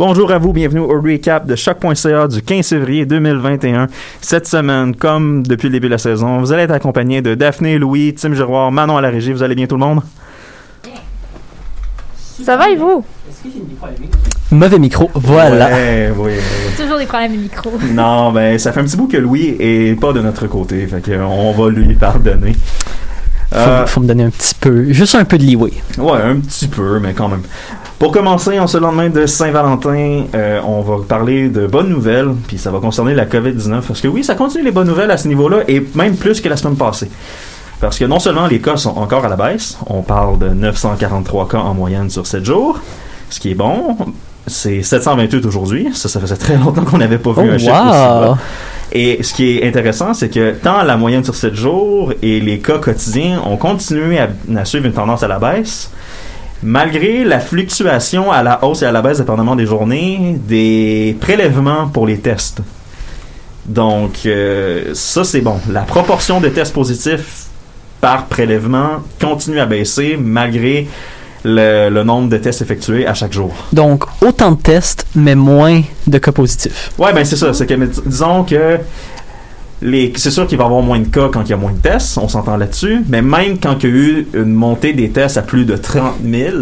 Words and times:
Bonjour 0.00 0.32
à 0.32 0.38
vous, 0.38 0.54
bienvenue 0.54 0.80
au 0.80 0.98
recap 0.98 1.46
de 1.46 1.54
choc.ca 1.54 2.26
du 2.26 2.40
15 2.40 2.66
février 2.66 3.04
2021. 3.04 3.86
Cette 4.22 4.46
semaine, 4.46 4.96
comme 4.96 5.46
depuis 5.46 5.66
le 5.66 5.72
début 5.72 5.88
de 5.88 5.92
la 5.92 5.98
saison, 5.98 6.38
vous 6.38 6.52
allez 6.52 6.62
être 6.62 6.70
accompagné 6.70 7.20
de 7.20 7.34
Daphné, 7.34 7.76
Louis, 7.76 8.14
Tim 8.14 8.32
Giroir, 8.32 8.72
Manon 8.72 8.96
à 8.96 9.02
la 9.02 9.10
régie. 9.10 9.30
Vous 9.30 9.42
allez 9.42 9.54
bien 9.54 9.66
tout 9.66 9.74
le 9.74 9.84
monde? 9.84 10.00
Ça 12.42 12.56
va 12.56 12.70
et 12.70 12.76
vous? 12.76 13.04
Mauvais 14.50 14.78
micro, 14.78 15.10
voilà. 15.12 15.66
Ouais, 15.66 16.10
oui, 16.16 16.32
oui. 16.32 16.82
Toujours 16.82 16.96
des 16.96 17.04
problèmes 17.04 17.36
de 17.36 17.42
micro. 17.42 17.70
Non, 17.92 18.32
ben, 18.32 18.58
ça 18.58 18.72
fait 18.72 18.80
un 18.80 18.84
petit 18.84 18.96
bout 18.96 19.06
que 19.06 19.18
Louis 19.18 19.54
est 19.60 20.00
pas 20.00 20.14
de 20.14 20.20
notre 20.20 20.46
côté, 20.46 20.86
fait 20.86 21.02
que 21.02 21.12
on 21.20 21.52
va 21.52 21.68
lui 21.68 21.92
pardonner. 21.92 22.56
Faut, 23.52 23.56
Euh, 23.58 23.86
faut 23.86 24.00
me 24.00 24.06
donner 24.06 24.24
un 24.24 24.30
petit 24.30 24.54
peu, 24.54 24.92
juste 24.92 25.14
un 25.16 25.24
peu 25.24 25.36
de 25.38 25.44
leeway. 25.44 25.72
Ouais, 25.98 26.20
un 26.22 26.36
petit 26.36 26.68
peu, 26.68 26.98
mais 27.00 27.12
quand 27.14 27.28
même. 27.28 27.42
Pour 27.98 28.12
commencer, 28.12 28.58
en 28.58 28.66
ce 28.66 28.78
lendemain 28.78 29.10
de 29.10 29.26
Saint-Valentin, 29.26 30.24
euh, 30.34 30.60
on 30.66 30.80
va 30.80 31.04
parler 31.06 31.48
de 31.48 31.66
bonnes 31.66 31.90
nouvelles, 31.90 32.30
puis 32.46 32.56
ça 32.58 32.70
va 32.70 32.78
concerner 32.78 33.14
la 33.14 33.26
COVID-19, 33.26 33.82
parce 33.82 34.00
que 34.00 34.08
oui, 34.08 34.24
ça 34.24 34.34
continue 34.34 34.64
les 34.64 34.70
bonnes 34.70 34.86
nouvelles 34.88 35.10
à 35.10 35.16
ce 35.18 35.28
niveau-là, 35.28 35.58
et 35.68 35.84
même 35.94 36.16
plus 36.16 36.40
que 36.40 36.48
la 36.48 36.56
semaine 36.56 36.76
passée. 36.76 37.10
Parce 37.80 37.98
que 37.98 38.04
non 38.04 38.18
seulement 38.18 38.46
les 38.46 38.60
cas 38.60 38.76
sont 38.76 38.96
encore 38.96 39.24
à 39.24 39.28
la 39.28 39.36
baisse, 39.36 39.76
on 39.86 40.02
parle 40.02 40.38
de 40.38 40.48
943 40.50 41.48
cas 41.48 41.58
en 41.58 41.74
moyenne 41.74 42.08
sur 42.10 42.26
7 42.26 42.44
jours, 42.44 42.78
ce 43.30 43.40
qui 43.40 43.50
est 43.50 43.54
bon. 43.54 43.96
C'est 44.46 44.82
728 44.82 45.44
aujourd'hui, 45.44 45.88
ça, 45.92 46.08
ça 46.08 46.20
faisait 46.20 46.36
très 46.36 46.56
longtemps 46.56 46.84
qu'on 46.84 46.98
n'avait 46.98 47.18
pas 47.18 47.30
vu 47.30 47.36
Oh, 47.38 47.50
un 47.50 47.58
chiffre 47.58 47.72
aussi 47.72 47.90
bas. 47.90 48.38
Et 48.92 49.22
ce 49.22 49.32
qui 49.34 49.58
est 49.58 49.66
intéressant, 49.68 50.14
c'est 50.14 50.28
que 50.28 50.52
tant 50.52 50.82
la 50.82 50.96
moyenne 50.96 51.24
sur 51.24 51.34
7 51.34 51.54
jours 51.54 52.12
et 52.22 52.40
les 52.40 52.58
cas 52.58 52.78
quotidiens 52.78 53.40
ont 53.44 53.56
continué 53.56 54.18
à, 54.18 54.28
à 54.56 54.64
suivre 54.64 54.86
une 54.86 54.92
tendance 54.92 55.22
à 55.22 55.28
la 55.28 55.38
baisse, 55.38 55.92
malgré 56.62 57.24
la 57.24 57.38
fluctuation 57.38 58.32
à 58.32 58.42
la 58.42 58.64
hausse 58.64 58.82
et 58.82 58.86
à 58.86 58.92
la 58.92 59.00
baisse 59.00 59.18
dépendamment 59.18 59.54
des 59.54 59.66
journées 59.66 60.38
des 60.46 61.16
prélèvements 61.20 61.86
pour 61.88 62.06
les 62.06 62.18
tests. 62.18 62.62
Donc, 63.64 64.20
euh, 64.26 64.90
ça 64.94 65.22
c'est 65.22 65.40
bon. 65.40 65.60
La 65.70 65.82
proportion 65.82 66.40
de 66.40 66.48
tests 66.48 66.74
positifs 66.74 67.46
par 68.00 68.26
prélèvement 68.26 69.02
continue 69.20 69.60
à 69.60 69.66
baisser 69.66 70.16
malgré 70.18 70.88
le, 71.44 71.88
le 71.90 72.02
nombre 72.04 72.28
de 72.28 72.36
tests 72.36 72.62
effectués 72.62 73.06
à 73.06 73.14
chaque 73.14 73.32
jour. 73.32 73.52
Donc, 73.72 74.04
autant 74.20 74.52
de 74.52 74.60
tests, 74.60 75.06
mais 75.14 75.34
moins 75.34 75.82
de 76.06 76.18
cas 76.18 76.32
positifs. 76.32 76.90
Ouais, 76.98 77.12
ben 77.12 77.24
c'est 77.24 77.36
ça. 77.36 77.52
C'est 77.54 77.66
que, 77.66 77.74
mais 77.74 77.86
dis- 77.86 78.00
disons 78.06 78.44
que 78.44 78.78
les, 79.82 80.12
c'est 80.16 80.30
sûr 80.30 80.46
qu'il 80.46 80.58
va 80.58 80.64
y 80.64 80.66
avoir 80.66 80.82
moins 80.82 80.98
de 80.98 81.06
cas 81.08 81.28
quand 81.32 81.42
il 81.42 81.50
y 81.50 81.52
a 81.54 81.56
moins 81.56 81.72
de 81.72 81.78
tests, 81.78 82.18
on 82.18 82.28
s'entend 82.28 82.56
là-dessus, 82.58 83.02
mais 83.08 83.22
même 83.22 83.58
quand 83.58 83.82
il 83.82 83.88
y 83.88 83.92
a 83.92 83.96
eu 83.96 84.28
une 84.34 84.52
montée 84.52 84.92
des 84.92 85.08
tests 85.10 85.38
à 85.38 85.42
plus 85.42 85.64
de 85.64 85.76
30 85.76 86.16
000, 86.22 86.56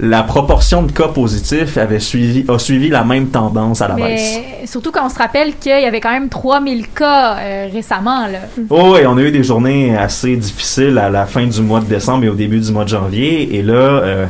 la 0.00 0.22
proportion 0.22 0.82
de 0.82 0.92
cas 0.92 1.08
positifs 1.08 1.76
avait 1.76 1.98
suivi, 1.98 2.44
a 2.48 2.58
suivi 2.58 2.88
la 2.88 3.04
même 3.04 3.28
tendance 3.28 3.82
à 3.82 3.88
la 3.88 3.94
baisse. 3.94 4.38
Mais 4.60 4.66
surtout 4.66 4.92
quand 4.92 5.06
on 5.06 5.08
se 5.08 5.18
rappelle 5.18 5.56
qu'il 5.56 5.80
y 5.80 5.86
avait 5.86 6.00
quand 6.00 6.12
même 6.12 6.28
3000 6.28 6.88
cas 6.88 7.36
euh, 7.38 7.68
récemment. 7.72 8.26
Là. 8.26 8.38
Oh, 8.70 8.92
ouais, 8.92 9.06
on 9.06 9.16
a 9.16 9.22
eu 9.22 9.32
des 9.32 9.42
journées 9.42 9.96
assez 9.96 10.36
difficiles 10.36 10.98
à 10.98 11.10
la 11.10 11.26
fin 11.26 11.46
du 11.46 11.60
mois 11.62 11.80
de 11.80 11.86
décembre 11.86 12.24
et 12.24 12.28
au 12.28 12.34
début 12.34 12.60
du 12.60 12.70
mois 12.70 12.84
de 12.84 12.90
janvier, 12.90 13.56
et 13.56 13.62
là, 13.62 13.74
euh, 13.74 14.26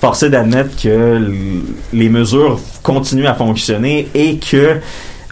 forcé 0.00 0.30
d'admettre 0.30 0.76
que 0.82 1.20
les 1.92 2.08
mesures 2.08 2.58
continuent 2.82 3.26
à 3.26 3.34
fonctionner 3.34 4.08
et 4.14 4.38
que 4.38 4.80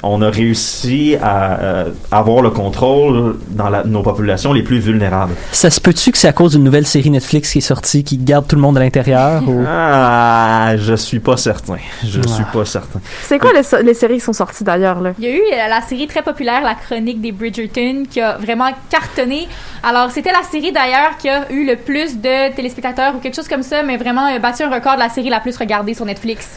on 0.02 0.20
a 0.22 0.30
réussi 0.30 1.16
à 1.22 1.60
euh, 1.60 1.90
avoir 2.10 2.42
le 2.42 2.50
contrôle 2.50 3.36
dans 3.50 3.68
la- 3.70 3.84
nos 3.84 4.02
populations 4.02 4.52
les 4.52 4.62
plus 4.62 4.78
vulnérables. 4.78 5.34
Ça 5.52 5.70
se 5.70 5.80
peut-tu 5.80 6.10
que 6.12 6.18
c'est 6.18 6.28
à 6.28 6.32
cause 6.32 6.52
d'une 6.52 6.64
nouvelle 6.64 6.86
série 6.86 7.10
Netflix 7.10 7.52
qui 7.52 7.58
est 7.58 7.60
sortie 7.60 8.02
qui 8.04 8.16
garde 8.18 8.46
tout 8.46 8.56
le 8.56 8.62
monde 8.62 8.76
à 8.76 8.80
l'intérieur? 8.80 9.42
ou- 9.48 9.64
Ah, 9.66 10.72
je 10.76 10.94
suis 10.94 11.20
pas 11.20 11.36
certain. 11.36 11.76
Je 12.02 12.20
suis 12.28 12.44
pas 12.52 12.64
certain. 12.64 13.00
C'est 13.22 13.38
quoi 13.38 13.52
les, 13.54 13.62
so- 13.62 13.80
les 13.82 13.94
séries 13.94 14.14
qui 14.14 14.20
sont 14.20 14.32
sorties 14.32 14.64
d'ailleurs, 14.64 15.00
là? 15.00 15.12
Il 15.18 15.24
y 15.24 15.28
a 15.28 15.34
eu 15.34 15.40
euh, 15.40 15.68
la 15.68 15.80
série 15.82 16.06
très 16.06 16.22
populaire, 16.22 16.62
La 16.62 16.74
Chronique 16.74 17.20
des 17.20 17.32
Bridgerton, 17.32 18.04
qui 18.10 18.20
a 18.20 18.36
vraiment 18.38 18.70
cartonné. 18.90 19.48
Alors, 19.82 20.10
c'était 20.10 20.32
la 20.32 20.42
série 20.50 20.72
d'ailleurs 20.72 21.16
qui 21.18 21.28
a 21.28 21.50
eu 21.50 21.66
le 21.66 21.76
plus 21.76 22.16
de 22.18 22.54
téléspectateurs 22.54 23.14
ou 23.16 23.18
quelque 23.18 23.36
chose 23.36 23.48
comme 23.48 23.62
ça, 23.62 23.82
mais 23.82 23.96
vraiment 23.96 24.26
euh, 24.28 24.38
battu 24.38 24.62
un 24.64 24.70
record 24.70 24.94
de 24.94 25.00
la 25.00 25.08
série 25.08 25.28
la 25.30 25.40
plus 25.40 25.56
regardée 25.56 25.94
sur 25.94 26.04
Netflix. 26.04 26.48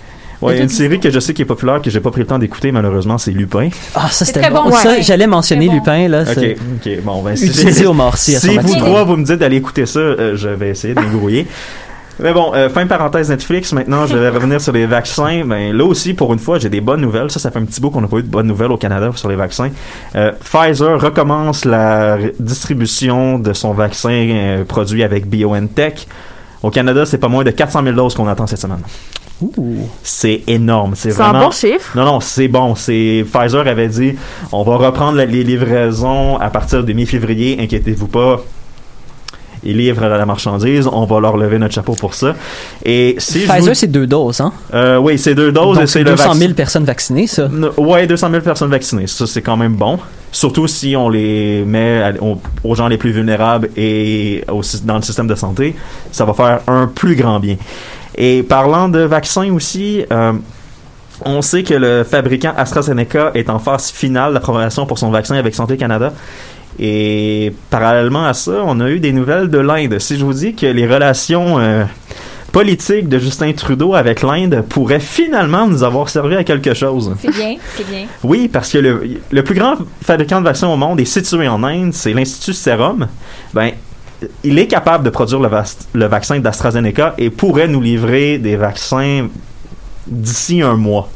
Ouais, 0.42 0.60
une 0.60 0.70
série 0.70 1.00
que 1.00 1.10
je 1.10 1.20
sais 1.20 1.34
qui 1.34 1.42
est 1.42 1.46
populaire 1.46 1.82
que 1.82 1.90
j'ai 1.90 2.00
pas 2.00 2.12
pris 2.12 2.22
le 2.22 2.28
temps 2.28 2.40
d'écouter 2.40 2.72
malheureusement, 2.72 3.18
c'est 3.18 3.32
Lupin. 3.32 3.70
Ah, 3.96 4.08
ça 4.10 4.10
C'est 4.10 4.26
c'était 4.26 4.42
très 4.42 4.50
bon. 4.52 4.66
bon, 4.66 4.72
Ça, 4.72 4.90
ouais. 4.90 5.02
j'allais 5.02 5.28
mentionner 5.28 5.68
Très 5.68 5.76
bon. 5.78 5.82
Lupin, 5.82 6.08
là. 6.10 6.22
Ok, 6.22 6.28
c'est 6.36 6.58
ok, 6.96 7.04
bon 7.04 7.22
ben 7.22 7.36
si, 7.36 7.50
au 7.86 8.12
si 8.16 8.58
vous 8.58 8.76
trois 8.76 9.04
vous 9.04 9.16
me 9.16 9.24
dites 9.26 9.38
d'aller 9.38 9.58
écouter 9.58 9.86
ça, 9.86 10.00
euh, 10.00 10.36
je 10.36 10.50
vais 10.50 10.70
essayer 10.70 10.94
de 10.94 11.00
me 11.02 11.18
grouiller. 11.18 11.48
Mais 12.20 12.32
bon, 12.32 12.54
euh, 12.56 12.70
fin 12.70 12.84
de 12.84 12.90
parenthèse 12.90 13.30
Netflix. 13.30 13.74
Maintenant, 13.74 14.06
je 14.08 14.16
vais 14.18 14.30
revenir 14.30 14.62
sur 14.62 14.72
les 14.72 14.86
vaccins. 14.86 15.44
Ben 15.46 15.76
là 15.76 15.84
aussi, 15.84 16.14
pour 16.14 16.32
une 16.32 16.40
fois, 16.40 16.60
j'ai 16.60 16.70
des 16.70 16.80
bonnes 16.80 17.02
nouvelles. 17.02 17.30
Ça, 17.30 17.40
ça 17.40 17.52
fait 17.52 17.60
un 17.60 17.66
petit 17.66 17.82
bout 17.82 17.90
qu'on 17.90 18.00
n'a 18.02 18.08
pas 18.08 18.18
eu 18.18 18.24
de 18.24 18.28
bonnes 18.28 18.48
nouvelles 18.48 18.72
au 18.72 18.78
Canada 18.78 19.12
sur 19.16 19.28
les 19.28 19.36
vaccins. 19.36 19.70
Euh, 20.16 20.32
Pfizer 20.32 21.00
recommence 21.02 21.66
la 21.66 22.18
distribution 22.40 23.38
de 23.38 23.52
son 23.52 23.74
vaccin 23.74 24.10
euh, 24.12 24.64
produit 24.64 25.04
avec 25.04 25.28
BioNTech. 25.28 26.08
Au 26.64 26.70
Canada, 26.70 27.06
c'est 27.06 27.18
pas 27.18 27.28
moins 27.28 27.44
de 27.44 27.52
400 27.52 27.84
000 27.84 27.96
doses 27.96 28.16
qu'on 28.16 28.28
attend 28.30 28.48
cette 28.48 28.62
semaine. 28.62 28.80
C'est 30.04 30.44
énorme. 30.48 30.94
C'est 30.96 31.12
C'est 31.12 31.22
un 31.22 31.30
vraiment. 31.32 31.46
bon 31.46 31.52
chiffre. 31.52 31.92
Non, 31.98 32.06
non, 32.06 32.20
c'est 32.20 32.48
bon. 32.48 32.76
C'est 32.76 33.26
Pfizer 33.32 33.68
avait 33.68 33.88
dit, 33.90 34.16
on 34.52 34.64
va 34.64 34.78
reprendre 34.78 35.18
les 35.18 35.44
livraisons 35.44 36.38
à 36.38 36.50
partir 36.50 36.84
de 36.84 36.94
mi-février. 36.94 37.58
Inquiétez-vous 37.60 38.08
pas. 38.08 38.42
Ils 39.68 39.78
livrent 39.78 40.06
la 40.08 40.26
marchandise. 40.28 40.88
On 40.92 41.06
va 41.06 41.20
leur 41.20 41.38
lever 41.38 41.58
notre 41.58 41.74
chapeau 41.74 41.94
pour 41.94 42.14
ça. 42.14 42.36
Et 42.86 43.16
si 43.18 43.40
Pfizer, 43.40 43.62
vous- 43.62 43.74
c'est 43.74 43.88
deux 43.88 44.06
doses, 44.06 44.40
hein? 44.40 44.54
euh, 44.76 44.98
oui, 44.98 45.18
c'est 45.18 45.34
deux 45.34 45.52
doses 45.52 45.78
et 45.78 45.80
Donc, 45.80 45.88
c'est 45.88 45.94
c'est 45.94 46.00
le 46.04 46.12
200 46.12 46.24
000 46.24 46.40
vaccin. 46.40 46.54
personnes 46.54 46.84
vaccinées, 46.86 47.28
ça? 47.28 47.50
Ouais, 47.78 48.06
200 48.06 48.30
000 48.30 48.42
personnes 48.44 48.70
vaccinées. 48.70 49.08
Ça, 49.08 49.26
c'est 49.26 49.42
quand 49.42 49.58
même 49.58 49.74
bon. 49.76 49.98
Surtout 50.32 50.68
si 50.68 50.96
on 50.96 51.10
les 51.10 51.64
met 51.66 52.02
à- 52.04 52.14
aux, 52.24 52.40
aux 52.64 52.76
gens 52.76 52.88
les 52.88 52.98
plus 52.98 53.12
vulnérables 53.12 53.70
et 53.76 54.44
au 54.52 54.62
dans 54.84 54.98
le 54.98 55.02
système 55.02 55.28
de 55.28 55.36
santé. 55.36 55.76
Ça 56.12 56.26
va 56.26 56.34
faire 56.34 56.60
un 56.68 56.86
plus 56.88 57.16
grand 57.16 57.40
bien. 57.40 57.56
Et 58.18 58.44
parlant 58.44 58.90
de 58.90 59.00
vaccins 59.00 59.52
aussi, 59.52 60.06
euh, 60.12 60.34
on 61.24 61.42
sait 61.42 61.64
que 61.64 61.74
le 61.74 62.04
fabricant 62.04 62.54
AstraZeneca 62.56 63.32
est 63.36 63.50
en 63.50 63.60
phase 63.60 63.92
finale 63.92 64.34
d'approbation 64.34 64.86
pour 64.86 64.98
son 64.98 65.12
vaccin 65.12 65.36
avec 65.36 65.56
Santé 65.56 65.78
Canada. 65.78 66.14
Et 66.80 67.54
parallèlement 67.70 68.26
à 68.26 68.34
ça, 68.34 68.64
on 68.66 68.80
a 68.80 68.90
eu 68.90 69.00
des 69.00 69.14
nouvelles 69.14 69.50
de 69.50 69.60
l'Inde. 69.60 70.00
Si 70.00 70.18
je 70.18 70.26
vous 70.26 70.34
dis 70.34 70.56
que 70.56 70.66
les 70.66 70.86
relations 70.86 71.58
euh, 71.60 71.86
politiques 72.52 73.08
de 73.08 73.18
Justin 73.18 73.52
Trudeau 73.54 73.96
avec 73.96 74.22
l'Inde 74.22 74.64
pourraient 74.68 75.00
finalement 75.00 75.68
nous 75.68 75.84
avoir 75.84 76.10
servi 76.10 76.36
à 76.36 76.44
quelque 76.44 76.74
chose. 76.74 77.14
C'est 77.20 77.32
bien, 77.32 77.56
c'est 77.76 77.88
bien. 77.88 78.06
Oui, 78.24 78.50
parce 78.50 78.72
que 78.72 78.78
le, 78.78 79.20
le 79.30 79.44
plus 79.44 79.56
grand 79.56 79.76
fabricant 80.02 80.40
de 80.40 80.46
vaccins 80.46 80.68
au 80.68 80.78
monde 80.78 81.00
est 81.00 81.06
situé 81.06 81.48
en 81.48 81.64
Inde, 81.64 81.94
c'est 81.94 82.14
l'Institut 82.14 82.54
Serum. 82.54 83.08
Ben, 83.54 83.72
il 84.44 84.60
est 84.60 84.68
capable 84.68 85.04
de 85.04 85.10
produire 85.10 85.40
le, 85.40 86.06
vaccin 86.08 86.40
d'AstraZeneca 86.40 87.16
et 87.18 87.30
pourrait 87.30 87.68
nous 87.68 87.82
livrer 87.82 88.38
des 88.38 88.56
vaccins 88.56 89.28
d'ici 90.08 90.62
un 90.62 90.76
mois. 90.76 91.10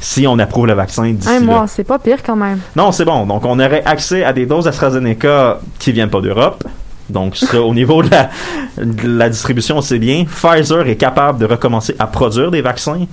Si 0.00 0.26
on 0.26 0.38
approuve 0.38 0.66
le 0.66 0.74
vaccin 0.74 1.10
d'ici 1.10 1.28
Un 1.28 1.40
mois, 1.40 1.66
c'est 1.66 1.84
pas 1.84 1.98
pire 1.98 2.22
quand 2.24 2.36
même. 2.36 2.60
Non, 2.76 2.92
c'est 2.92 3.04
bon. 3.04 3.26
Donc, 3.26 3.44
on 3.44 3.58
aurait 3.58 3.82
accès 3.84 4.24
à 4.24 4.32
des 4.32 4.46
doses 4.46 4.68
AstraZeneca 4.68 5.60
qui 5.78 5.92
viennent 5.92 6.10
pas 6.10 6.20
d'Europe. 6.20 6.64
Donc, 7.08 7.36
ça, 7.36 7.60
au 7.60 7.74
niveau 7.80 8.02
de 8.02 8.10
la, 8.10 8.30
de 8.76 9.08
la 9.08 9.28
distribution, 9.28 9.80
c'est 9.80 9.98
bien. 9.98 10.24
Pfizer 10.24 10.86
est 10.86 10.96
capable 10.96 11.38
de 11.38 11.46
recommencer 11.46 11.96
à 11.98 12.06
produire 12.06 12.50
des 12.50 12.62
vaccins 12.62 13.06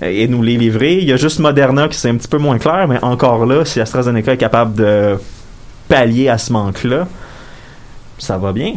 et 0.00 0.28
nous 0.28 0.42
les 0.42 0.56
livrer. 0.56 0.98
Il 0.98 1.04
y 1.04 1.12
a 1.12 1.16
juste 1.16 1.38
Moderna 1.38 1.88
qui 1.88 1.98
c'est 1.98 2.08
un 2.08 2.16
petit 2.16 2.28
peu 2.28 2.38
moins 2.38 2.58
clair, 2.58 2.86
mais 2.88 3.02
encore 3.02 3.46
là, 3.46 3.64
si 3.64 3.80
AstraZeneca 3.80 4.32
est 4.32 4.38
capable 4.38 4.74
de 4.74 5.18
pallier 5.88 6.28
à 6.28 6.38
ce 6.38 6.52
manque-là, 6.52 7.06
ça 8.22 8.38
va 8.38 8.52
bien. 8.52 8.74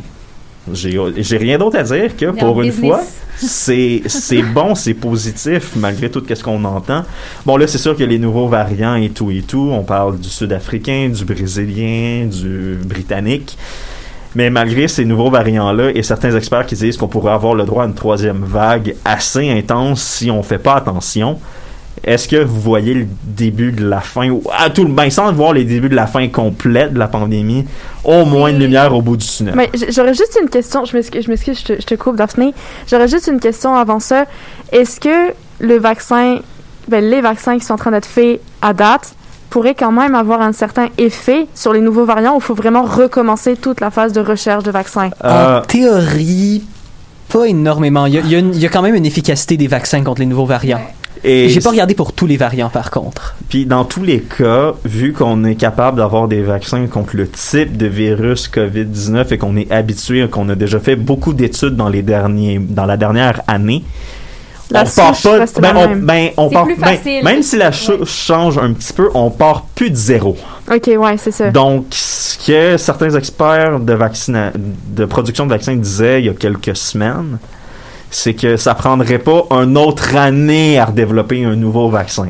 J'ai 0.73 1.37
rien 1.37 1.59
d'autre 1.59 1.77
à 1.77 1.83
dire 1.83 2.17
que 2.17 2.31
pour 2.31 2.63
une 2.63 2.71
business. 2.71 2.89
fois, 2.89 3.01
c'est 3.37 4.41
bon, 4.41 4.73
c'est 4.73 4.95
positif 4.95 5.75
malgré 5.75 6.09
tout 6.09 6.23
ce 6.27 6.43
qu'on 6.43 6.63
entend. 6.65 7.03
Bon 7.45 7.55
là, 7.55 7.67
c'est 7.67 7.77
sûr 7.77 7.95
a 8.01 8.05
les 8.05 8.17
nouveaux 8.17 8.47
variants 8.47 8.95
et 8.95 9.09
tout 9.09 9.29
et 9.29 9.43
tout. 9.43 9.69
On 9.71 9.83
parle 9.83 10.17
du 10.17 10.29
sud-africain, 10.29 11.09
du 11.09 11.23
brésilien, 11.25 12.25
du 12.25 12.79
britannique. 12.83 13.55
Mais 14.33 14.49
malgré 14.49 14.87
ces 14.87 15.05
nouveaux 15.05 15.29
variants-là, 15.29 15.91
et 15.93 16.01
certains 16.01 16.35
experts 16.35 16.65
qui 16.65 16.73
disent 16.73 16.97
qu'on 16.97 17.07
pourrait 17.07 17.33
avoir 17.33 17.53
le 17.53 17.65
droit 17.65 17.83
à 17.83 17.85
une 17.85 17.93
troisième 17.93 18.43
vague 18.43 18.95
assez 19.05 19.47
intense 19.51 20.01
si 20.01 20.31
on 20.31 20.41
fait 20.41 20.57
pas 20.57 20.73
attention, 20.73 21.39
est-ce 22.03 22.27
que 22.27 22.35
vous 22.43 22.59
voyez 22.61 22.93
le 22.93 23.07
début 23.23 23.71
de 23.71 23.85
la 23.87 23.99
fin, 24.01 24.29
ou 24.29 24.43
à 24.57 24.69
tout 24.69 24.83
le 24.83 24.91
ben, 24.91 25.09
sans 25.09 25.31
voir 25.33 25.53
les 25.53 25.63
débuts 25.63 25.89
de 25.89 25.95
la 25.95 26.07
fin 26.07 26.27
complète 26.27 26.93
de 26.93 26.99
la 26.99 27.07
pandémie, 27.07 27.65
au 28.03 28.25
moins 28.25 28.49
une 28.49 28.59
lumière 28.59 28.93
au 28.95 29.01
bout 29.01 29.17
du 29.17 29.25
tunnel? 29.25 29.53
Mais 29.55 29.69
j'aurais 29.89 30.13
juste 30.13 30.37
une 30.41 30.49
question. 30.49 30.85
Je 30.85 30.95
m'excuse, 30.95 31.23
je, 31.25 31.29
m'excuse, 31.31 31.59
je, 31.59 31.73
te, 31.75 31.81
je 31.81 31.85
te 31.85 31.95
coupe, 31.95 32.15
Daphné. 32.17 32.53
J'aurais 32.89 33.07
juste 33.07 33.27
une 33.27 33.39
question 33.39 33.75
avant 33.75 33.99
ça. 33.99 34.25
Est-ce 34.71 34.99
que 34.99 35.33
le 35.59 35.77
vaccin, 35.77 36.39
ben, 36.87 37.03
les 37.03 37.21
vaccins 37.21 37.57
qui 37.57 37.65
sont 37.65 37.73
en 37.73 37.77
train 37.77 37.91
d'être 37.91 38.05
faits 38.05 38.39
à 38.61 38.73
date 38.73 39.15
pourraient 39.49 39.73
quand 39.75 39.91
même 39.91 40.15
avoir 40.15 40.41
un 40.41 40.51
certain 40.51 40.89
effet 40.97 41.47
sur 41.55 41.71
les 41.71 41.79
nouveaux 41.81 42.03
variants 42.05 42.33
ou 42.33 42.37
il 42.39 42.43
faut 42.43 42.55
vraiment 42.55 42.83
recommencer 42.83 43.55
toute 43.55 43.79
la 43.79 43.89
phase 43.89 44.11
de 44.11 44.19
recherche 44.19 44.63
de 44.63 44.71
vaccins? 44.71 45.09
Euh, 45.23 45.59
En 45.59 45.61
théorie, 45.61 46.63
Pas 47.31 47.45
énormément. 47.47 48.05
Il 48.05 48.13
y 48.13 48.17
a, 48.19 48.21
il 48.21 48.31
y 48.31 48.35
a 48.35 48.39
une- 48.39 48.53
il 48.53 48.59
y 48.59 48.65
a 48.65 48.69
quand 48.69 48.81
même 48.83 48.93
une 48.95 49.05
efficacité 49.05 49.57
des 49.57 49.67
vaccins 49.67 50.03
contre 50.03 50.19
les 50.21 50.27
nouveaux 50.27 50.45
variants. 50.45 50.81
Et 51.27 51.49
J'ai 51.49 51.59
pas 51.59 51.71
regardé 51.71 51.95
pour 51.95 52.13
tous 52.13 52.27
les 52.27 52.37
variants, 52.37 52.69
par 52.69 52.91
contre. 52.91 53.35
Puis 53.49 53.65
dans 53.65 53.83
tous 53.83 54.03
les 54.03 54.19
cas, 54.19 54.73
vu 54.85 55.11
qu'on 55.11 55.43
est 55.43 55.55
capable 55.55 55.97
d'avoir 55.97 56.27
des 56.27 56.43
vaccins 56.43 56.85
contre 56.87 57.15
le 57.17 57.27
type 57.27 57.77
de 57.77 57.87
virus 57.87 58.47
COVID-19 58.47 59.33
et 59.33 59.37
qu'on 59.39 59.57
est 59.57 59.71
habitué, 59.71 60.27
qu'on 60.29 60.47
a 60.49 60.55
déjà 60.55 60.79
fait 60.79 60.95
beaucoup 60.95 61.33
d'études 61.33 61.75
dans 61.75 61.89
les 61.89 62.03
derniers, 62.03 62.59
dans 62.59 62.85
la 62.85 62.95
dernière 62.95 63.41
année, 63.47 63.83
La 64.71 64.83
on 64.83 64.85
part 64.85 65.15
pas, 65.21 65.37
reste 65.39 65.59
ben, 65.61 65.73
la 65.73 65.79
on- 65.79 65.89
même. 65.89 66.01
ben, 66.01 66.29
on 66.37 66.49
part, 66.49 66.65
plus 66.65 66.75
ben, 66.75 66.97
même 67.23 67.41
si 67.43 67.57
la 67.57 67.71
souche 67.71 67.99
Ouais. 67.99 68.05
change 68.05 68.57
un 68.57 68.73
petit 68.73 68.93
peu, 68.93 69.09
on 69.13 69.29
part 69.31 69.63
plus 69.75 69.89
de 69.89 69.95
zéro. 69.95 70.37
Ok, 70.71 70.89
ouais, 70.97 71.17
c'est 71.17 71.31
ça. 71.31 71.49
Donc, 71.51 71.85
ce 71.91 72.37
que 72.45 72.77
certains 72.77 73.11
experts 73.15 73.79
de, 73.79 73.93
vaccina- 73.93 74.51
de 74.55 75.05
production 75.05 75.45
de 75.45 75.51
vaccins 75.51 75.75
disaient 75.75 76.21
il 76.21 76.25
y 76.25 76.29
a 76.29 76.33
quelques 76.33 76.75
semaines, 76.75 77.37
c'est 78.09 78.33
que 78.33 78.57
ça 78.57 78.73
prendrait 78.75 79.19
pas 79.19 79.43
une 79.51 79.77
autre 79.77 80.15
année 80.15 80.79
à 80.79 80.85
redévelopper 80.85 81.43
un 81.45 81.55
nouveau 81.55 81.89
vaccin. 81.89 82.27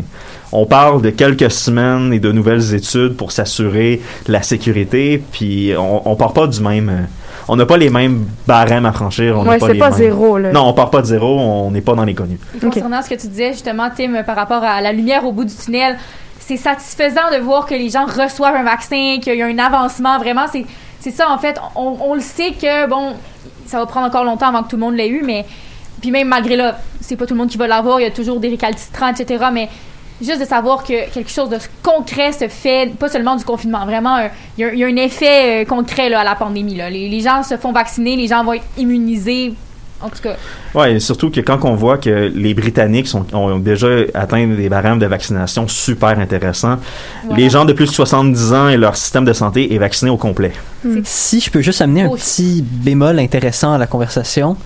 On 0.52 0.66
parle 0.66 1.02
de 1.02 1.10
quelques 1.10 1.52
semaines 1.52 2.14
et 2.14 2.20
de 2.20 2.32
nouvelles 2.32 2.74
études 2.74 3.18
pour 3.18 3.32
s'assurer 3.32 4.02
la 4.28 4.42
sécurité, 4.42 5.22
puis 5.32 5.74
on, 5.78 6.10
on 6.10 6.16
part 6.16 6.34
pas 6.34 6.48
du 6.48 6.62
même. 6.62 6.90
euh, 6.90 7.02
On 7.50 7.56
n'a 7.58 7.66
pas 7.66 7.76
les 7.78 7.90
mêmes 7.90 8.26
barèmes 8.48 8.86
à 8.86 8.94
franchir. 8.94 9.38
On 9.38 9.46
ouais, 9.46 9.60
c'est 9.60 9.74
les 9.74 9.80
pas 9.80 9.90
mêmes- 9.90 9.98
zéro, 9.98 10.38
là. 10.38 10.52
Non, 10.52 10.68
on 10.68 10.74
part 10.74 10.90
pas 10.92 11.02
de 11.02 11.08
zéro, 11.08 11.38
on 11.40 11.72
n'est 11.72 11.82
pas 11.82 11.94
dans 11.94 12.06
les 12.06 12.14
connus. 12.14 12.40
Et 12.56 12.60
concernant 12.60 13.02
ce 13.02 13.10
que 13.10 13.16
tu 13.16 13.28
disais 13.28 13.52
justement, 13.52 13.90
Tim, 13.96 14.24
par 14.24 14.36
rapport 14.38 14.64
à 14.64 14.80
la 14.82 14.94
lumière 14.94 15.26
au 15.26 15.32
bout 15.34 15.44
du 15.46 15.54
tunnel, 15.54 15.98
c'est 16.40 16.58
satisfaisant 16.58 17.32
de 17.36 17.40
voir 17.44 17.66
que 17.66 17.74
les 17.74 17.90
gens 17.90 18.06
reçoivent 18.06 18.56
un 18.56 18.64
vaccin, 18.64 19.18
qu'il 19.22 19.36
y 19.36 19.42
a 19.42 19.46
un 19.48 19.58
avancement. 19.60 20.20
Vraiment, 20.20 20.46
c'est 20.52 20.66
c'est 21.02 21.12
ça 21.12 21.30
en 21.30 21.38
fait. 21.38 21.60
On, 21.76 21.98
on 22.02 22.14
le 22.16 22.22
sait 22.22 22.52
que 22.52 22.88
bon, 22.88 23.14
ça 23.66 23.80
va 23.80 23.86
prendre 23.88 24.08
encore 24.08 24.24
longtemps 24.24 24.48
avant 24.50 24.64
que 24.64 24.70
tout 24.70 24.76
le 24.78 24.82
monde 24.84 24.96
l'ait 24.96 25.10
eu, 25.10 25.22
mais 25.26 25.46
puis 26.06 26.12
même 26.12 26.28
malgré 26.28 26.56
là, 26.56 26.78
c'est 27.02 27.16
pas 27.16 27.26
tout 27.26 27.34
le 27.34 27.40
monde 27.40 27.50
qui 27.50 27.58
va 27.58 27.68
l'avoir. 27.68 28.00
Il 28.00 28.04
y 28.04 28.06
a 28.06 28.12
toujours 28.12 28.40
des 28.40 28.50
récalcitrants, 28.50 29.10
etc. 29.10 29.44
Mais 29.52 29.70
juste 30.22 30.40
de 30.40 30.46
savoir 30.46 30.84
que 30.84 31.10
quelque 31.12 31.32
chose 31.32 31.50
de 31.50 31.58
concret 31.82 32.32
se 32.32 32.48
fait, 32.48 32.92
pas 33.00 33.10
seulement 33.10 33.36
du 33.36 33.44
confinement, 33.44 33.86
vraiment, 33.88 34.20
il 34.58 34.62
y, 34.62 34.64
a- 34.66 34.74
il 34.74 34.80
y 34.80 34.84
a 34.84 34.88
un 34.88 34.96
effet 34.98 35.64
euh, 35.64 35.66
concret 35.66 36.10
là, 36.10 36.20
à 36.20 36.24
la 36.24 36.36
pandémie. 36.36 36.76
Là. 36.76 36.92
Les, 36.92 37.10
les 37.10 37.22
gens 37.22 37.42
se 37.42 37.58
font 37.58 37.72
vacciner, 37.72 38.16
les 38.16 38.28
gens 38.28 38.44
vont 38.44 38.54
être 38.54 38.64
immunisés. 38.78 39.54
En 40.02 40.10
tout 40.10 40.22
cas, 40.22 40.36
Ouais, 40.76 40.96
et 40.96 41.00
surtout 41.00 41.32
que 41.32 41.40
quand 41.40 41.64
on 41.64 41.74
voit 41.74 41.98
que 41.98 42.32
les 42.36 42.54
Britanniques 42.54 43.08
sont, 43.08 43.26
ont 43.34 43.58
déjà 43.58 43.88
atteint 44.14 44.46
des 44.46 44.68
barèmes 44.70 45.00
de 45.00 45.06
vaccination 45.08 45.68
super 45.70 46.20
intéressants, 46.20 46.78
voilà. 47.24 47.42
les 47.42 47.50
gens 47.50 47.64
de 47.66 47.72
plus 47.74 47.86
de 47.86 47.92
70 47.92 48.54
ans 48.54 48.68
et 48.68 48.76
leur 48.78 48.96
système 48.98 49.24
de 49.26 49.32
santé 49.34 49.74
est 49.74 49.78
vacciné 49.80 50.12
au 50.12 50.18
complet. 50.18 50.52
Si 51.06 51.40
je 51.40 51.50
peux 51.50 51.62
juste 51.62 51.82
amener 51.82 52.02
un 52.04 52.10
petit 52.10 52.62
bémol 52.62 53.18
intéressant 53.20 53.74
à 53.74 53.78
la 53.78 53.88
conversation, 53.88 54.58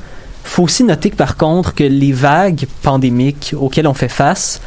faut 0.44 0.64
aussi 0.64 0.84
noter 0.84 1.10
que 1.10 1.16
par 1.16 1.38
contre 1.38 1.74
que 1.76 1.84
les 1.84 2.12
vagues 2.12 2.66
pandémiques 2.82 3.54
auxquelles 3.60 3.88
on 3.88 3.94
fait 3.94 4.08
face, 4.10 4.62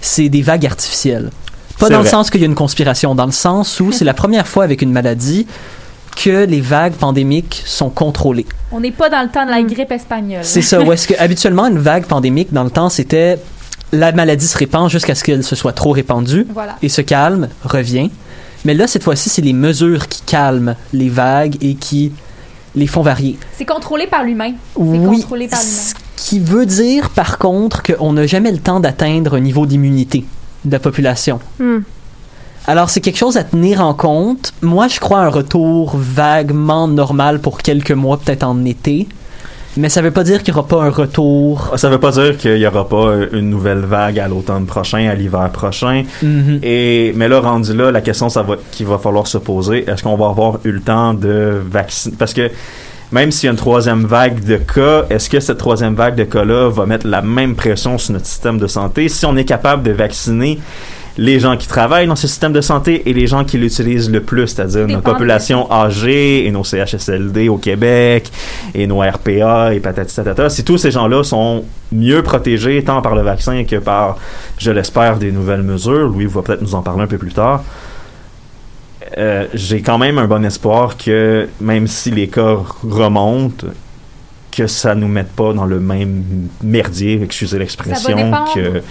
c'est 0.00 0.28
des 0.28 0.42
vagues 0.42 0.66
artificielles. 0.66 1.30
Pas 1.78 1.88
dans 1.88 2.00
le 2.00 2.06
sens 2.06 2.30
qu'il 2.30 2.40
y 2.40 2.44
a 2.44 2.46
une 2.46 2.54
conspiration, 2.54 3.14
dans 3.14 3.26
le 3.26 3.32
sens 3.32 3.80
où 3.80 3.90
c'est 3.90 4.04
la 4.04 4.14
première 4.14 4.46
fois 4.46 4.62
avec 4.64 4.80
une 4.82 4.92
maladie 4.92 5.46
que 6.16 6.44
les 6.44 6.60
vagues 6.60 6.92
pandémiques 6.92 7.62
sont 7.66 7.90
contrôlées. 7.90 8.46
on 8.70 8.78
n'est 8.80 8.92
pas 8.92 9.08
dans 9.10 9.22
le 9.22 9.28
temps 9.28 9.44
de 9.44 9.50
la 9.50 9.60
Mm. 9.60 9.66
grippe 9.66 9.90
espagnole. 9.90 10.44
C'est 10.44 10.62
ça. 10.62 10.80
Où 10.80 10.92
est-ce 10.92 11.08
que 11.08 11.14
habituellement 11.18 11.66
une 11.66 11.78
vague 11.78 12.04
pandémique 12.06 12.52
dans 12.52 12.62
le 12.64 12.70
temps 12.70 12.88
c'était 12.88 13.38
la 13.92 14.12
maladie 14.12 14.46
se 14.46 14.56
répand 14.56 14.88
jusqu'à 14.90 15.14
ce 15.16 15.22
qu'elle 15.24 15.42
se 15.44 15.56
soit 15.56 15.72
trop 15.72 15.90
répandue 15.90 16.46
Voilà. 16.52 16.76
et 16.82 16.88
se 16.88 17.00
calme, 17.00 17.48
revient. 17.64 18.10
Mais 18.64 18.74
là 18.74 18.86
cette 18.86 19.02
fois-ci 19.02 19.28
c'est 19.28 19.42
les 19.42 19.52
mesures 19.52 20.06
qui 20.08 20.22
calment 20.22 20.76
les 20.92 21.08
vagues 21.08 21.56
et 21.60 21.74
qui 21.74 22.12
les 22.74 22.86
font 22.86 23.02
varier. 23.02 23.38
C'est 23.56 23.64
contrôlé 23.64 24.06
par 24.06 24.24
l'humain. 24.24 24.52
Oui, 24.76 24.98
contrôlé 24.98 25.48
par 25.48 25.60
l'humain. 25.60 25.72
ce 25.72 25.94
qui 26.16 26.40
veut 26.40 26.66
dire 26.66 27.10
par 27.10 27.38
contre 27.38 27.82
qu'on 27.82 28.12
n'a 28.12 28.26
jamais 28.26 28.52
le 28.52 28.58
temps 28.58 28.80
d'atteindre 28.80 29.34
un 29.34 29.40
niveau 29.40 29.66
d'immunité 29.66 30.24
de 30.64 30.72
la 30.72 30.78
population. 30.78 31.40
Hmm. 31.58 31.80
Alors 32.66 32.88
c'est 32.88 33.00
quelque 33.00 33.18
chose 33.18 33.36
à 33.36 33.44
tenir 33.44 33.82
en 33.82 33.94
compte. 33.94 34.54
Moi 34.62 34.88
je 34.88 34.98
crois 34.98 35.20
à 35.20 35.26
un 35.26 35.28
retour 35.28 35.96
vaguement 35.96 36.88
normal 36.88 37.40
pour 37.40 37.58
quelques 37.58 37.92
mois, 37.92 38.18
peut-être 38.18 38.44
en 38.44 38.64
été. 38.64 39.06
Mais 39.76 39.88
ça 39.88 40.02
veut 40.02 40.10
pas 40.10 40.24
dire 40.24 40.42
qu'il 40.42 40.54
n'y 40.54 40.58
aura 40.58 40.68
pas 40.68 40.82
un 40.82 40.90
retour. 40.90 41.72
Ça 41.76 41.88
veut 41.88 41.98
pas 41.98 42.12
dire 42.12 42.36
qu'il 42.36 42.58
y 42.58 42.66
aura 42.66 42.88
pas 42.88 43.08
euh, 43.08 43.28
une 43.32 43.50
nouvelle 43.50 43.80
vague 43.80 44.18
à 44.18 44.28
l'automne 44.28 44.66
prochain, 44.66 45.08
à 45.08 45.14
l'hiver 45.14 45.50
prochain. 45.50 46.04
Mhm. 46.22 46.60
Et 46.62 47.12
mais 47.16 47.28
là 47.28 47.40
rendu 47.40 47.74
là, 47.74 47.90
la 47.90 48.00
question 48.00 48.28
ça 48.28 48.42
va 48.42 48.56
qu'il 48.70 48.86
va 48.86 48.98
falloir 48.98 49.26
se 49.26 49.38
poser, 49.38 49.88
est-ce 49.88 50.02
qu'on 50.02 50.16
va 50.16 50.28
avoir 50.28 50.60
eu 50.64 50.70
le 50.70 50.80
temps 50.80 51.14
de 51.14 51.60
vacciner? 51.70 52.14
Parce 52.18 52.32
que 52.32 52.50
même 53.12 53.30
s'il 53.30 53.46
y 53.46 53.48
a 53.48 53.52
une 53.52 53.58
troisième 53.58 54.04
vague 54.06 54.44
de 54.44 54.56
cas, 54.56 55.04
est-ce 55.10 55.28
que 55.28 55.38
cette 55.40 55.58
troisième 55.58 55.94
vague 55.94 56.16
de 56.16 56.24
cas-là 56.24 56.68
va 56.70 56.86
mettre 56.86 57.06
la 57.06 57.22
même 57.22 57.54
pression 57.54 57.98
sur 57.98 58.12
notre 58.12 58.26
système 58.26 58.58
de 58.58 58.66
santé? 58.66 59.08
Si 59.08 59.24
on 59.26 59.36
est 59.36 59.44
capable 59.44 59.82
de 59.82 59.92
vacciner 59.92 60.58
les 61.16 61.38
gens 61.38 61.56
qui 61.56 61.68
travaillent 61.68 62.06
dans 62.06 62.16
ce 62.16 62.26
système 62.26 62.52
de 62.52 62.60
santé 62.60 63.08
et 63.08 63.12
les 63.12 63.26
gens 63.26 63.44
qui 63.44 63.56
l'utilisent 63.56 64.10
le 64.10 64.20
plus, 64.20 64.48
c'est-à-dire 64.48 64.86
notre 64.86 65.04
population 65.04 65.70
âgée 65.70 66.46
et 66.46 66.50
nos 66.50 66.64
CHSLD 66.64 67.48
au 67.48 67.56
Québec 67.56 68.30
et 68.74 68.86
nos 68.86 69.00
RPA 69.00 69.74
et 69.74 69.80
patati 69.80 70.14
patata. 70.14 70.48
Si 70.50 70.64
tous 70.64 70.78
ces 70.78 70.90
gens-là 70.90 71.22
sont 71.22 71.64
mieux 71.92 72.22
protégés 72.22 72.82
tant 72.82 73.00
par 73.00 73.14
le 73.14 73.22
vaccin 73.22 73.64
que 73.64 73.76
par, 73.76 74.18
je 74.58 74.70
l'espère, 74.70 75.18
des 75.18 75.30
nouvelles 75.30 75.62
mesures, 75.62 76.08
Louis 76.08 76.26
va 76.26 76.42
peut-être 76.42 76.62
nous 76.62 76.74
en 76.74 76.82
parler 76.82 77.02
un 77.02 77.06
peu 77.06 77.18
plus 77.18 77.32
tard. 77.32 77.62
Euh, 79.16 79.46
j'ai 79.54 79.82
quand 79.82 79.98
même 79.98 80.18
un 80.18 80.26
bon 80.26 80.44
espoir 80.44 80.96
que 80.96 81.48
même 81.60 81.86
si 81.86 82.10
les 82.10 82.26
cas 82.26 82.56
remontent, 82.82 83.68
que 84.50 84.66
ça 84.66 84.94
nous 84.94 85.08
mette 85.08 85.30
pas 85.32 85.52
dans 85.52 85.64
le 85.64 85.80
même 85.80 86.24
merdier, 86.62 87.20
excusez 87.22 87.58
l'expression, 87.58 88.32
que 88.54 88.82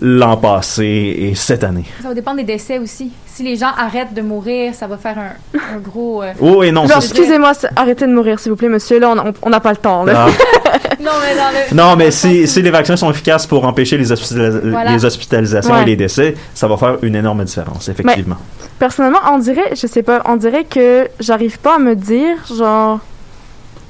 l'an 0.00 0.36
passé 0.36 0.84
et 0.84 1.34
cette 1.34 1.64
année. 1.64 1.84
Ça 2.02 2.08
va 2.08 2.14
dépendre 2.14 2.36
des 2.38 2.44
décès 2.44 2.78
aussi. 2.78 3.10
Si 3.26 3.42
les 3.42 3.56
gens 3.56 3.70
arrêtent 3.76 4.14
de 4.14 4.22
mourir, 4.22 4.74
ça 4.74 4.86
va 4.86 4.96
faire 4.96 5.16
un, 5.18 5.58
un 5.76 5.78
gros. 5.78 6.22
euh, 6.22 6.32
Oh 6.40 6.62
et 6.62 6.72
non, 6.72 6.86
excusez-moi, 6.86 7.52
arrêtez 7.76 8.06
de 8.06 8.12
mourir, 8.12 8.38
s'il 8.40 8.50
vous 8.50 8.56
plaît, 8.56 8.68
monsieur. 8.68 8.98
Là, 8.98 9.14
on- 9.42 9.50
n'a 9.50 9.60
pas 9.60 9.70
le 9.70 9.76
temps, 9.76 10.04
là. 10.04 10.26
Ah. 10.26 10.30
Non, 11.00 11.12
mais 11.22 11.34
le. 11.34 11.74
Non, 11.76 11.90
dans 11.90 11.96
mais 11.96 12.10
si, 12.10 12.44
les 12.60 12.70
vaccins 12.70 12.96
sont 12.96 13.10
efficaces 13.10 13.46
pour 13.46 13.64
empêcher 13.64 13.96
les, 13.96 14.10
hospitalis- 14.10 14.70
Voilà. 14.70 14.92
les 14.92 15.04
hospitalisations 15.04 15.72
Ouais. 15.74 15.82
et 15.82 15.86
les 15.86 15.96
décès, 15.96 16.34
ça 16.54 16.66
va 16.66 16.76
faire 16.76 16.96
une 17.02 17.14
énorme 17.14 17.44
différence, 17.44 17.88
effectivement. 17.88 18.36
Personnellement, 18.80 19.20
on 19.32 19.38
dirait, 19.38 19.74
je 19.76 19.86
sais 19.86 20.02
pas, 20.02 20.22
on 20.26 20.36
dirait 20.36 20.64
que 20.64 21.08
j'arrive 21.20 21.58
pas 21.60 21.76
à 21.76 21.78
me 21.78 21.94
dire, 21.94 22.36
genre, 22.52 22.98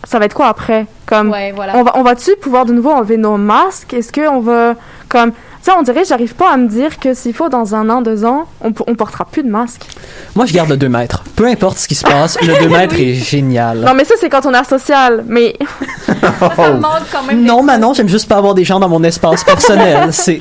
ça 0.04 0.19
va 0.19 0.26
être 0.26 0.34
quoi 0.34 0.49
après? 0.49 0.87
Comme, 1.06 1.31
Ouais, 1.31 1.52
voilà. 1.52 1.76
on 1.76 1.82
va, 1.82 1.93
on 1.96 2.02
va-tu 2.02 2.37
pouvoir 2.37 2.66
de 2.66 2.72
nouveau 2.75 2.90
enlever 2.90 3.16
nos 3.16 3.37
masques? 3.38 3.94
Est-ce 3.94 4.12
qu'on 4.12 4.40
va, 4.40 4.75
comme, 5.08 5.32
sais, 5.68 5.76
on 5.78 5.82
dirait, 5.82 6.04
j'arrive 6.04 6.34
pas 6.34 6.52
à 6.52 6.56
me 6.56 6.68
dire 6.68 6.98
que 6.98 7.14
s'il 7.14 7.34
faut 7.34 7.48
dans 7.48 7.75
un 7.75 7.88
an, 7.90 8.02
deux 8.02 8.25
ans, 8.25 8.46
on, 8.62 8.72
on 8.87 8.94
portera 8.94 9.25
plus 9.25 9.42
de 9.42 9.50
masques. 9.50 9.87
Moi, 10.34 10.46
je 10.46 10.52
garde 10.52 10.70
le 10.70 10.76
2 10.76 10.88
mètres. 10.88 11.22
Peu 11.37 11.46
importe 11.46 11.78
ce 11.78 11.88
qui 11.88 11.94
se 11.94 12.04
passe, 12.04 12.40
le 12.42 12.58
2 12.58 12.68
mètres 12.76 12.98
est 12.98 13.14
génial. 13.14 13.80
Non, 13.80 13.94
mais 13.94 14.04
ça, 14.04 14.14
c'est 14.18 14.28
quand 14.28 14.44
on 14.46 14.54
est 14.54 14.58
asocial. 14.58 15.25
Mais, 15.26 15.56
ça 16.06 16.72
me 16.72 16.80
manque 16.80 17.02
quand 17.12 17.22
même. 17.25 17.44
Non, 17.44 17.62
Manon, 17.62 17.92
j'aime 17.94 18.08
juste 18.08 18.28
pas 18.28 18.37
avoir 18.37 18.54
des 18.54 18.64
gens 18.64 18.80
dans 18.80 18.88
mon 18.88 19.02
espace 19.04 19.44
personnel. 19.44 20.08
C'est 20.12 20.40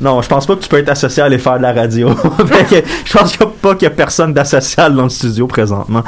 Non, 0.00 0.22
je 0.22 0.28
pense 0.28 0.46
pas 0.46 0.56
que 0.56 0.62
tu 0.62 0.68
peux 0.68 0.78
être 0.78 0.88
asocial 0.88 1.32
et 1.32 1.38
faire 1.38 1.58
de 1.58 1.62
la 1.62 1.72
radio. 1.72 2.08
Je 3.04 3.12
pense 3.12 3.36
pas 3.36 3.74
qu'il 3.74 3.82
y 3.82 3.86
a 3.86 3.90
personne 3.90 4.32
d'asocial 4.32 4.94
dans 4.94 5.04
le 5.04 5.10
studio 5.10 5.46
présentement. 5.46 6.02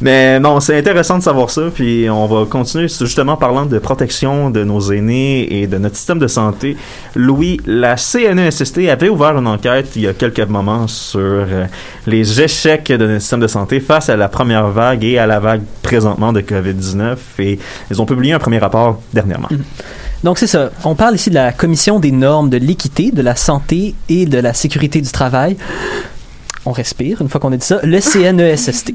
Mais 0.00 0.38
non, 0.38 0.60
c'est 0.60 0.76
intéressant 0.76 1.16
de 1.18 1.22
savoir 1.22 1.48
ça, 1.48 1.62
puis 1.72 2.08
on 2.10 2.26
va 2.26 2.44
continuer 2.44 2.86
justement 2.86 3.36
parlant 3.36 3.64
de 3.64 3.78
protection 3.78 4.50
de 4.50 4.62
nos 4.62 4.92
aînés 4.92 5.60
et 5.62 5.66
de 5.66 5.78
notre 5.78 5.96
système 5.96 6.18
de 6.18 6.26
santé. 6.26 6.76
Louis, 7.14 7.60
la 7.64 7.96
CNESST 7.96 8.78
avait 8.90 9.08
ouvert 9.08 9.38
une 9.38 9.46
enquête 9.46 9.96
il 9.96 10.02
y 10.02 10.06
a 10.06 10.12
quelques 10.12 10.40
moments 10.40 10.86
sur 10.86 11.20
euh, 11.20 11.64
les 12.06 12.42
échecs 12.42 12.88
de 12.88 13.06
notre 13.06 13.20
système 13.20 13.40
de 13.40 13.46
santé 13.46 13.80
face 13.80 14.10
à 14.10 14.16
la 14.16 14.28
première 14.28 14.68
vague 14.68 15.02
et 15.02 15.18
à 15.18 15.26
la 15.26 15.40
vague 15.40 15.62
présentement 15.82 16.32
de 16.32 16.42
COVID-19 16.42 17.16
et 17.38 17.58
ils 17.90 18.02
ont 18.02 18.06
publié 18.06 18.34
un 18.34 18.38
premier 18.38 18.58
rapport 18.58 19.00
dernièrement. 19.14 19.48
Donc 20.24 20.38
c'est 20.38 20.46
ça. 20.46 20.70
On 20.84 20.94
parle 20.94 21.14
ici 21.14 21.30
de 21.30 21.34
la 21.34 21.52
Commission 21.52 21.98
des 22.00 22.10
normes 22.10 22.50
de 22.50 22.56
l'équité, 22.56 23.10
de 23.10 23.22
la 23.22 23.36
santé 23.36 23.94
et 24.08 24.26
de 24.26 24.38
la 24.38 24.54
sécurité 24.54 25.00
du 25.00 25.10
travail. 25.10 25.56
On 26.64 26.72
respire 26.72 27.22
une 27.22 27.28
fois 27.28 27.40
qu'on 27.40 27.52
a 27.52 27.56
dit 27.56 27.66
ça. 27.66 27.78
Le 27.82 28.00
CNESST. 28.00 28.92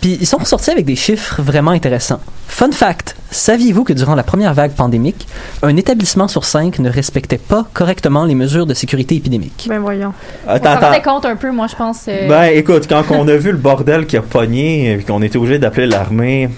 Puis 0.00 0.16
ils 0.18 0.26
sont 0.26 0.38
ressortis 0.38 0.70
avec 0.70 0.86
des 0.86 0.96
chiffres 0.96 1.42
vraiment 1.42 1.72
intéressants. 1.72 2.20
Fun 2.48 2.72
fact, 2.72 3.16
saviez-vous 3.30 3.84
que 3.84 3.92
durant 3.92 4.14
la 4.14 4.22
première 4.22 4.54
vague 4.54 4.72
pandémique, 4.72 5.26
un 5.62 5.76
établissement 5.76 6.26
sur 6.26 6.44
cinq 6.46 6.78
ne 6.78 6.88
respectait 6.90 7.36
pas 7.38 7.66
correctement 7.74 8.24
les 8.24 8.34
mesures 8.34 8.64
de 8.66 8.72
sécurité 8.72 9.14
épidémique? 9.16 9.66
ben 9.68 9.78
voyons. 9.78 10.12
On 10.48 10.56
s'en 10.56 11.00
compte 11.02 11.26
un 11.26 11.36
peu, 11.36 11.52
moi, 11.52 11.66
je 11.68 11.76
pense. 11.76 11.98
euh, 12.08 12.28
Ben 12.28 12.44
écoute, 12.44 12.86
quand 12.88 13.04
on 13.10 13.28
a 13.28 13.36
vu 13.36 13.52
le 13.52 13.58
bordel 13.58 14.06
qui 14.06 14.16
a 14.16 14.22
pogné 14.22 14.92
et 14.94 14.98
qu'on 15.02 15.20
était 15.20 15.36
obligé 15.36 15.58
d'appeler 15.58 15.86
l'armée, 15.86 16.48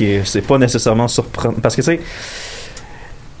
est- 0.00 0.22
c'est 0.24 0.42
pas 0.42 0.58
nécessairement 0.58 1.06
surprenant 1.08 1.54
parce 1.62 1.76
que 1.76 1.82
tu 1.82 1.86
sais 1.86 2.00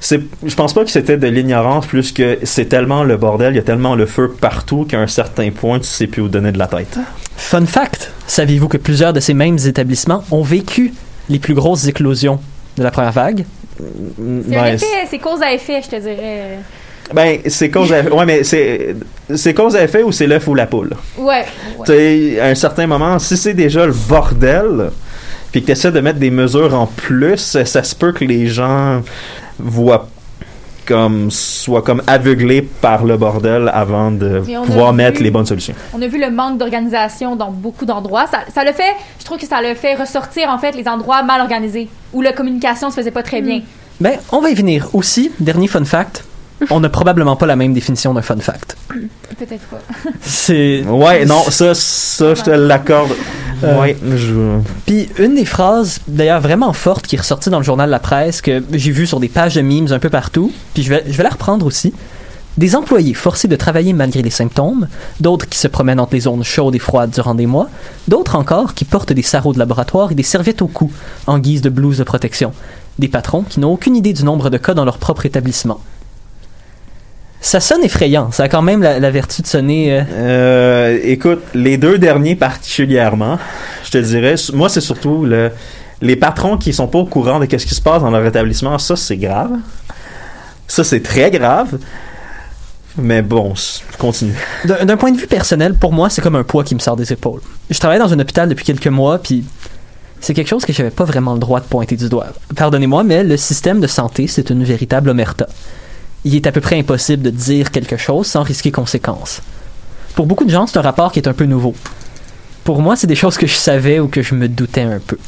c'est 0.02 0.20
je 0.44 0.54
pense 0.56 0.74
pas 0.74 0.84
que 0.84 0.90
c'était 0.90 1.16
de 1.16 1.28
l'ignorance 1.28 1.86
plus 1.86 2.10
que 2.10 2.38
c'est 2.42 2.66
tellement 2.66 3.04
le 3.04 3.16
bordel, 3.16 3.52
il 3.54 3.56
y 3.56 3.60
a 3.60 3.62
tellement 3.62 3.94
le 3.94 4.04
feu 4.04 4.34
partout 4.40 4.84
qu'à 4.84 4.98
un 4.98 5.06
certain 5.06 5.50
point 5.52 5.78
tu 5.78 5.86
sais 5.86 6.08
plus 6.08 6.22
où 6.22 6.28
donner 6.28 6.50
de 6.50 6.58
la 6.58 6.66
tête. 6.66 6.98
Fun 7.36 7.64
fact, 7.64 8.10
saviez-vous 8.26 8.66
que 8.68 8.78
plusieurs 8.78 9.12
de 9.12 9.20
ces 9.20 9.32
mêmes 9.32 9.58
établissements 9.64 10.24
ont 10.32 10.42
vécu 10.42 10.92
les 11.28 11.38
plus 11.38 11.54
grosses 11.54 11.86
éclosions 11.86 12.40
de 12.76 12.82
la 12.82 12.90
première 12.90 13.12
vague? 13.12 13.44
C'est 13.78 14.56
un 14.56 14.62
Ouais, 14.62 14.74
effet, 14.74 14.86
c'est 15.08 15.18
cause 15.18 15.40
à 15.40 15.52
effet, 15.52 15.80
je 15.84 15.88
te 15.88 15.96
dirais. 16.00 16.58
Ben, 17.14 17.38
c'est 17.46 17.70
cause 17.70 17.92
à 17.92 18.00
effet. 18.00 18.10
Ouais, 18.10 18.26
mais 18.26 18.42
c'est, 18.42 18.96
c'est 19.34 19.54
cause 19.54 19.76
à 19.76 19.84
effet 19.84 20.02
ou 20.02 20.10
c'est 20.10 20.26
l'œuf 20.26 20.46
ou 20.48 20.54
la 20.54 20.66
poule? 20.66 20.90
Ouais. 21.16 21.44
Tu 21.86 21.92
sais, 21.92 22.40
à 22.40 22.46
un 22.46 22.54
certain 22.54 22.86
moment, 22.86 23.18
si 23.18 23.36
c'est 23.36 23.54
déjà 23.54 23.86
le 23.86 23.94
bordel, 24.08 24.90
puis 25.52 25.60
que 25.60 25.66
tu 25.66 25.72
essaies 25.72 25.92
de 25.92 26.00
mettre 26.00 26.18
des 26.18 26.30
mesures 26.32 26.74
en 26.74 26.86
plus, 26.86 27.36
ça 27.64 27.82
se 27.84 27.94
peut 27.94 28.12
que 28.12 28.24
les 28.24 28.46
gens 28.48 29.02
voient 29.58 30.08
comme 30.84 31.30
soient 31.30 31.82
comme 31.82 32.02
aveuglés 32.08 32.60
par 32.62 33.04
le 33.04 33.16
bordel 33.16 33.70
avant 33.72 34.10
de 34.10 34.40
pouvoir 34.66 34.90
vu- 34.90 34.96
mettre 34.96 35.22
les 35.22 35.30
bonnes 35.30 35.46
solutions. 35.46 35.74
On 35.94 36.02
a 36.02 36.08
vu 36.08 36.18
le 36.20 36.30
manque 36.32 36.58
d'organisation 36.58 37.36
dans 37.36 37.52
beaucoup 37.52 37.84
d'endroits. 37.86 38.26
Ça, 38.26 38.40
ça 38.52 38.64
le 38.64 38.72
fait, 38.72 38.92
je 39.20 39.24
trouve 39.24 39.38
que 39.38 39.46
ça 39.46 39.62
le 39.62 39.74
fait 39.76 39.94
ressortir 39.94 40.48
en 40.48 40.58
fait 40.58 40.72
les 40.74 40.88
endroits 40.88 41.22
mal 41.22 41.40
organisés 41.40 41.88
où 42.12 42.20
la 42.20 42.32
communication 42.32 42.90
se 42.90 42.96
faisait 42.96 43.12
pas 43.12 43.22
très 43.22 43.40
bien. 43.42 43.60
Ben, 44.00 44.14
on 44.32 44.40
va 44.40 44.50
y 44.50 44.54
venir. 44.54 44.88
Aussi, 44.92 45.30
dernier 45.38 45.68
fun 45.68 45.84
fact, 45.84 46.24
on 46.70 46.80
n'a 46.80 46.88
probablement 46.88 47.36
pas 47.36 47.46
la 47.46 47.56
même 47.56 47.74
définition 47.74 48.14
d'un 48.14 48.22
fun 48.22 48.38
fact. 48.38 48.76
Peut-être 49.38 49.64
pas. 49.66 49.80
C'est 50.20 50.84
Ouais, 50.86 51.24
non, 51.24 51.42
ça, 51.48 51.74
ça, 51.74 52.34
je 52.34 52.42
te 52.42 52.50
l'accorde. 52.50 53.12
Euh, 53.64 53.80
ouais, 53.80 53.96
je. 54.16 54.58
Puis 54.86 55.08
une 55.18 55.34
des 55.34 55.44
phrases, 55.44 56.00
d'ailleurs 56.06 56.40
vraiment 56.40 56.72
forte, 56.72 57.06
qui 57.06 57.16
est 57.16 57.20
ressortie 57.20 57.50
dans 57.50 57.58
le 57.58 57.64
journal 57.64 57.90
La 57.90 57.98
Presse, 57.98 58.40
que 58.40 58.62
j'ai 58.72 58.90
vu 58.90 59.06
sur 59.06 59.20
des 59.20 59.28
pages 59.28 59.54
de 59.54 59.60
memes 59.60 59.92
un 59.92 59.98
peu 59.98 60.10
partout, 60.10 60.52
puis 60.74 60.82
je 60.82 60.90
vais, 60.90 61.04
je 61.06 61.16
vais 61.16 61.22
la 61.22 61.30
reprendre 61.30 61.66
aussi. 61.66 61.92
Des 62.58 62.76
employés 62.76 63.14
forcés 63.14 63.48
de 63.48 63.56
travailler 63.56 63.94
malgré 63.94 64.20
les 64.20 64.30
symptômes, 64.30 64.86
d'autres 65.20 65.48
qui 65.48 65.58
se 65.58 65.68
promènent 65.68 66.00
entre 66.00 66.12
les 66.12 66.20
zones 66.20 66.44
chaudes 66.44 66.74
et 66.74 66.78
froides 66.78 67.10
durant 67.10 67.34
des 67.34 67.46
mois, 67.46 67.70
d'autres 68.08 68.36
encore 68.36 68.74
qui 68.74 68.84
portent 68.84 69.14
des 69.14 69.22
sarraux 69.22 69.54
de 69.54 69.58
laboratoire 69.58 70.12
et 70.12 70.14
des 70.14 70.22
serviettes 70.22 70.60
au 70.60 70.66
cou 70.66 70.92
en 71.26 71.38
guise 71.38 71.62
de 71.62 71.70
blouse 71.70 71.96
de 71.96 72.04
protection, 72.04 72.52
des 72.98 73.08
patrons 73.08 73.42
qui 73.42 73.58
n'ont 73.58 73.72
aucune 73.72 73.96
idée 73.96 74.12
du 74.12 74.24
nombre 74.24 74.50
de 74.50 74.58
cas 74.58 74.74
dans 74.74 74.84
leur 74.84 74.98
propre 74.98 75.24
établissement. 75.24 75.80
Ça 77.44 77.58
sonne 77.58 77.82
effrayant, 77.82 78.30
ça 78.30 78.44
a 78.44 78.48
quand 78.48 78.62
même 78.62 78.82
la, 78.82 79.00
la 79.00 79.10
vertu 79.10 79.42
de 79.42 79.46
sonner... 79.48 79.92
euh, 79.92 80.02
Euh, 80.12 80.98
écoute, 81.02 81.42
les 81.54 81.76
deux 81.76 81.98
derniers 81.98 82.36
particulièrement, 82.36 83.36
je 83.84 83.90
te 83.90 83.98
dirais, 83.98 84.36
moi 84.52 84.68
c'est 84.68 84.80
surtout 84.80 85.24
le, 85.24 85.50
les 86.00 86.14
patrons 86.14 86.56
qui 86.56 86.72
sont 86.72 86.86
pas 86.86 87.00
au 87.00 87.04
courant 87.04 87.40
de 87.40 87.44
ce 87.50 87.66
qui 87.66 87.74
se 87.74 87.82
passe 87.82 88.00
dans 88.00 88.10
leur 88.12 88.24
établissement, 88.24 88.78
ça 88.78 88.94
c'est 88.94 89.16
grave. 89.16 89.50
Ça 90.68 90.84
c'est 90.84 91.02
très 91.02 91.32
grave. 91.32 91.78
Mais 92.96 93.22
bon, 93.22 93.54
continue. 93.98 94.34
D'un 94.64 94.84
d'un 94.84 94.96
point 94.96 95.10
de 95.10 95.16
vue 95.18 95.26
personnel, 95.26 95.74
pour 95.74 95.92
moi, 95.92 96.10
c'est 96.10 96.20
comme 96.22 96.36
un 96.36 96.44
poids 96.44 96.62
qui 96.62 96.74
me 96.74 96.80
sort 96.80 96.94
des 96.94 97.12
épaules. 97.12 97.40
Je 97.70 97.78
travaille 97.78 97.98
dans 97.98 98.12
un 98.12 98.18
hôpital 98.20 98.48
depuis 98.48 98.64
quelques 98.66 98.86
mois, 98.86 99.18
puis 99.18 99.44
c'est 100.20 100.34
quelque 100.34 100.48
chose 100.48 100.64
que 100.64 100.72
j'avais 100.72 100.90
pas 100.90 101.04
vraiment 101.04 101.32
le 101.32 101.40
droit 101.40 101.58
de 101.60 101.64
pointer 101.64 101.96
du 101.96 102.08
doigt. 102.08 102.28
Pardonnez-moi, 102.54 103.02
mais 103.02 103.24
le 103.24 103.36
système 103.36 103.80
de 103.80 103.86
santé, 103.88 104.26
c'est 104.28 104.50
une 104.50 104.62
véritable 104.62 105.08
omerta. 105.08 105.48
Il 106.24 106.34
est 106.34 106.46
à 106.46 106.52
peu 106.52 106.60
près 106.60 106.78
impossible 106.78 107.22
de 107.22 107.30
dire 107.30 107.70
quelque 107.70 107.96
chose 107.96 108.26
sans 108.26 108.42
risquer 108.42 108.70
conséquences. 108.70 109.42
Pour 110.14 110.26
beaucoup 110.26 110.44
de 110.44 110.50
gens, 110.50 110.66
c'est 110.66 110.78
un 110.78 110.82
rapport 110.82 111.10
qui 111.10 111.18
est 111.18 111.28
un 111.28 111.32
peu 111.32 111.46
nouveau. 111.46 111.74
Pour 112.64 112.80
moi, 112.80 112.96
c'est 112.96 113.06
des 113.06 113.16
choses 113.16 113.36
que 113.36 113.46
je 113.46 113.54
savais 113.54 113.98
ou 113.98 114.08
que 114.08 114.22
je 114.22 114.34
me 114.34 114.48
doutais 114.48 114.82
un 114.82 115.00
peu. 115.00 115.18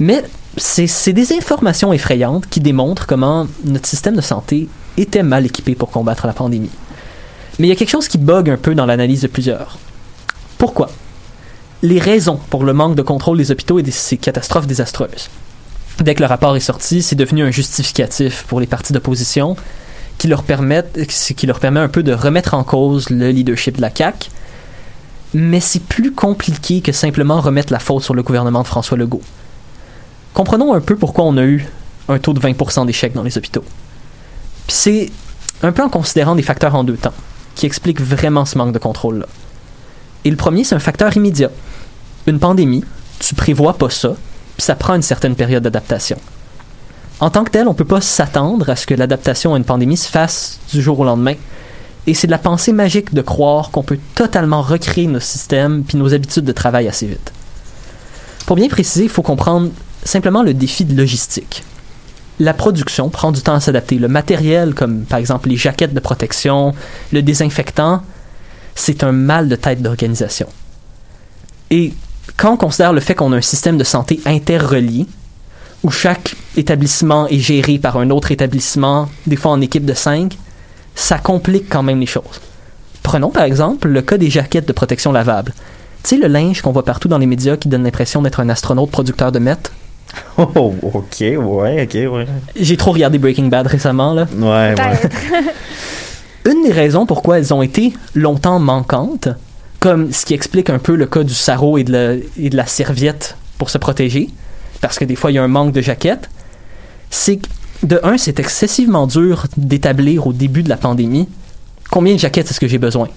Mais 0.00 0.24
c'est 0.56 1.12
des 1.12 1.32
informations 1.32 1.92
effrayantes 1.92 2.48
qui 2.48 2.60
démontrent 2.60 3.06
comment 3.06 3.46
notre 3.64 3.86
système 3.86 4.16
de 4.16 4.20
santé 4.20 4.68
était 4.96 5.22
mal 5.22 5.46
équipé 5.46 5.74
pour 5.74 5.90
combattre 5.90 6.26
la 6.26 6.32
pandémie. 6.32 6.70
Mais 7.58 7.66
il 7.66 7.70
y 7.70 7.72
a 7.72 7.76
quelque 7.76 7.90
chose 7.90 8.08
qui 8.08 8.18
bug 8.18 8.50
un 8.50 8.56
peu 8.56 8.74
dans 8.74 8.86
l'analyse 8.86 9.22
de 9.22 9.28
plusieurs. 9.28 9.78
Pourquoi? 10.58 10.90
Les 11.82 11.98
raisons 11.98 12.40
pour 12.50 12.64
le 12.64 12.72
manque 12.72 12.96
de 12.96 13.02
contrôle 13.02 13.38
des 13.38 13.50
hôpitaux 13.50 13.78
et 13.78 13.90
ces 13.90 14.16
catastrophes 14.16 14.66
désastreuses. 14.66 15.30
Dès 16.00 16.14
que 16.14 16.20
le 16.20 16.26
rapport 16.26 16.56
est 16.56 16.60
sorti, 16.60 17.02
c'est 17.02 17.16
devenu 17.16 17.42
un 17.42 17.50
justificatif 17.50 18.44
pour 18.48 18.60
les 18.60 18.66
partis 18.66 18.92
d'opposition 18.92 19.56
qui 20.20 20.28
leur 20.28 20.42
permettent, 20.42 21.06
qui 21.06 21.46
leur 21.46 21.60
permet 21.60 21.80
un 21.80 21.88
peu 21.88 22.02
de 22.02 22.12
remettre 22.12 22.52
en 22.52 22.62
cause 22.62 23.08
le 23.08 23.30
leadership 23.30 23.78
de 23.78 23.80
la 23.80 23.88
CAQ. 23.88 24.28
Mais 25.32 25.60
c'est 25.60 25.82
plus 25.82 26.12
compliqué 26.12 26.82
que 26.82 26.92
simplement 26.92 27.40
remettre 27.40 27.72
la 27.72 27.78
faute 27.78 28.02
sur 28.02 28.12
le 28.12 28.22
gouvernement 28.22 28.60
de 28.60 28.66
François 28.66 28.98
Legault. 28.98 29.22
Comprenons 30.34 30.74
un 30.74 30.82
peu 30.82 30.94
pourquoi 30.94 31.24
on 31.24 31.38
a 31.38 31.44
eu 31.44 31.66
un 32.10 32.18
taux 32.18 32.34
de 32.34 32.40
20% 32.40 32.84
d'échecs 32.84 33.14
dans 33.14 33.22
les 33.22 33.38
hôpitaux. 33.38 33.64
C'est 34.68 35.10
un 35.62 35.72
peu 35.72 35.82
en 35.82 35.88
considérant 35.88 36.34
des 36.34 36.42
facteurs 36.42 36.74
en 36.74 36.84
deux 36.84 36.98
temps, 36.98 37.14
qui 37.54 37.64
expliquent 37.64 38.02
vraiment 38.02 38.44
ce 38.44 38.58
manque 38.58 38.74
de 38.74 38.78
contrôle-là. 38.78 39.26
Et 40.26 40.30
le 40.30 40.36
premier, 40.36 40.64
c'est 40.64 40.74
un 40.74 40.80
facteur 40.80 41.16
immédiat. 41.16 41.50
Une 42.26 42.38
pandémie, 42.38 42.84
tu 43.20 43.34
prévois 43.34 43.72
pas 43.72 43.88
ça, 43.88 44.10
puis 44.58 44.66
ça 44.66 44.74
prend 44.74 44.96
une 44.96 45.02
certaine 45.02 45.34
période 45.34 45.62
d'adaptation. 45.62 46.18
En 47.20 47.30
tant 47.30 47.44
que 47.44 47.50
tel, 47.50 47.68
on 47.68 47.74
peut 47.74 47.84
pas 47.84 48.00
s'attendre 48.00 48.70
à 48.70 48.76
ce 48.76 48.86
que 48.86 48.94
l'adaptation 48.94 49.54
à 49.54 49.58
une 49.58 49.64
pandémie 49.64 49.96
se 49.96 50.08
fasse 50.08 50.58
du 50.72 50.80
jour 50.80 50.98
au 51.00 51.04
lendemain. 51.04 51.34
Et 52.06 52.14
c'est 52.14 52.26
de 52.26 52.32
la 52.32 52.38
pensée 52.38 52.72
magique 52.72 53.12
de 53.12 53.20
croire 53.20 53.70
qu'on 53.70 53.82
peut 53.82 53.98
totalement 54.14 54.62
recréer 54.62 55.06
nos 55.06 55.20
systèmes 55.20 55.84
puis 55.84 55.98
nos 55.98 56.14
habitudes 56.14 56.44
de 56.44 56.52
travail 56.52 56.88
assez 56.88 57.06
vite. 57.06 57.32
Pour 58.46 58.56
bien 58.56 58.68
préciser, 58.68 59.04
il 59.04 59.10
faut 59.10 59.22
comprendre 59.22 59.70
simplement 60.02 60.42
le 60.42 60.54
défi 60.54 60.84
de 60.84 60.96
logistique 60.96 61.62
la 62.40 62.54
production 62.54 63.10
prend 63.10 63.30
du 63.30 63.42
temps 63.42 63.54
à 63.54 63.60
s'adapter. 63.60 63.98
Le 63.98 64.08
matériel, 64.08 64.74
comme 64.74 65.02
par 65.02 65.18
exemple 65.18 65.48
les 65.48 65.56
jaquettes 65.56 65.94
de 65.94 66.00
protection, 66.00 66.74
le 67.12 67.22
désinfectant, 67.22 68.02
c'est 68.74 69.04
un 69.04 69.12
mal 69.12 69.48
de 69.48 69.56
tête 69.56 69.82
d'organisation. 69.82 70.48
Et 71.70 71.92
quand 72.36 72.54
on 72.54 72.56
considère 72.56 72.92
le 72.92 73.00
fait 73.00 73.14
qu'on 73.14 73.32
a 73.32 73.36
un 73.36 73.42
système 73.42 73.76
de 73.76 73.84
santé 73.84 74.20
interrelié, 74.24 75.06
où 75.82 75.90
chaque 75.90 76.34
établissement 76.56 77.26
est 77.28 77.38
géré 77.38 77.78
par 77.78 77.96
un 77.96 78.10
autre 78.10 78.32
établissement, 78.32 79.08
des 79.26 79.36
fois 79.36 79.52
en 79.52 79.60
équipe 79.60 79.84
de 79.84 79.94
cinq, 79.94 80.36
ça 80.94 81.18
complique 81.18 81.68
quand 81.68 81.82
même 81.82 82.00
les 82.00 82.06
choses. 82.06 82.40
Prenons 83.02 83.30
par 83.30 83.44
exemple 83.44 83.88
le 83.88 84.02
cas 84.02 84.18
des 84.18 84.30
jaquettes 84.30 84.68
de 84.68 84.72
protection 84.72 85.12
lavables. 85.12 85.54
Tu 86.02 86.10
sais, 86.10 86.16
le 86.16 86.28
linge 86.28 86.62
qu'on 86.62 86.72
voit 86.72 86.84
partout 86.84 87.08
dans 87.08 87.18
les 87.18 87.26
médias 87.26 87.56
qui 87.56 87.68
donne 87.68 87.82
l'impression 87.82 88.22
d'être 88.22 88.40
un 88.40 88.48
astronaute 88.48 88.90
producteur 88.90 89.32
de 89.32 89.38
mètres. 89.38 89.72
Oh, 90.38 90.74
ok, 90.82 91.20
ouais, 91.20 91.84
ok, 91.84 92.12
ouais. 92.12 92.26
J'ai 92.58 92.76
trop 92.76 92.92
regardé 92.92 93.18
Breaking 93.18 93.46
Bad 93.46 93.66
récemment, 93.66 94.14
là. 94.14 94.26
Ouais, 94.36 94.74
ouais. 94.74 95.50
Une 96.50 96.64
des 96.64 96.72
raisons 96.72 97.06
pourquoi 97.06 97.38
elles 97.38 97.52
ont 97.52 97.62
été 97.62 97.92
longtemps 98.14 98.58
manquantes, 98.58 99.28
comme 99.78 100.12
ce 100.12 100.24
qui 100.24 100.34
explique 100.34 100.70
un 100.70 100.78
peu 100.78 100.96
le 100.96 101.06
cas 101.06 101.22
du 101.22 101.34
sarrau 101.34 101.78
et 101.78 101.84
de 101.84 101.92
la, 101.92 102.14
et 102.38 102.50
de 102.50 102.56
la 102.56 102.66
serviette 102.66 103.36
pour 103.58 103.70
se 103.70 103.78
protéger, 103.78 104.30
parce 104.80 104.98
que 104.98 105.04
des 105.04 105.16
fois 105.16 105.30
il 105.30 105.34
y 105.34 105.38
a 105.38 105.42
un 105.42 105.48
manque 105.48 105.72
de 105.72 105.80
jaquettes, 105.80 106.28
c'est 107.10 107.36
que, 107.36 107.46
de 107.82 108.00
un, 108.02 108.18
c'est 108.18 108.38
excessivement 108.38 109.06
dur 109.06 109.46
d'établir 109.56 110.26
au 110.26 110.32
début 110.32 110.62
de 110.62 110.68
la 110.68 110.76
pandémie 110.76 111.28
combien 111.90 112.14
de 112.14 112.18
jaquettes 112.20 112.50
est-ce 112.50 112.60
que 112.60 112.68
j'ai 112.68 112.78
besoin. 112.78 113.08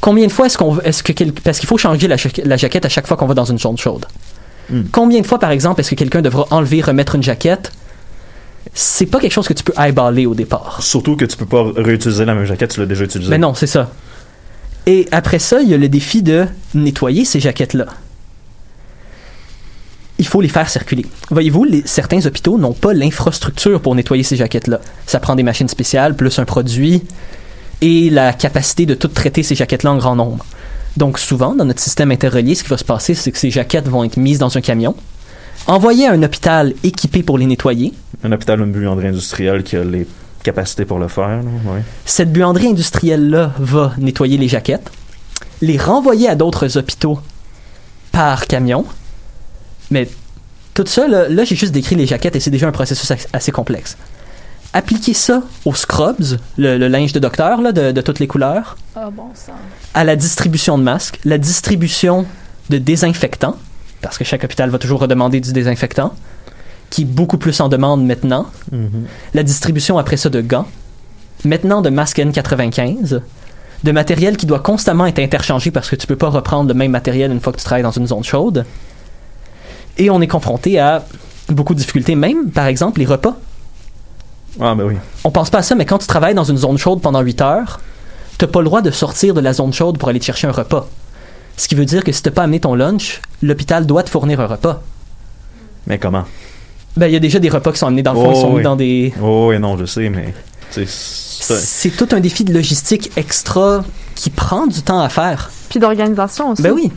Combien 0.00 0.26
de 0.26 0.32
fois 0.32 0.46
est-ce 0.46 0.58
qu'on 0.58 0.78
est-ce 0.80 1.02
que 1.02 1.12
quel- 1.12 1.32
parce 1.32 1.58
qu'il 1.58 1.68
faut 1.68 1.78
changer 1.78 2.08
la, 2.08 2.16
jaquette- 2.16 2.46
la 2.46 2.56
jaquette 2.56 2.84
à 2.84 2.88
chaque 2.88 3.06
fois 3.06 3.16
qu'on 3.16 3.26
va 3.26 3.34
dans 3.34 3.46
une 3.46 3.58
zone 3.58 3.78
chaude. 3.78 4.06
Hmm. 4.70 4.82
Combien 4.92 5.20
de 5.20 5.26
fois 5.26 5.38
par 5.38 5.50
exemple 5.50 5.80
est-ce 5.80 5.90
que 5.90 5.94
quelqu'un 5.94 6.20
devra 6.22 6.46
enlever 6.50 6.80
remettre 6.82 7.14
une 7.14 7.22
jaquette? 7.22 7.72
C'est 8.74 9.06
pas 9.06 9.20
quelque 9.20 9.32
chose 9.32 9.46
que 9.46 9.52
tu 9.52 9.62
peux 9.64 9.72
eyeballer 9.78 10.26
au 10.26 10.34
départ. 10.34 10.78
Surtout 10.82 11.16
que 11.16 11.24
tu 11.24 11.36
peux 11.36 11.46
pas 11.46 11.64
réutiliser 11.76 12.24
la 12.24 12.34
même 12.34 12.44
jaquette, 12.44 12.72
tu 12.72 12.80
l'as 12.80 12.86
déjà 12.86 13.04
utilisée. 13.04 13.30
Mais 13.30 13.38
non, 13.38 13.54
c'est 13.54 13.66
ça. 13.66 13.90
Et 14.86 15.06
après 15.12 15.38
ça, 15.38 15.60
il 15.62 15.68
y 15.68 15.74
a 15.74 15.78
le 15.78 15.88
défi 15.88 16.22
de 16.22 16.46
nettoyer 16.74 17.24
ces 17.24 17.40
jaquettes-là. 17.40 17.86
Il 20.24 20.28
faut 20.28 20.40
les 20.40 20.48
faire 20.48 20.70
circuler. 20.70 21.04
Voyez-vous, 21.30 21.66
certains 21.84 22.24
hôpitaux 22.24 22.56
n'ont 22.56 22.72
pas 22.72 22.94
l'infrastructure 22.94 23.78
pour 23.82 23.94
nettoyer 23.94 24.22
ces 24.22 24.36
jaquettes-là. 24.36 24.80
Ça 25.06 25.20
prend 25.20 25.36
des 25.36 25.42
machines 25.42 25.68
spéciales, 25.68 26.16
plus 26.16 26.38
un 26.38 26.46
produit, 26.46 27.02
et 27.82 28.08
la 28.08 28.32
capacité 28.32 28.86
de 28.86 28.94
tout 28.94 29.08
traiter 29.08 29.42
ces 29.42 29.54
jaquettes-là 29.54 29.92
en 29.92 29.98
grand 29.98 30.16
nombre. 30.16 30.46
Donc 30.96 31.18
souvent, 31.18 31.54
dans 31.54 31.66
notre 31.66 31.80
système 31.80 32.10
interrelié, 32.10 32.54
ce 32.54 32.64
qui 32.64 32.70
va 32.70 32.78
se 32.78 32.86
passer, 32.86 33.12
c'est 33.12 33.32
que 33.32 33.38
ces 33.38 33.50
jaquettes 33.50 33.86
vont 33.86 34.02
être 34.02 34.16
mises 34.16 34.38
dans 34.38 34.56
un 34.56 34.62
camion, 34.62 34.96
envoyées 35.66 36.06
à 36.06 36.12
un 36.12 36.22
hôpital 36.22 36.72
équipé 36.82 37.22
pour 37.22 37.36
les 37.36 37.44
nettoyer, 37.44 37.92
Un 38.22 38.32
hôpital, 38.32 38.60
une 38.60 38.72
buanderie 38.72 39.08
industrielle 39.08 39.62
qui 39.62 39.76
a 39.76 39.84
les 39.84 40.06
capacités 40.42 40.86
pour 40.86 40.98
le 40.98 41.08
faire, 41.08 41.42
ouais. 41.66 41.82
cette 42.06 42.32
buanderie 42.32 42.68
industrielle-là 42.68 43.52
va 43.58 43.92
nettoyer 43.98 44.38
les 44.38 44.48
jaquettes, 44.48 44.90
les 45.60 45.76
renvoyer 45.76 46.30
à 46.30 46.34
d'autres 46.34 46.78
hôpitaux 46.78 47.18
par 48.10 48.46
camion. 48.46 48.86
Mais 49.90 50.08
tout 50.74 50.84
ça, 50.86 51.06
là, 51.08 51.28
là, 51.28 51.44
j'ai 51.44 51.56
juste 51.56 51.72
décrit 51.72 51.94
les 51.96 52.06
jaquettes 52.06 52.36
et 52.36 52.40
c'est 52.40 52.50
déjà 52.50 52.66
un 52.68 52.72
processus 52.72 53.10
assez 53.32 53.52
complexe. 53.52 53.96
Appliquer 54.72 55.14
ça 55.14 55.42
aux 55.64 55.74
scrubs, 55.74 56.38
le, 56.56 56.78
le 56.78 56.88
linge 56.88 57.12
de 57.12 57.20
docteur 57.20 57.60
là, 57.60 57.70
de, 57.70 57.92
de 57.92 58.00
toutes 58.00 58.18
les 58.18 58.26
couleurs, 58.26 58.76
Ah 58.96 59.08
bon 59.10 59.28
sang. 59.34 59.52
à 59.94 60.02
la 60.02 60.16
distribution 60.16 60.78
de 60.78 60.82
masques, 60.82 61.20
la 61.24 61.38
distribution 61.38 62.26
de 62.70 62.78
désinfectants, 62.78 63.56
parce 64.02 64.18
que 64.18 64.24
chaque 64.24 64.42
hôpital 64.42 64.70
va 64.70 64.78
toujours 64.78 64.98
redemander 65.00 65.40
du 65.40 65.52
désinfectant, 65.52 66.12
qui 66.90 67.02
est 67.02 67.06
beaucoup 67.06 67.38
plus 67.38 67.60
en 67.60 67.68
demande 67.68 68.04
maintenant, 68.04 68.46
la 69.32 69.42
distribution 69.44 69.96
après 69.96 70.16
ça 70.16 70.28
de 70.28 70.40
gants, 70.40 70.66
maintenant 71.44 71.80
de 71.80 71.90
masques 71.90 72.18
N95, 72.18 73.20
de 73.84 73.92
matériel 73.92 74.36
qui 74.36 74.46
doit 74.46 74.60
constamment 74.60 75.06
être 75.06 75.18
interchangé 75.20 75.70
parce 75.70 75.88
que 75.88 75.94
tu 75.96 76.06
peux 76.08 76.16
pas 76.16 76.30
reprendre 76.30 76.68
le 76.68 76.74
même 76.74 76.90
matériel 76.90 77.30
une 77.30 77.40
fois 77.40 77.52
que 77.52 77.58
tu 77.58 77.64
travailles 77.64 77.82
dans 77.84 77.90
une 77.92 78.06
zone 78.08 78.24
chaude. 78.24 78.64
Et 79.98 80.10
on 80.10 80.20
est 80.20 80.26
confronté 80.26 80.78
à 80.78 81.04
beaucoup 81.48 81.74
de 81.74 81.78
difficultés. 81.78 82.14
Même, 82.14 82.50
par 82.50 82.66
exemple, 82.66 83.00
les 83.00 83.06
repas. 83.06 83.36
Ah, 84.60 84.74
ben 84.74 84.84
oui. 84.84 84.94
On 85.24 85.30
pense 85.30 85.50
pas 85.50 85.58
à 85.58 85.62
ça, 85.62 85.74
mais 85.74 85.84
quand 85.84 85.98
tu 85.98 86.06
travailles 86.06 86.34
dans 86.34 86.44
une 86.44 86.56
zone 86.56 86.78
chaude 86.78 87.00
pendant 87.00 87.20
8 87.20 87.40
heures, 87.42 87.80
t'as 88.38 88.46
pas 88.46 88.60
le 88.60 88.66
droit 88.66 88.82
de 88.82 88.90
sortir 88.90 89.34
de 89.34 89.40
la 89.40 89.52
zone 89.52 89.72
chaude 89.72 89.98
pour 89.98 90.08
aller 90.08 90.20
te 90.20 90.24
chercher 90.24 90.46
un 90.46 90.52
repas. 90.52 90.86
Ce 91.56 91.68
qui 91.68 91.74
veut 91.74 91.84
dire 91.84 92.02
que 92.04 92.12
si 92.12 92.22
t'as 92.22 92.30
pas 92.30 92.42
amené 92.44 92.60
ton 92.60 92.74
lunch, 92.74 93.20
l'hôpital 93.42 93.86
doit 93.86 94.02
te 94.02 94.10
fournir 94.10 94.40
un 94.40 94.46
repas. 94.46 94.82
Mais 95.86 95.98
comment? 95.98 96.24
Ben, 96.96 97.06
il 97.08 97.12
y 97.12 97.16
a 97.16 97.20
déjà 97.20 97.38
des 97.40 97.48
repas 97.48 97.72
qui 97.72 97.78
sont 97.78 97.86
amenés 97.88 98.02
dans 98.02 98.12
le 98.12 98.18
fond, 98.20 98.28
Oh, 98.28 98.32
ils 98.36 98.40
sont 98.40 98.50
mis 98.50 98.56
oui. 98.56 98.62
dans 98.62 98.76
des... 98.76 99.12
Oh, 99.22 99.48
oui, 99.50 99.58
non, 99.58 99.76
je 99.76 99.84
sais, 99.84 100.08
mais. 100.08 100.32
c'est- 100.70 100.88
c'est- 100.88 101.54
C'est 101.56 101.90
tout 101.90 102.08
un 102.12 102.20
défi 102.20 102.42
de 102.44 102.52
logistique 102.54 103.10
extra 103.16 103.84
qui 104.14 104.30
prend 104.30 104.66
du 104.66 104.80
temps 104.82 105.00
à 105.00 105.08
faire. 105.08 105.50
Puis 105.68 105.78
d'organisation 105.80 106.50
aussi. 106.52 106.62
Ben 106.62 106.72
oui. 106.72 106.90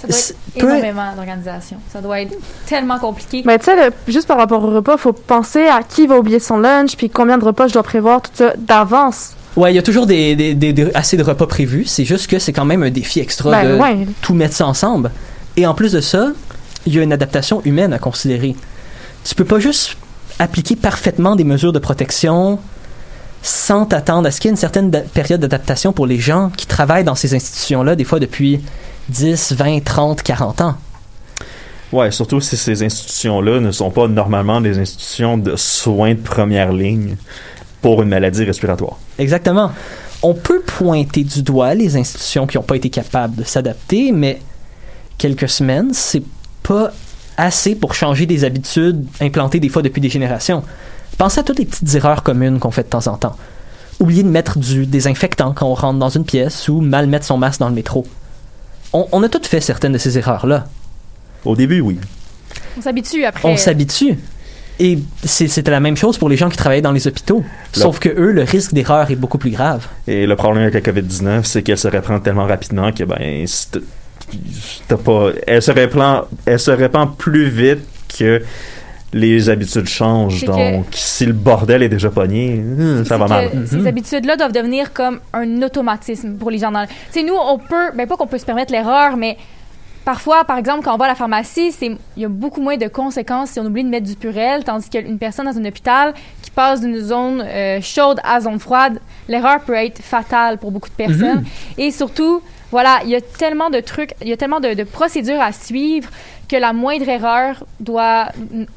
Ça 0.00 0.06
doit 0.06 0.16
être 0.16 0.34
énormément 0.56 1.14
d'organisation. 1.16 1.78
Ça 1.92 2.00
doit 2.00 2.20
être 2.20 2.34
tellement 2.66 2.98
compliqué. 2.98 3.42
Mais 3.44 3.58
tu 3.58 3.66
sais, 3.66 3.90
juste 4.06 4.28
par 4.28 4.36
rapport 4.38 4.62
au 4.64 4.70
repas, 4.70 4.96
faut 4.96 5.12
penser 5.12 5.66
à 5.66 5.82
qui 5.82 6.06
va 6.06 6.18
oublier 6.18 6.38
son 6.40 6.58
lunch, 6.58 6.96
puis 6.96 7.10
combien 7.10 7.36
de 7.38 7.44
repas 7.44 7.66
je 7.68 7.72
dois 7.74 7.82
prévoir, 7.82 8.22
tout 8.22 8.30
ça, 8.34 8.52
d'avance. 8.56 9.32
Ouais, 9.56 9.72
il 9.72 9.76
y 9.76 9.78
a 9.78 9.82
toujours 9.82 10.06
des, 10.06 10.36
des- 10.36 10.54
des- 10.54 10.72
des- 10.72 10.94
assez 10.94 11.16
de 11.16 11.22
repas 11.24 11.46
prévus. 11.46 11.84
C'est 11.84 12.04
juste 12.04 12.28
que 12.28 12.38
c'est 12.38 12.52
quand 12.52 12.64
même 12.64 12.82
un 12.84 12.90
défi 12.90 13.18
extra 13.18 13.50
Ben 13.50 13.74
de 13.76 13.80
ouais. 13.80 14.06
tout 14.22 14.34
mettre 14.34 14.54
ça 14.54 14.66
ensemble. 14.66 15.10
Et 15.56 15.66
en 15.66 15.74
plus 15.74 15.92
de 15.92 16.00
ça, 16.00 16.28
il 16.86 16.94
y 16.94 16.98
a 17.00 17.02
une 17.02 17.12
adaptation 17.12 17.60
humaine 17.64 17.92
à 17.92 17.98
considérer. 17.98 18.54
Tu 19.24 19.34
peux 19.34 19.44
pas 19.44 19.58
juste 19.58 19.96
appliquer 20.38 20.76
parfaitement 20.76 21.34
des 21.34 21.42
mesures 21.42 21.72
de 21.72 21.80
protection 21.80 22.60
sans 23.42 23.84
t'attendre 23.84 24.28
à 24.28 24.30
ce 24.30 24.40
qu'il 24.40 24.48
y 24.48 24.50
ait 24.50 24.52
une 24.52 24.56
certaine 24.56 24.90
période 25.12 25.40
d'adaptation 25.40 25.92
pour 25.92 26.06
les 26.06 26.18
gens 26.18 26.50
qui 26.56 26.66
travaillent 26.66 27.04
dans 27.04 27.14
ces 27.16 27.34
institutions-là, 27.34 27.96
des 27.96 28.04
fois 28.04 28.20
depuis 28.20 28.60
10, 29.08 29.52
20, 29.52 29.84
30, 29.84 30.22
40 30.22 30.60
ans. 30.60 30.74
Ouais, 31.92 32.10
surtout 32.10 32.40
si 32.40 32.56
ces 32.56 32.82
institutions-là 32.82 33.60
ne 33.60 33.70
sont 33.70 33.90
pas 33.90 34.08
normalement 34.08 34.60
des 34.60 34.78
institutions 34.78 35.38
de 35.38 35.56
soins 35.56 36.14
de 36.14 36.20
première 36.20 36.72
ligne 36.72 37.16
pour 37.80 38.02
une 38.02 38.10
maladie 38.10 38.44
respiratoire. 38.44 38.98
Exactement. 39.18 39.72
On 40.22 40.34
peut 40.34 40.60
pointer 40.60 41.24
du 41.24 41.42
doigt 41.42 41.74
les 41.74 41.96
institutions 41.96 42.46
qui 42.46 42.58
n'ont 42.58 42.64
pas 42.64 42.76
été 42.76 42.90
capables 42.90 43.36
de 43.36 43.44
s'adapter, 43.44 44.12
mais 44.12 44.40
quelques 45.16 45.48
semaines, 45.48 45.90
c'est 45.92 46.22
pas 46.62 46.92
assez 47.38 47.74
pour 47.74 47.94
changer 47.94 48.26
des 48.26 48.44
habitudes 48.44 49.06
implantées 49.20 49.60
des 49.60 49.68
fois 49.68 49.80
depuis 49.80 50.00
des 50.00 50.10
générations. 50.10 50.62
Pensez 51.16 51.40
à 51.40 51.42
toutes 51.42 51.58
les 51.58 51.64
petites 51.64 51.94
erreurs 51.94 52.22
communes 52.22 52.58
qu'on 52.58 52.70
fait 52.70 52.82
de 52.82 52.88
temps 52.88 53.06
en 53.06 53.16
temps. 53.16 53.36
Oublier 54.00 54.22
de 54.22 54.28
mettre 54.28 54.58
du 54.58 54.86
désinfectant 54.86 55.52
quand 55.54 55.66
on 55.66 55.74
rentre 55.74 55.98
dans 55.98 56.08
une 56.08 56.24
pièce 56.24 56.68
ou 56.68 56.80
mal 56.80 57.06
mettre 57.06 57.26
son 57.26 57.38
masque 57.38 57.60
dans 57.60 57.68
le 57.68 57.74
métro. 57.74 58.04
On, 58.92 59.06
on 59.12 59.22
a 59.22 59.28
toutes 59.28 59.46
fait 59.46 59.60
certaines 59.60 59.92
de 59.92 59.98
ces 59.98 60.18
erreurs-là. 60.18 60.66
Au 61.44 61.54
début, 61.56 61.80
oui. 61.80 61.98
On 62.76 62.82
s'habitue 62.82 63.24
après. 63.24 63.48
On 63.48 63.56
s'habitue. 63.56 64.18
Et 64.80 64.98
c'est- 65.24 65.48
c'était 65.48 65.70
la 65.72 65.80
même 65.80 65.96
chose 65.96 66.18
pour 66.18 66.28
les 66.28 66.36
gens 66.36 66.48
qui 66.48 66.56
travaillaient 66.56 66.82
dans 66.82 66.92
les 66.92 67.06
hôpitaux. 67.08 67.44
Sauf 67.72 67.98
que 67.98 68.08
eux, 68.08 68.30
le 68.32 68.42
risque 68.42 68.72
d'erreur 68.72 69.10
est 69.10 69.16
beaucoup 69.16 69.38
plus 69.38 69.50
grave. 69.50 69.86
Et 70.06 70.24
le 70.26 70.36
problème 70.36 70.62
avec 70.62 70.74
la 70.74 70.80
COVID-19, 70.92 71.44
c'est 71.44 71.62
qu'elle 71.62 71.78
se 71.78 71.88
répand 71.88 72.22
tellement 72.22 72.46
rapidement 72.46 72.92
que, 72.92 73.02
ben, 73.04 73.44
si 73.46 73.70
t'as- 73.70 73.80
t'as 74.88 74.96
pas. 74.96 75.30
Elle 75.46 75.62
se 75.62 75.70
répand, 75.72 76.24
elle 76.46 76.60
se 76.60 76.70
répand 76.70 77.16
plus 77.16 77.48
vite 77.48 77.80
que 78.18 78.40
les 79.12 79.48
habitudes 79.48 79.86
changent. 79.86 80.44
Donc, 80.44 80.86
si 80.92 81.24
le 81.24 81.32
bordel 81.32 81.82
est 81.82 81.88
déjà 81.88 82.10
pogné, 82.10 82.58
hum, 82.60 83.04
ça 83.04 83.16
va 83.16 83.26
mal. 83.26 83.50
Ces 83.66 83.76
Mhm. 83.78 83.86
habitudes-là 83.86 84.36
doivent 84.36 84.52
devenir 84.52 84.92
comme 84.92 85.20
un 85.32 85.62
automatisme 85.62 86.34
pour 86.36 86.50
les 86.50 86.58
gens. 86.58 86.70
Dans... 86.70 86.82
le- 86.82 86.86
Tu 86.88 86.94
sais, 87.10 87.22
nous, 87.22 87.34
on 87.34 87.58
peut, 87.58 87.90
ben 87.96 88.06
pas 88.06 88.16
qu'on 88.16 88.26
peut 88.26 88.38
se 88.38 88.44
permettre 88.44 88.70
l'erreur, 88.72 89.16
mais 89.16 89.36
parfois, 90.04 90.44
par 90.44 90.58
exemple, 90.58 90.82
quand 90.84 90.94
on 90.94 90.98
va 90.98 91.06
à 91.06 91.08
la 91.08 91.14
pharmacie, 91.14 91.72
c'est 91.72 91.86
il 92.16 92.22
y 92.22 92.24
a 92.24 92.28
beaucoup 92.28 92.60
moins 92.60 92.76
de 92.76 92.86
conséquences 92.88 93.50
si 93.50 93.60
on 93.60 93.64
oublie 93.66 93.84
de 93.84 93.88
mettre 93.88 94.06
du 94.06 94.14
purel, 94.14 94.64
tandis 94.64 94.88
qu'une 94.90 95.18
personne 95.18 95.46
dans 95.46 95.56
un 95.58 95.64
hôpital 95.64 96.12
qui 96.42 96.50
passe 96.50 96.80
d'une 96.82 96.98
zone 97.00 97.42
euh, 97.46 97.78
chaude 97.80 98.20
à 98.24 98.40
zone 98.40 98.58
froide, 98.58 99.00
l'erreur 99.28 99.60
peut 99.60 99.74
être 99.74 100.02
fatale 100.02 100.58
pour 100.58 100.70
beaucoup 100.70 100.88
de 100.90 100.94
personnes. 100.94 101.44
Et 101.78 101.90
surtout, 101.90 102.42
voilà, 102.70 103.00
il 103.04 103.10
y 103.10 103.16
a 103.16 103.20
tellement 103.20 103.70
de 103.70 103.80
trucs, 103.80 104.14
il 104.22 104.28
y 104.28 104.32
a 104.32 104.36
tellement 104.36 104.60
de, 104.60 104.74
de 104.74 104.84
procédures 104.84 105.40
à 105.40 105.52
suivre 105.52 106.08
que 106.48 106.56
la 106.56 106.72
moindre 106.72 107.08
erreur 107.08 107.64
doit, 107.80 108.28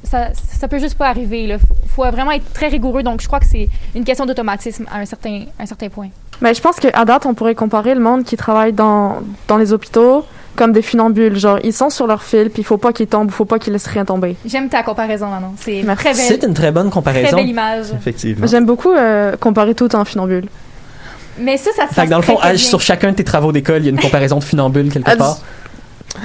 ça, 0.04 0.28
ça 0.34 0.68
peut 0.68 0.80
juste 0.80 0.98
pas 0.98 1.08
arriver. 1.08 1.44
Il 1.44 1.58
faut, 1.58 2.04
faut 2.04 2.12
vraiment 2.12 2.32
être 2.32 2.52
très 2.54 2.68
rigoureux. 2.68 3.02
Donc, 3.04 3.22
je 3.22 3.28
crois 3.28 3.40
que 3.40 3.46
c'est 3.46 3.70
une 3.96 4.04
question 4.04 4.26
d'automatisme 4.26 4.86
à 4.92 4.98
un 5.00 5.06
certain, 5.06 5.46
un 5.60 5.66
certain 5.66 5.90
point. 5.90 6.10
Mais 6.42 6.54
je 6.54 6.62
pense 6.62 6.78
qu'à 6.78 7.06
date, 7.06 7.26
on 7.26 7.34
pourrait 7.34 7.56
comparer 7.56 7.94
le 7.94 8.02
monde 8.02 8.24
qui 8.24 8.36
travaille 8.36 8.74
dans, 8.74 9.20
dans 9.48 9.58
les 9.58 9.72
hôpitaux 9.74 10.26
comme 10.56 10.74
des 10.74 10.82
funambules. 10.82 11.38
Genre, 11.38 11.60
ils 11.64 11.72
sont 11.72 11.90
sur 11.90 12.08
leur 12.08 12.24
fil, 12.24 12.50
puis 12.50 12.62
il 12.62 12.66
faut 12.66 12.78
pas 12.78 12.92
qu'ils 12.92 13.08
tombent, 13.08 13.32
faut 13.32 13.46
pas 13.46 13.58
qu'ils 13.58 13.72
laissent 13.72 13.88
rien 13.88 14.04
tomber. 14.04 14.36
J'aime 14.46 14.68
ta 14.68 14.84
comparaison, 14.84 15.28
Manon. 15.28 15.54
C'est 15.58 15.82
très 15.96 16.14
C'est 16.14 16.40
belle, 16.40 16.50
une 16.50 16.54
très 16.56 16.72
bonne 16.72 16.88
très 16.90 16.94
comparaison. 16.94 17.38
belle 17.38 17.48
image. 17.48 17.86
Effectivement. 17.96 18.48
J'aime 18.48 18.66
beaucoup 18.66 18.92
euh, 18.92 19.38
comparer 19.38 19.76
tout 19.76 19.96
en 19.96 20.04
funambule. 20.04 20.48
Mais 21.42 21.58
ça, 21.58 21.72
ça, 21.76 21.84
ça 21.88 21.94
Fait 21.94 22.06
que 22.06 22.10
dans 22.12 22.18
le 22.18 22.24
se 22.24 22.28
fond, 22.32 22.38
à- 22.40 22.58
sur 22.58 22.82
chacun 22.82 23.12
de 23.12 23.16
tes 23.16 23.24
travaux 23.24 23.52
d'école, 23.52 23.82
il 23.82 23.86
y 23.86 23.88
a 23.88 23.92
une 23.92 24.00
comparaison 24.00 24.40
de 24.40 24.44
funambule 24.44 24.92
quelque 24.92 25.16
part. 25.18 25.40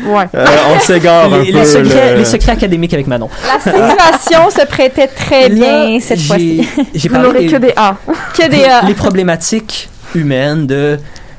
Ouais. 0.05 0.25
Euh, 0.35 0.47
on 0.75 0.81
s'égare 0.87 1.33
un 1.33 1.43
les, 1.43 1.53
peu. 1.53 1.59
les 1.59 1.65
secrets, 1.65 2.13
le- 2.13 2.19
les 2.19 2.25
secrets 2.25 2.53
académiques 2.53 2.93
avec 2.95 3.07
Manon. 3.07 3.31
La 3.65 4.19
situation 4.19 4.51
se 4.51 4.67
prêtait 4.67 5.07
très 5.07 5.49
bien 5.49 5.99
cette 6.01 6.19
j'ai- 6.19 6.27
fois-ci. 6.27 6.69
J'ai 6.95 7.09
Vous 7.09 7.15
parlé 7.15 7.29
n'aurez 7.29 7.45
des, 7.47 7.53
que 7.53 7.57
des 7.57 7.73
A. 7.77 7.97
Que 8.37 8.49
des... 8.49 8.63
euh, 8.65 8.87
les 8.87 8.95
problématiques 8.95 9.89
humaines 10.15 10.67
de, 10.67 10.99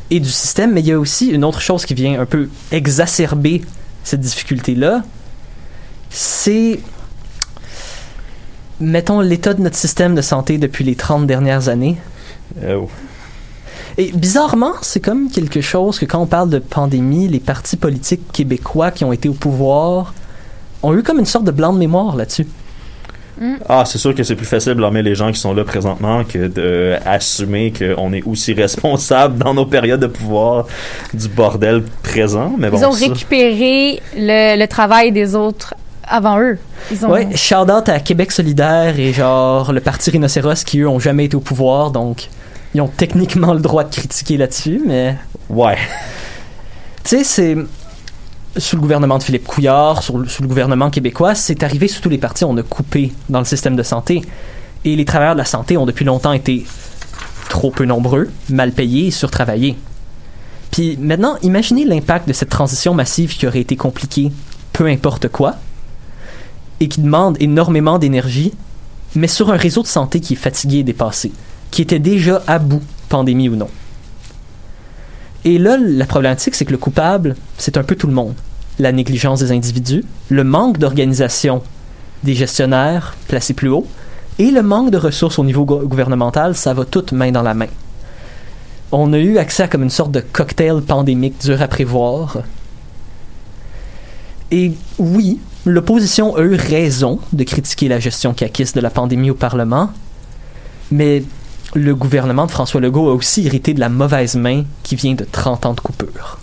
et 0.09 0.19
du 0.21 0.29
système, 0.29 0.71
mais 0.71 0.79
il 0.81 0.87
y 0.87 0.91
a 0.93 0.99
aussi 0.99 1.27
une 1.27 1.43
autre 1.43 1.59
chose 1.59 1.85
qui 1.85 1.93
vient 1.93 2.19
un 2.21 2.25
peu 2.25 2.47
exacerber 2.71 3.61
cette 4.03 4.21
difficulté-là. 4.21 5.01
C'est, 6.09 6.79
mettons, 8.79 9.19
l'état 9.19 9.53
de 9.53 9.61
notre 9.61 9.75
système 9.75 10.15
de 10.15 10.21
santé 10.21 10.57
depuis 10.57 10.83
les 10.85 10.95
30 10.95 11.27
dernières 11.27 11.67
années. 11.69 11.97
Euh, 12.63 12.75
oh. 12.83 12.89
Et 13.97 14.11
bizarrement, 14.11 14.73
c'est 14.81 14.99
comme 14.99 15.29
quelque 15.31 15.61
chose 15.61 15.97
que 15.97 16.05
quand 16.05 16.19
on 16.19 16.27
parle 16.27 16.49
de 16.49 16.59
pandémie, 16.59 17.27
les 17.27 17.39
partis 17.39 17.77
politiques 17.77 18.31
québécois 18.31 18.91
qui 18.91 19.03
ont 19.03 19.11
été 19.11 19.27
au 19.27 19.33
pouvoir 19.33 20.13
ont 20.83 20.93
eu 20.95 21.01
comme 21.01 21.17
une 21.19 21.25
sorte 21.25 21.45
de 21.45 21.51
blanc 21.51 21.73
de 21.73 21.79
mémoire 21.79 22.15
là-dessus. 22.15 22.47
Ah, 23.69 23.83
c'est 23.85 23.99
sûr 23.99 24.15
que 24.15 24.23
c'est 24.23 24.35
plus 24.35 24.47
facile 24.47 24.71
de 24.71 24.77
blâmer 24.77 25.03
les 25.03 25.13
gens 25.13 25.31
qui 25.31 25.39
sont 25.39 25.53
là 25.53 25.63
présentement 25.63 26.23
que 26.23 26.47
d'assumer 26.47 27.71
qu'on 27.71 28.11
est 28.11 28.23
aussi 28.23 28.53
responsable 28.55 29.37
dans 29.37 29.53
nos 29.53 29.65
périodes 29.67 29.99
de 29.99 30.07
pouvoir 30.07 30.65
du 31.13 31.27
bordel 31.27 31.83
présent. 32.01 32.53
Mais 32.57 32.69
bon, 32.71 32.79
Ils 32.79 32.85
ont 32.85 32.91
ça- 32.93 33.05
récupéré 33.07 34.01
le, 34.15 34.59
le 34.59 34.67
travail 34.67 35.11
des 35.11 35.35
autres 35.35 35.75
avant 36.07 36.39
eux. 36.39 36.57
Ils 36.91 37.05
ont... 37.05 37.11
Ouais, 37.11 37.27
shout 37.35 37.55
out 37.69 37.89
à 37.89 37.99
Québec 37.99 38.31
solidaire 38.31 38.99
et 38.99 39.13
genre 39.13 39.71
le 39.71 39.81
parti 39.81 40.09
Rhinocéros 40.09 40.63
qui 40.65 40.79
eux 40.79 40.89
ont 40.89 40.99
jamais 40.99 41.25
été 41.25 41.35
au 41.35 41.41
pouvoir, 41.41 41.91
donc 41.91 42.29
ils 42.77 42.81
ont 42.81 42.87
techniquement 42.87 43.53
le 43.53 43.59
droit 43.59 43.83
de 43.83 43.89
critiquer 43.93 44.37
là-dessus, 44.37 44.79
mais 44.85 45.15
Ouais. 45.49 45.77
tu 47.03 47.09
sais, 47.17 47.23
c'est 47.23 47.57
sous 48.55 48.75
le 48.75 48.81
gouvernement 48.83 49.17
de 49.17 49.23
Philippe 49.23 49.45
Couillard, 49.47 50.03
sur 50.03 50.19
le- 50.19 50.27
sous 50.27 50.43
le 50.43 50.47
gouvernement 50.47 50.91
québécois, 50.91 51.33
c'est 51.33 51.63
arrivé 51.63 51.87
sous 51.87 52.01
tous 52.01 52.09
les 52.09 52.19
partis, 52.19 52.43
on 52.43 52.55
a 52.57 52.61
coupé 52.63 53.13
dans 53.29 53.39
le 53.39 53.45
système 53.45 53.75
de 53.75 53.81
santé. 53.83 54.21
Et 54.85 54.95
les 54.95 55.05
travailleurs 55.05 55.33
de 55.33 55.39
la 55.39 55.45
santé 55.45 55.75
ont 55.75 55.85
depuis 55.87 56.05
longtemps 56.05 56.33
été 56.33 56.65
trop 57.49 57.71
peu 57.71 57.85
nombreux, 57.85 58.29
mal 58.49 58.71
payés 58.71 59.07
et 59.07 59.11
surtravaillés. 59.11 59.75
Puis 60.71 60.97
maintenant, 61.01 61.37
imaginez 61.41 61.83
l'impact 61.83 62.27
de 62.27 62.33
cette 62.33 62.49
transition 62.49 62.93
massive 62.93 63.35
qui 63.35 63.47
aurait 63.47 63.61
été 63.61 63.75
compliquée, 63.75 64.31
peu 64.73 64.85
importe 64.85 65.29
quoi, 65.29 65.55
et 66.79 66.87
qui 66.87 67.01
demande 67.01 67.37
énormément 67.39 67.97
d'énergie, 67.97 68.53
mais 69.15 69.27
sur 69.27 69.51
un 69.51 69.57
réseau 69.57 69.81
de 69.81 69.87
santé 69.87 70.19
qui 70.19 70.33
est 70.33 70.37
fatigué 70.37 70.79
et 70.79 70.83
dépassé, 70.83 71.31
qui 71.71 71.81
était 71.81 71.99
déjà 71.99 72.41
à 72.47 72.59
bout, 72.59 72.81
pandémie 73.09 73.49
ou 73.49 73.55
non. 73.55 73.69
Et 75.45 75.57
là, 75.57 75.77
la 75.79 76.05
problématique, 76.05 76.55
c'est 76.55 76.65
que 76.65 76.71
le 76.71 76.77
coupable, 76.77 77.35
c'est 77.57 77.77
un 77.77 77.83
peu 77.83 77.95
tout 77.95 78.07
le 78.07 78.13
monde. 78.13 78.33
La 78.79 78.91
négligence 78.91 79.39
des 79.39 79.51
individus, 79.51 80.03
le 80.29 80.43
manque 80.43 80.77
d'organisation 80.77 81.61
des 82.23 82.33
gestionnaires 82.33 83.15
placés 83.27 83.53
plus 83.53 83.69
haut, 83.69 83.87
et 84.39 84.51
le 84.51 84.61
manque 84.61 84.91
de 84.91 84.97
ressources 84.97 85.39
au 85.39 85.43
niveau 85.43 85.65
gou- 85.65 85.87
gouvernemental, 85.87 86.55
ça 86.55 86.73
va 86.73 86.85
tout 86.85 87.05
main 87.11 87.31
dans 87.31 87.41
la 87.41 87.53
main. 87.53 87.67
On 88.91 89.11
a 89.13 89.17
eu 89.17 89.37
accès 89.37 89.63
à 89.63 89.67
comme 89.67 89.83
une 89.83 89.89
sorte 89.89 90.11
de 90.11 90.19
cocktail 90.19 90.81
pandémique 90.81 91.39
dur 91.41 91.61
à 91.61 91.67
prévoir. 91.67 92.37
Et 94.51 94.71
oui, 94.97 95.39
l'opposition 95.65 96.35
a 96.35 96.41
eu 96.41 96.55
raison 96.55 97.19
de 97.33 97.43
critiquer 97.43 97.87
la 97.87 97.99
gestion 97.99 98.33
caquiste 98.33 98.75
de 98.75 98.81
la 98.81 98.89
pandémie 98.89 99.29
au 99.29 99.35
Parlement, 99.35 99.91
mais 100.91 101.23
le 101.75 101.95
gouvernement 101.95 102.45
de 102.45 102.51
François 102.51 102.81
Legault 102.81 103.09
a 103.09 103.13
aussi 103.13 103.45
hérité 103.45 103.73
de 103.73 103.79
la 103.79 103.89
mauvaise 103.89 104.35
main 104.35 104.63
qui 104.83 104.95
vient 104.95 105.13
de 105.13 105.25
30 105.29 105.65
ans 105.65 105.73
de 105.73 105.81
coupure. 105.81 106.39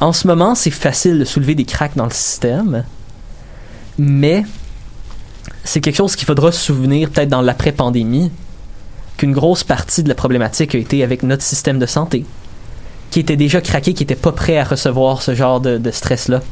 En 0.00 0.12
ce 0.12 0.26
moment, 0.26 0.54
c'est 0.54 0.70
facile 0.70 1.18
de 1.18 1.24
soulever 1.24 1.54
des 1.54 1.64
cracks 1.64 1.96
dans 1.96 2.04
le 2.04 2.12
système, 2.12 2.84
mais 3.96 4.44
c'est 5.62 5.80
quelque 5.80 5.96
chose 5.96 6.16
qu'il 6.16 6.26
faudra 6.26 6.52
se 6.52 6.60
souvenir 6.60 7.10
peut-être 7.10 7.28
dans 7.28 7.42
l'après-pandémie, 7.42 8.30
qu'une 9.16 9.32
grosse 9.32 9.62
partie 9.62 10.02
de 10.02 10.08
la 10.08 10.14
problématique 10.14 10.74
a 10.74 10.78
été 10.78 11.04
avec 11.04 11.22
notre 11.22 11.42
système 11.42 11.78
de 11.78 11.86
santé, 11.86 12.24
qui 13.10 13.20
était 13.20 13.36
déjà 13.36 13.60
craqué, 13.60 13.94
qui 13.94 14.02
était 14.02 14.16
pas 14.16 14.32
prêt 14.32 14.58
à 14.58 14.64
recevoir 14.64 15.22
ce 15.22 15.34
genre 15.34 15.60
de, 15.60 15.78
de 15.78 15.90
stress-là. 15.90 16.42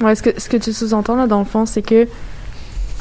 Ouais, 0.00 0.14
ce 0.14 0.22
que, 0.22 0.40
ce 0.40 0.48
que 0.48 0.56
tu 0.56 0.72
sous-entends 0.72 1.16
là, 1.16 1.26
dans 1.26 1.38
le 1.38 1.44
fond, 1.44 1.66
c'est 1.66 1.82
que 1.82 2.08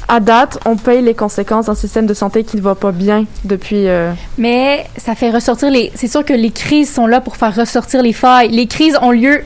à 0.07 0.19
date, 0.19 0.59
on 0.65 0.75
paye 0.75 1.01
les 1.01 1.13
conséquences 1.13 1.65
d'un 1.65 1.75
système 1.75 2.05
de 2.05 2.13
santé 2.13 2.43
qui 2.43 2.57
ne 2.57 2.61
va 2.61 2.75
pas 2.75 2.91
bien 2.91 3.25
depuis. 3.43 3.87
euh, 3.87 4.13
Mais 4.37 4.85
ça 4.97 5.15
fait 5.15 5.31
ressortir 5.31 5.69
les. 5.69 5.91
C'est 5.95 6.07
sûr 6.07 6.23
que 6.23 6.33
les 6.33 6.51
crises 6.51 6.93
sont 6.93 7.07
là 7.07 7.19
pour 7.19 7.35
faire 7.35 7.55
ressortir 7.55 8.01
les 8.01 8.13
failles. 8.13 8.49
Les 8.49 8.67
crises 8.67 8.97
ont 9.01 9.11
lieu 9.11 9.43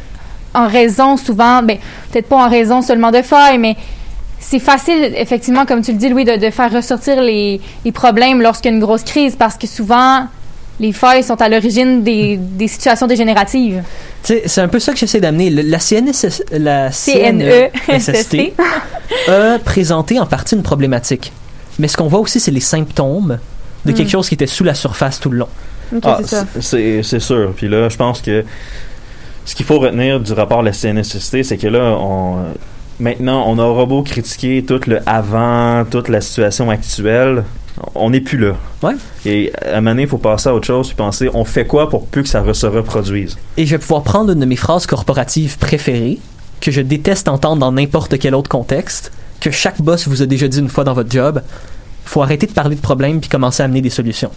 en 0.53 0.67
raison 0.67 1.17
souvent, 1.17 1.63
ben 1.63 1.77
peut-être 2.11 2.27
pas 2.27 2.45
en 2.45 2.49
raison 2.49 2.81
seulement 2.81 3.11
de 3.11 3.21
failles, 3.21 3.57
mais 3.57 3.75
c'est 4.39 4.59
facile, 4.59 5.13
effectivement, 5.15 5.65
comme 5.65 5.81
tu 5.81 5.91
le 5.93 5.97
dis, 5.97 6.09
Louis, 6.09 6.25
de, 6.25 6.49
faire 6.49 6.71
ressortir 6.71 7.21
les, 7.21 7.61
les 7.85 7.91
problèmes 7.91 8.41
lorsqu'il 8.41 8.71
y 8.71 8.73
a 8.73 8.75
une 8.75 8.83
grosse 8.83 9.03
crise 9.03 9.35
parce 9.35 9.55
que 9.55 9.67
souvent, 9.67 10.25
les 10.79 10.91
failles 10.93 11.23
sont 11.23 11.39
à 11.41 11.47
l'origine 11.49 12.03
des, 12.03 12.37
des 12.37 12.67
situations 12.67 13.05
dégénératives. 13.07 13.83
C'est 14.23 14.59
un 14.59 14.67
peu 14.67 14.79
ça 14.79 14.93
que 14.93 14.97
j'essaie 14.99 15.19
d'amener. 15.19 15.49
La 15.49 15.79
CNSS, 15.79 16.43
la 16.51 16.87
E 16.87 16.91
CNESST. 16.91 18.31
CNESST 18.31 18.37
a 19.29 19.59
présenté 19.59 20.19
en 20.19 20.25
partie 20.25 20.55
une 20.55 20.63
problématique. 20.63 21.31
Mais 21.79 21.87
ce 21.87 21.97
qu'on 21.97 22.07
voit 22.07 22.19
aussi, 22.19 22.39
c'est 22.39 22.51
les 22.51 22.59
symptômes 22.59 23.37
de 23.85 23.91
quelque 23.91 24.07
Mm. 24.07 24.11
chose 24.11 24.27
qui 24.27 24.35
était 24.35 24.47
sous 24.47 24.63
la 24.63 24.73
surface 24.75 25.19
tout 25.19 25.29
le 25.29 25.37
long. 25.39 25.47
ok, 25.95 26.01
Ah, 26.05 26.17
c'est 26.21 26.27
ça. 26.29 26.45
c'est 26.59 27.03
c'est 27.03 27.19
sûr. 27.19 27.53
Puis 27.55 27.67
là, 27.67 27.89
je 27.89 27.97
pense 27.97 28.21
que 28.21 28.43
ce 29.45 29.55
qu'il 29.55 29.65
faut 29.65 29.79
retenir 29.79 30.19
du 30.19 30.33
rapport 30.33 30.61
de 30.61 30.65
la 30.67 30.73
CNSST, 30.73 31.43
c'est 31.43 31.57
que 31.57 31.67
là, 31.67 31.97
on, 31.99 32.37
maintenant, 32.99 33.43
on 33.47 33.57
aura 33.57 33.85
beau 33.85 34.03
critiquer 34.03 34.63
tout 34.67 34.81
le 34.87 34.99
avant, 35.07 35.83
toute 35.89 36.09
la 36.09 36.21
situation 36.21 36.69
actuelle, 36.69 37.43
on 37.95 38.09
n'est 38.09 38.21
plus 38.21 38.37
là. 38.37 38.55
Ouais. 38.83 38.93
Et 39.25 39.51
à 39.65 39.77
un 39.77 39.81
moment 39.81 39.91
donné, 39.91 40.03
il 40.03 40.07
faut 40.07 40.17
passer 40.17 40.49
à 40.49 40.53
autre 40.55 40.67
chose 40.67 40.87
puis 40.87 40.95
penser, 40.95 41.29
on 41.33 41.45
fait 41.45 41.65
quoi 41.65 41.89
pour 41.89 42.05
plus 42.07 42.23
que 42.23 42.29
ça 42.29 42.41
re- 42.43 42.53
se 42.53 42.65
reproduise? 42.67 43.37
Et 43.57 43.65
je 43.65 43.71
vais 43.75 43.79
pouvoir 43.79 44.03
prendre 44.03 44.31
une 44.31 44.39
de 44.39 44.45
mes 44.45 44.55
phrases 44.55 44.85
corporatives 44.85 45.57
préférées, 45.57 46.19
que 46.59 46.71
je 46.71 46.81
déteste 46.81 47.27
entendre 47.27 47.59
dans 47.59 47.71
n'importe 47.71 48.19
quel 48.19 48.35
autre 48.35 48.49
contexte, 48.49 49.11
que 49.39 49.51
chaque 49.51 49.81
boss 49.81 50.07
vous 50.07 50.21
a 50.21 50.25
déjà 50.25 50.47
dit 50.47 50.59
une 50.59 50.69
fois 50.69 50.83
dans 50.83 50.93
votre 50.93 51.11
job. 51.11 51.41
Faut 52.05 52.21
arrêter 52.21 52.45
de 52.47 52.51
parler 52.51 52.75
de 52.75 52.81
problèmes 52.81 53.19
puis 53.19 53.29
commencer 53.29 53.63
à 53.63 53.65
amener 53.65 53.81
des 53.81 53.89
solutions. 53.89 54.31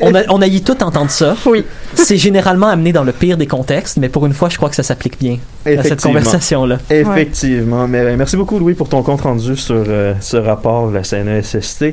On 0.00 0.14
a, 0.14 0.22
on 0.28 0.42
a 0.42 0.46
y 0.46 0.60
tout 0.62 0.82
entendre 0.82 1.10
ça. 1.10 1.36
Oui. 1.46 1.64
C'est 1.94 2.16
généralement 2.16 2.68
amené 2.68 2.92
dans 2.92 3.04
le 3.04 3.12
pire 3.12 3.36
des 3.36 3.46
contextes, 3.46 3.96
mais 3.96 4.08
pour 4.08 4.26
une 4.26 4.32
fois, 4.32 4.48
je 4.48 4.56
crois 4.56 4.68
que 4.68 4.76
ça 4.76 4.82
s'applique 4.82 5.18
bien 5.18 5.38
à 5.64 5.82
cette 5.82 6.02
conversation-là. 6.02 6.78
Effectivement. 6.90 7.88
Mais 7.88 7.98
euh, 8.00 8.16
merci 8.16 8.36
beaucoup, 8.36 8.58
Louis, 8.58 8.74
pour 8.74 8.88
ton 8.88 9.02
compte 9.02 9.22
rendu 9.22 9.56
sur 9.56 9.84
euh, 9.88 10.14
ce 10.20 10.36
rapport 10.36 10.88
de 10.88 10.94
la 10.94 11.02
CNESST. 11.02 11.86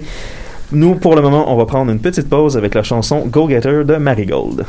Nous, 0.71 0.95
pour 0.95 1.15
le 1.15 1.21
moment, 1.21 1.51
on 1.53 1.55
va 1.55 1.65
prendre 1.65 1.91
une 1.91 1.99
petite 1.99 2.29
pause 2.29 2.57
avec 2.57 2.73
la 2.73 2.83
chanson 2.83 3.23
Go 3.27 3.47
Getter 3.49 3.83
de 3.85 3.95
Marigold. 3.95 4.65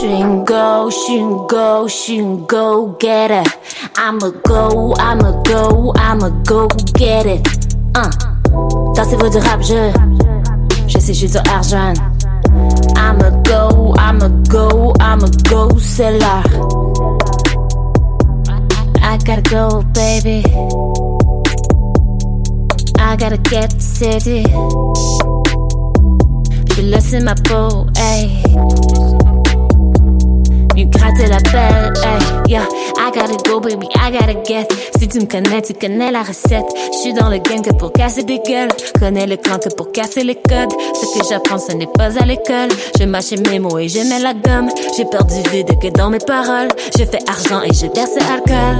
She 0.00 0.06
go, 0.46 0.88
she 0.88 1.18
go, 1.46 1.86
go 2.46 2.96
get 2.98 3.30
it. 3.30 3.46
I'ma 3.98 4.30
go, 4.30 4.94
I'ma 4.98 5.42
go, 5.42 5.92
I'ma 5.94 6.30
go 6.46 6.68
get 6.94 7.26
it. 7.26 7.46
Uh. 7.94 8.10
Dansez-vous 8.94 9.28
du 9.28 9.38
rap, 9.40 9.60
je. 9.60 9.92
Je 10.88 10.98
sais, 10.98 11.12
je 11.12 11.18
suis 11.18 11.28
sur 11.28 11.42
argent. 11.52 11.92
I'ma 12.96 13.28
go, 13.44 13.94
I'ma 13.98 14.28
go, 14.48 14.94
I'ma 15.00 15.28
go, 15.50 15.68
là. 15.68 16.42
I 19.02 19.18
gotta 19.18 19.42
go, 19.50 19.82
baby. 19.92 20.42
I 22.98 23.16
gotta 23.16 23.36
get 23.50 23.70
city. 23.78 24.44
Je 26.74 26.80
laisse 26.80 27.22
ma 27.22 27.34
peau, 27.34 27.84
hey. 27.98 28.42
Mieux 30.80 30.86
gratter 30.86 31.26
la 31.26 31.36
belle, 31.52 31.92
hey, 32.02 32.18
yeah. 32.48 32.66
I 32.96 33.10
gotta 33.12 33.36
go, 33.46 33.60
baby, 33.60 33.86
I 33.96 34.10
gotta 34.10 34.32
get. 34.46 34.66
Si 34.98 35.08
tu 35.08 35.20
me 35.20 35.26
connais, 35.26 35.60
tu 35.60 35.74
connais 35.74 36.10
la 36.10 36.22
recette. 36.22 36.64
Je 36.94 36.98
suis 37.00 37.12
dans 37.12 37.28
le 37.28 37.36
game 37.36 37.60
que 37.60 37.74
pour 37.74 37.92
casser 37.92 38.22
des 38.22 38.38
gueules. 38.38 38.70
Connais 38.98 39.26
le 39.26 39.36
clan 39.36 39.58
que 39.58 39.68
pour 39.74 39.92
casser 39.92 40.24
les 40.24 40.36
codes. 40.36 40.72
Ce 40.94 41.18
que 41.18 41.26
j'apprends, 41.28 41.58
ce 41.58 41.72
n'est 41.72 41.86
pas 41.86 42.18
à 42.18 42.24
l'école. 42.24 42.70
Je 42.98 43.04
mâche 43.04 43.32
mes 43.50 43.58
mots 43.58 43.78
et 43.78 43.88
je 43.88 43.98
la 44.22 44.32
gomme. 44.32 44.70
J'ai 44.96 45.04
peur 45.04 45.26
du 45.26 45.42
vide 45.50 45.78
que 45.82 45.88
dans 45.88 46.08
mes 46.08 46.18
paroles. 46.18 46.68
Je 46.98 47.04
fais 47.04 47.20
argent 47.28 47.60
et 47.62 47.74
je 47.74 47.86
verse 47.94 48.16
alcool. 48.16 48.78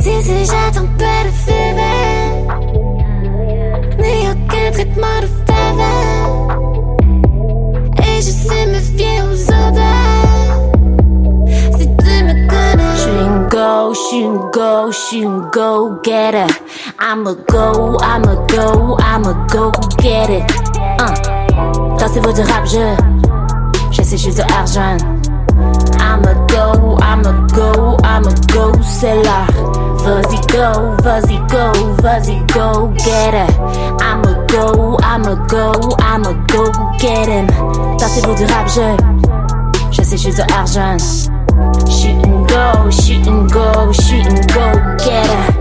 Si, 0.00 0.10
j'attends 0.46 0.88
pas 0.96 1.24
de 1.26 1.30
fever. 1.44 2.24
Ni 3.98 4.30
aucun 4.30 4.70
traitement 4.72 5.20
de 5.20 5.28
faveur. 5.46 6.24
Et 7.98 8.22
je 8.22 8.30
sais 8.30 8.66
me 8.66 8.80
fier 8.80 9.13
suis 14.14 14.22
une 14.22 14.38
go, 14.52 14.90
je 14.90 14.96
suis 14.96 15.22
une 15.22 15.40
go 15.52 15.98
getter. 16.04 16.46
I'ma 17.00 17.34
go, 17.48 17.98
I'ma 18.00 18.34
go, 18.46 18.96
I'ma 19.00 19.32
go 19.48 19.72
get 19.98 20.30
it. 20.30 20.44
Uh. 21.00 21.14
Du 21.98 22.42
rap, 22.42 22.64
je. 22.66 22.94
Je 23.90 24.02
sais, 24.02 24.16
je 24.16 24.30
suis 24.30 24.34
de 24.34 24.42
argent. 24.52 24.98
I'ma 25.98 26.34
go, 26.48 26.96
I'ma 27.02 27.32
go, 27.54 27.96
I'ma 28.04 28.30
go, 28.52 28.72
c'est 28.82 29.20
là. 29.24 29.46
Vas-y 30.04 30.40
go, 30.52 30.94
vas-y 31.02 31.38
go, 31.50 31.72
vas-y 32.02 32.38
go, 32.54 32.92
get 32.98 33.34
it. 33.34 33.58
I'ma 34.00 34.46
go, 34.46 34.96
I'ma 35.02 35.34
go, 35.48 35.72
I'ma 35.98 36.32
go, 36.52 36.70
get 37.00 37.28
him. 37.28 37.46
Dansez-vous 37.98 38.34
du 38.34 38.44
rap, 38.52 38.68
je. 38.68 38.96
Je 39.90 40.02
sais, 40.02 40.16
je 40.16 40.30
suis 40.30 40.32
de 40.32 40.52
argent. 40.52 41.33
Go, 42.54 42.88
shoot 42.88 43.26
and 43.26 43.50
go, 43.50 43.90
shoot 43.92 44.26
and 44.26 44.46
go, 44.54 44.70
get 45.02 45.26
it. 45.26 45.54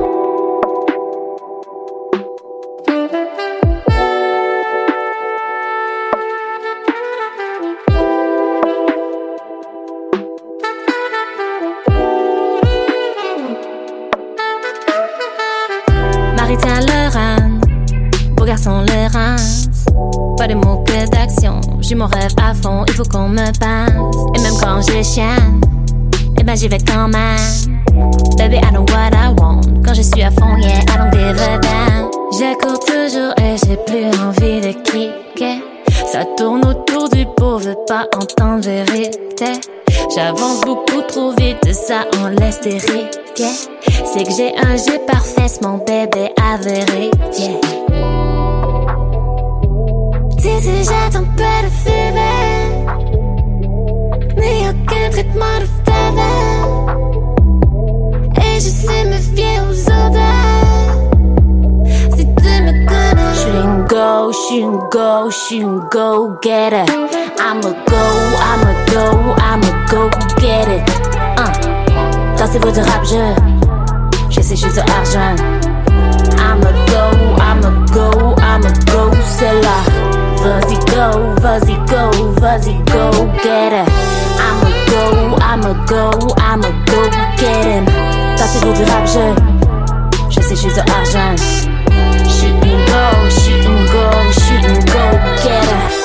Marie 16.37 16.57
tient 16.57 16.81
le 16.81 17.09
rang, 17.11 17.59
beau 18.35 18.45
garçon 18.45 18.81
le 18.81 19.11
rince. 19.11 19.69
Pas 20.37 20.47
de 20.47 20.53
mots 20.53 20.83
que 20.85 21.09
d'action, 21.09 21.59
j'ai 21.79 21.95
mon 21.95 22.05
rêve 22.05 22.35
à 22.39 22.53
fond, 22.53 22.83
il 22.87 22.93
faut 22.93 23.03
qu'on 23.03 23.29
me 23.29 23.51
passe. 23.57 23.91
Et 24.35 24.41
même 24.43 24.53
quand 24.61 24.81
j'ai 24.81 25.03
chien, 25.03 25.37
eh 25.39 25.72
ben 26.53 26.59
j'y 26.59 26.67
vais 26.67 26.77
quand 26.79 27.07
même. 27.07 27.39
Baby, 28.37 28.57
I 28.57 28.71
know 28.71 28.85
what 28.91 29.13
I 29.13 29.33
want. 29.39 29.61
Quand 29.83 29.93
je 29.93 30.01
suis 30.03 30.21
à 30.21 30.29
fond, 30.29 30.55
yeah, 30.57 30.81
I 30.81 30.97
don't 30.97 31.11
give 31.11 31.41
a 31.41 31.57
damn. 31.59 32.09
Je 32.31 32.53
cours 32.59 32.79
toujours 32.79 33.33
et 33.37 33.55
j'ai 33.65 33.77
plus 33.87 34.05
envie 34.21 34.61
de 34.61 34.71
kicker. 34.83 35.61
Ça 36.11 36.25
tourne 36.37 36.63
autour 36.65 37.09
du 37.09 37.25
pot, 37.25 37.57
veut 37.57 37.77
pas 37.87 38.05
entendre 38.15 38.63
vérité. 38.65 39.59
J'avance 40.15 40.61
beaucoup 40.61 41.01
trop 41.07 41.31
vite, 41.31 41.73
ça 41.73 42.05
en 42.21 42.27
laisse 42.27 42.61
dériver. 42.61 43.09
C'est 43.35 44.23
que 44.23 44.31
j'ai 44.37 44.53
un 44.57 44.77
jeu 44.77 44.99
parfait, 45.07 45.47
mon 45.63 45.77
bébé 45.77 46.31
à 46.39 46.57
vérifier. 46.57 47.59
Si, 50.37 50.61
si, 50.61 50.83
j'attends 50.83 51.25
pas 51.35 51.61
de 51.63 51.69
ni 54.39 54.67
aucun 54.69 55.09
traitement 55.09 55.59
de 55.61 55.82
faveur. 56.15 56.97
Et 58.37 58.55
je 58.55 58.69
sais 58.69 59.05
me 59.05 59.17
fier 59.35 59.59
aux 59.69 59.81
odeurs. 59.87 60.93
Si 62.15 62.25
tu 62.25 62.53
me 62.63 62.73
connais, 62.87 63.33
je 63.33 63.39
suis 63.39 63.51
une 63.51 63.85
go, 63.87 64.31
je 64.31 64.37
suis 64.37 64.59
une 64.59 64.79
go, 64.91 65.29
je 65.29 65.35
suis 65.35 65.57
une 65.61 65.79
go 65.91 66.37
getter. 66.41 66.85
I'ma 67.39 67.71
go, 67.87 68.03
I'ma 68.39 68.73
go, 68.91 69.05
I'ma 69.37 69.71
go 69.89 70.09
get 70.39 70.67
it. 70.67 70.83
Uh. 71.37 71.51
Dansez-vous 72.37 72.71
du 72.71 72.79
rap, 72.79 73.03
je. 73.03 73.33
Je 74.29 74.41
sais, 74.41 74.55
je 74.55 74.67
suis 74.67 74.73
de 74.73 74.79
argent. 74.79 75.35
I'ma 76.37 76.71
go, 76.87 77.03
I'ma 77.39 77.69
go, 77.93 78.35
I'ma 78.41 78.71
go, 78.91 79.11
c'est 79.37 79.53
là. 79.61 79.77
Vas-y 80.43 80.75
go, 80.91 81.41
vas-y 81.41 81.75
go, 81.87 82.33
vas-y 82.41 82.73
go, 82.91 83.27
get 83.43 83.73
it. 83.73 84.22
Go, 84.93 85.35
I'ma 85.41 85.73
go, 85.87 86.11
I'ma 86.37 86.69
go, 86.85 87.09
get 87.37 87.65
him. 87.65 87.85
Dansez-vous 88.37 88.73
du 88.73 88.83
rap, 88.83 89.07
je. 89.07 89.33
Je 90.29 90.39
sais, 90.39 90.55
je 90.55 90.61
suis 90.61 90.69
de 90.69 90.81
argent. 90.81 91.35
Shoot 92.29 92.53
and 92.61 92.85
go, 92.85 93.29
shoot 93.29 93.65
and 93.65 93.87
go, 93.91 94.31
shoot 94.31 94.63
and 94.63 94.85
go, 94.85 95.43
get 95.43 95.63
it. 95.63 96.02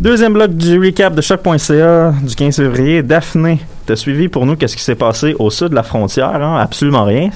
Deuxième 0.00 0.32
bloc 0.32 0.52
du 0.52 0.78
recap 0.78 1.14
de 1.14 1.20
choc.ca 1.20 2.14
du 2.22 2.34
15 2.34 2.56
février. 2.56 3.02
Daphné, 3.02 3.58
t'as 3.84 3.96
suivi 3.96 4.28
pour 4.28 4.46
nous 4.46 4.56
qu'est-ce 4.56 4.76
qui 4.76 4.82
s'est 4.82 4.94
passé 4.94 5.36
au 5.38 5.50
sud 5.50 5.68
de 5.68 5.74
la 5.74 5.82
frontière? 5.82 6.30
hein? 6.42 6.58
Absolument 6.58 7.04
rien. 7.04 7.28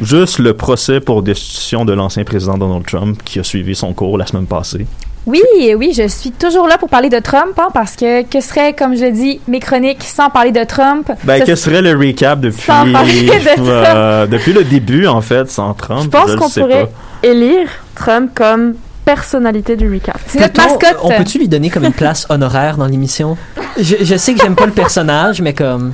Juste 0.00 0.38
le 0.38 0.54
procès 0.54 1.00
pour 1.00 1.22
destitution 1.22 1.84
de 1.84 1.92
l'ancien 1.92 2.22
président 2.22 2.56
Donald 2.56 2.86
Trump 2.86 3.20
qui 3.24 3.40
a 3.40 3.42
suivi 3.42 3.74
son 3.74 3.92
cours 3.92 4.16
la 4.18 4.26
semaine 4.26 4.46
passée. 4.46 4.86
Oui, 5.26 5.42
oui, 5.76 5.92
je 5.94 6.06
suis 6.08 6.30
toujours 6.30 6.66
là 6.68 6.78
pour 6.78 6.88
parler 6.88 7.10
de 7.10 7.18
Trump, 7.18 7.52
hein, 7.58 7.68
parce 7.74 7.94
que 7.94 8.22
que 8.22 8.40
serait, 8.40 8.72
comme 8.72 8.96
je 8.96 9.04
dis, 9.10 9.40
mes 9.48 9.60
chroniques 9.60 10.02
sans 10.04 10.30
parler 10.30 10.50
de 10.52 10.64
Trump? 10.64 11.10
Ben, 11.24 11.40
Ce 11.40 11.44
que 11.44 11.54
serait 11.56 11.82
le 11.82 11.94
recap 11.94 12.40
depuis, 12.40 12.62
Sans 12.62 12.90
parler 12.90 13.22
de 13.26 13.44
Trump. 13.56 13.68
euh, 13.68 14.26
depuis 14.26 14.52
le 14.54 14.64
début, 14.64 15.06
en 15.06 15.20
fait, 15.20 15.50
sans 15.50 15.74
Trump? 15.74 16.04
Je 16.04 16.08
pense 16.08 16.34
qu'on 16.36 16.48
pourrait 16.48 16.86
pas. 16.86 17.28
élire 17.28 17.68
Trump 17.94 18.30
comme 18.34 18.74
personnalité 19.04 19.76
du 19.76 19.90
recap. 19.92 20.18
C'est 20.26 20.40
notre 20.40 20.62
mascotte. 20.62 20.98
On 21.02 21.08
peut-tu 21.10 21.38
lui 21.38 21.48
donner 21.48 21.70
comme 21.70 21.84
une 21.84 21.92
place 21.92 22.26
honoraire 22.28 22.76
dans 22.76 22.86
l'émission? 22.86 23.36
Je, 23.78 23.96
je 24.00 24.16
sais 24.16 24.34
que 24.34 24.40
j'aime 24.40 24.56
pas 24.56 24.66
le 24.66 24.72
personnage, 24.72 25.40
mais 25.40 25.54
comme. 25.54 25.92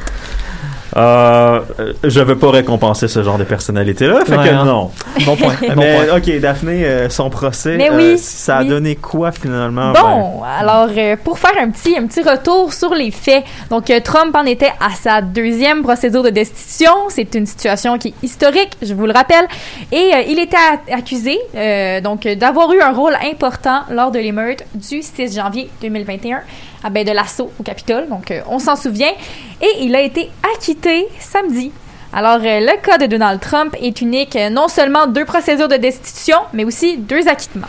Euh, 0.97 1.61
euh, 1.81 1.93
je 2.05 2.21
veux 2.21 2.37
pas 2.39 2.51
récompenser 2.51 3.09
ce 3.09 3.23
genre 3.23 3.39
de 3.39 3.45
personnalité-là, 3.45 4.25
fait 4.25 4.37
Ouais, 4.37 4.49
que 4.49 4.55
hein. 4.55 4.65
non. 4.65 4.91
Bon 5.25 5.37
point. 5.37 5.55
Bon 5.75 5.75
Mais 5.83 6.07
point. 6.07 6.17
ok, 6.19 6.41
Daphné, 6.41 6.85
euh, 6.85 7.09
son 7.09 7.29
procès, 7.31 7.77
Mais 7.77 7.91
euh, 7.91 8.17
ça 8.17 8.59
a 8.59 8.63
oui. 8.63 8.69
donné 8.69 8.97
quoi 8.97 9.33
finalement? 9.33 9.93
Ben, 9.93 10.01
Bon, 10.01 10.43
alors 10.59 10.89
euh, 10.97 11.17
pour 11.23 11.39
faire 11.39 11.55
un 11.61 11.71
petit 11.71 11.97
un 11.99 12.07
petit 12.07 12.23
retour 12.23 12.73
sur 12.73 12.95
les 12.95 13.11
faits. 13.11 13.45
Donc 13.71 13.91
euh, 13.91 14.01
Trump 14.01 14.35
en 14.37 14.45
était 14.45 14.73
à 14.81 14.91
sa 14.95 15.21
deuxième 15.23 15.83
procédure 15.83 16.23
de 16.23 16.31
destitution. 16.31 16.93
C'est 17.09 17.35
une 17.35 17.47
situation 17.47 17.99
qui 17.99 18.09
est 18.09 18.15
historique, 18.25 18.77
je 18.83 18.95
vous 18.95 19.07
le 19.07 19.13
rappelle. 19.13 19.47
Et 19.93 20.13
euh, 20.15 20.23
il 20.29 20.39
était 20.39 20.57
a- 20.57 20.97
accusé 20.97 21.39
euh, 21.55 22.01
donc 22.01 22.27
d'avoir 22.29 22.73
eu 22.73 22.81
un 22.81 22.93
rôle 22.93 23.17
important 23.31 23.81
lors 23.91 24.11
de 24.11 24.19
l'émeute 24.19 24.63
du 24.75 25.03
6 25.03 25.35
janvier 25.35 25.69
2021, 25.83 26.41
ah 26.83 26.91
ben, 26.91 27.05
de 27.05 27.13
l'assaut 27.13 27.51
au 27.59 27.63
Capitole. 27.63 28.09
Donc 28.09 28.31
euh, 28.31 28.41
on 28.49 28.59
s'en 28.59 28.77
souvient. 28.77 29.13
Et 29.61 29.85
il 29.85 29.95
a 29.95 30.01
été 30.01 30.31
acquitté 30.55 31.07
samedi. 31.19 31.73
Alors, 32.13 32.39
euh, 32.43 32.61
le 32.61 32.81
cas 32.81 32.99
de 32.99 33.07
Donald 33.07 33.41
Trump 33.41 33.75
est 33.81 34.01
unique, 34.01 34.37
euh, 34.37 34.49
non 34.49 34.69
seulement 34.69 35.07
deux 35.07 35.25
procédures 35.25 35.69
de 35.69 35.77
destitution, 35.77 36.39
mais 36.53 36.65
aussi 36.65 36.97
deux 36.97 37.29
acquittements. 37.29 37.69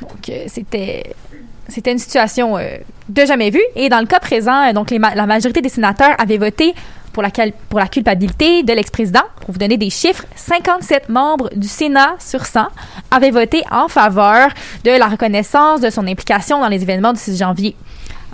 Donc, 0.00 0.30
c'était 0.46 1.14
c'était 1.68 1.90
une 1.90 1.98
situation 1.98 2.58
de 3.08 3.26
jamais 3.26 3.50
vue. 3.50 3.62
Et 3.74 3.88
dans 3.88 3.98
le 3.98 4.06
cas 4.06 4.20
présent, 4.20 4.72
donc 4.72 4.90
la 4.90 5.26
majorité 5.26 5.60
des 5.60 5.68
sénateurs 5.68 6.14
avaient 6.18 6.38
voté 6.38 6.74
pour 7.16 7.22
la, 7.22 7.30
pour 7.70 7.80
la 7.80 7.88
culpabilité 7.88 8.62
de 8.62 8.74
l'ex-président. 8.74 9.22
Pour 9.40 9.52
vous 9.52 9.58
donner 9.58 9.78
des 9.78 9.88
chiffres, 9.88 10.26
57 10.34 11.08
membres 11.08 11.48
du 11.56 11.66
Sénat 11.66 12.14
sur 12.18 12.44
100 12.44 12.66
avaient 13.10 13.30
voté 13.30 13.62
en 13.70 13.88
faveur 13.88 14.50
de 14.84 14.90
la 14.90 15.06
reconnaissance 15.06 15.80
de 15.80 15.88
son 15.88 16.06
implication 16.06 16.60
dans 16.60 16.68
les 16.68 16.82
événements 16.82 17.14
du 17.14 17.18
6 17.18 17.38
janvier. 17.38 17.74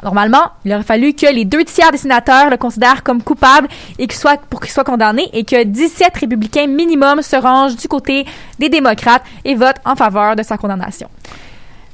Normalement, 0.02 0.50
il 0.64 0.72
aurait 0.72 0.82
fallu 0.82 1.12
que 1.12 1.32
les 1.32 1.44
deux 1.44 1.64
tiers 1.64 1.92
des 1.92 1.98
sénateurs 1.98 2.50
le 2.50 2.56
considèrent 2.56 3.02
comme 3.04 3.22
coupable 3.22 3.68
et 3.98 4.06
qu'il 4.06 4.18
soit, 4.18 4.40
pour 4.50 4.60
qu'il 4.60 4.70
soit 4.70 4.84
condamné 4.84 5.28
et 5.32 5.44
que 5.44 5.62
17 5.62 6.16
républicains 6.16 6.66
minimum 6.66 7.22
se 7.22 7.36
rangent 7.36 7.76
du 7.76 7.86
côté 7.86 8.26
des 8.58 8.68
démocrates 8.68 9.22
et 9.44 9.54
votent 9.54 9.80
en 9.84 9.94
faveur 9.94 10.34
de 10.34 10.42
sa 10.42 10.56
condamnation. 10.56 11.08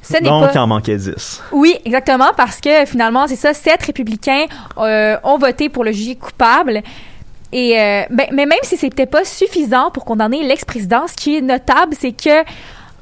Ce 0.01 0.23
Donc, 0.23 0.45
pas... 0.45 0.51
il 0.53 0.59
en 0.59 0.67
manquait 0.67 0.97
10. 0.97 1.43
Oui, 1.51 1.75
exactement, 1.85 2.31
parce 2.35 2.59
que 2.59 2.85
finalement, 2.85 3.27
c'est 3.27 3.35
ça, 3.35 3.53
sept 3.53 3.83
républicains 3.83 4.45
euh, 4.77 5.17
ont 5.23 5.37
voté 5.37 5.69
pour 5.69 5.83
le 5.83 5.91
juger 5.91 6.15
coupable. 6.15 6.81
Et 7.51 7.79
euh, 7.79 8.03
ben, 8.09 8.27
mais 8.31 8.45
même 8.45 8.59
si 8.63 8.77
c'était 8.77 9.05
pas 9.05 9.23
suffisant 9.23 9.91
pour 9.91 10.05
condamner 10.05 10.43
l'ex-président, 10.43 11.07
ce 11.07 11.13
qui 11.13 11.37
est 11.37 11.41
notable, 11.41 11.95
c'est 11.99 12.11
que 12.11 12.43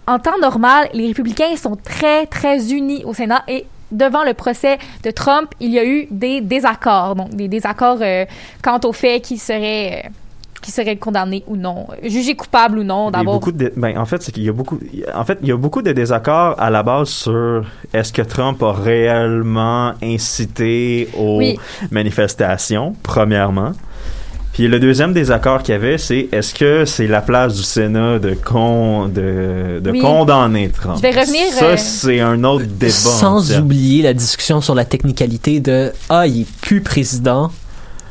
en 0.05 0.19
temps 0.19 0.37
normal, 0.41 0.89
les 0.93 1.07
républicains 1.07 1.55
sont 1.57 1.75
très 1.75 2.25
très 2.25 2.73
unis 2.73 3.03
au 3.05 3.13
Sénat 3.13 3.43
et 3.47 3.65
devant 3.91 4.23
le 4.23 4.33
procès 4.33 4.77
de 5.03 5.11
Trump, 5.11 5.51
il 5.59 5.71
y 5.71 5.79
a 5.79 5.85
eu 5.85 6.07
des 6.11 6.41
désaccords, 6.41 7.15
donc 7.15 7.29
des 7.35 7.47
désaccords 7.47 7.99
euh, 8.01 8.25
quant 8.61 8.79
au 8.83 8.91
fait 8.93 9.21
qu'il 9.21 9.39
serait 9.39 10.03
euh, 10.05 10.09
qu'il 10.61 10.73
serait 10.73 10.95
condamné 10.97 11.43
ou 11.47 11.55
non, 11.55 11.85
jugé 12.03 12.35
coupable 12.35 12.79
ou 12.79 12.83
non 12.83 13.11
d'avoir 13.11 13.35
beaucoup 13.35 13.51
de, 13.51 13.71
ben, 13.77 13.95
en 13.97 14.05
fait, 14.05 14.23
c'est 14.23 14.31
qu'il 14.31 14.43
y 14.43 14.49
a 14.49 14.51
beaucoup, 14.53 14.79
en 15.13 15.23
fait, 15.23 15.37
il 15.43 15.47
y 15.47 15.51
a 15.51 15.55
beaucoup 15.55 15.83
de 15.83 15.91
désaccords 15.91 16.59
à 16.59 16.69
la 16.71 16.81
base 16.81 17.09
sur 17.09 17.63
est-ce 17.93 18.11
que 18.11 18.23
Trump 18.23 18.61
a 18.63 18.73
réellement 18.73 19.93
incité 20.01 21.07
aux 21.17 21.37
Oui. 21.37 21.57
manifestations, 21.91 22.95
premièrement. 23.03 23.71
Puis 24.57 24.67
le 24.67 24.79
deuxième 24.79 25.13
désaccord 25.13 25.61
qu'il 25.61 25.73
y 25.73 25.75
avait, 25.75 25.99
c'est 25.99 26.29
est-ce 26.31 26.51
que 26.55 26.83
c'est 26.85 27.05
la 27.05 27.21
place 27.21 27.53
du 27.53 27.61
Sénat 27.61 28.17
de, 28.17 28.33
con, 28.33 29.07
de, 29.07 29.79
de 29.79 29.91
Oui. 29.91 29.99
condamner 29.99 30.69
Trump? 30.69 30.95
Je 30.97 31.01
vais 31.03 31.11
revenir, 31.11 31.43
Ça, 31.53 31.65
euh, 31.65 31.77
c'est 31.77 32.19
un 32.21 32.43
autre 32.43 32.65
débat. 32.65 32.89
Sans 32.91 33.55
oublier 33.55 34.01
la 34.01 34.15
discussion 34.15 34.59
sur 34.59 34.73
la 34.73 34.83
technicalité 34.83 35.59
de 35.59 35.91
Ah, 36.09 36.25
il 36.25 36.41
est 36.41 36.47
plus 36.61 36.81
président. 36.81 37.51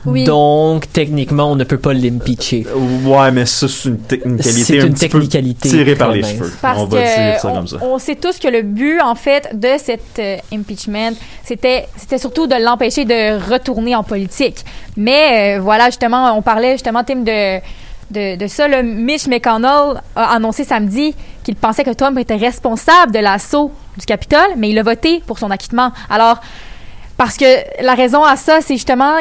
Oui. 0.07 0.25
Donc, 0.25 0.91
techniquement, 0.93 1.51
on 1.51 1.57
ne 1.57 1.65
peut 1.65 1.79
pas 1.79 1.93
l'impeacher. 1.93 2.67
Ouais, 3.05 3.31
mais 3.33 3.47
ça, 3.47 3.67
c'est 3.69 3.89
une 3.89 3.99
technicalité 3.99 4.43
C'est 4.65 4.81
un 4.81 4.87
une 4.87 4.95
petit 4.95 5.09
peu 5.09 5.19
technicalité 5.21 5.69
tirée 5.69 5.97
par 5.97 6.13
les 6.13 6.23
cheveux. 6.23 6.53
Parce 6.63 6.79
on 6.81 6.87
va 6.87 7.03
dire 7.03 7.41
ça 7.41 7.51
comme 7.53 7.67
ça. 7.67 7.77
on, 7.83 7.95
on 7.95 7.99
sait 7.99 8.15
tous 8.15 8.39
que 8.39 8.49
le 8.49 8.63
but 8.63 9.01
en 9.01 9.15
fait 9.15 9.51
de 9.53 9.69
cet 9.79 10.19
euh, 10.19 10.37
impeachment, 10.53 11.15
c'était 11.45 11.87
c'était 11.97 12.19
surtout 12.19 12.47
de 12.47 12.55
l'empêcher 12.63 13.05
de 13.05 13.53
retourner 13.53 13.95
en 13.95 14.03
politique. 14.05 14.65
Mais 14.97 15.57
euh, 15.57 15.61
voilà, 15.61 15.87
justement, 15.87 16.37
on 16.37 16.43
parlait 16.43 16.73
justement 16.73 17.03
Tim 17.05 17.23
de 17.23 17.61
de, 18.11 18.37
de 18.37 18.47
ça, 18.47 18.69
le 18.69 18.83
Mitch 18.83 19.27
McConnell 19.27 20.01
a 20.15 20.35
annoncé 20.35 20.63
samedi 20.63 21.15
qu'il 21.43 21.57
pensait 21.57 21.83
que 21.83 21.91
Trump 21.91 22.17
était 22.19 22.37
responsable 22.37 23.13
de 23.13 23.19
l'assaut 23.19 23.73
du 23.99 24.07
Capitole, 24.07 24.55
mais 24.57 24.71
il 24.71 24.79
a 24.79 24.83
voté 24.85 25.23
pour 25.27 25.39
son 25.41 25.51
acquittement. 25.51 25.91
Alors, 26.09 26.41
parce 27.17 27.37
que 27.37 27.45
la 27.83 27.95
raison 27.95 28.23
à 28.23 28.37
ça, 28.37 28.61
c'est 28.61 28.75
justement 28.75 29.15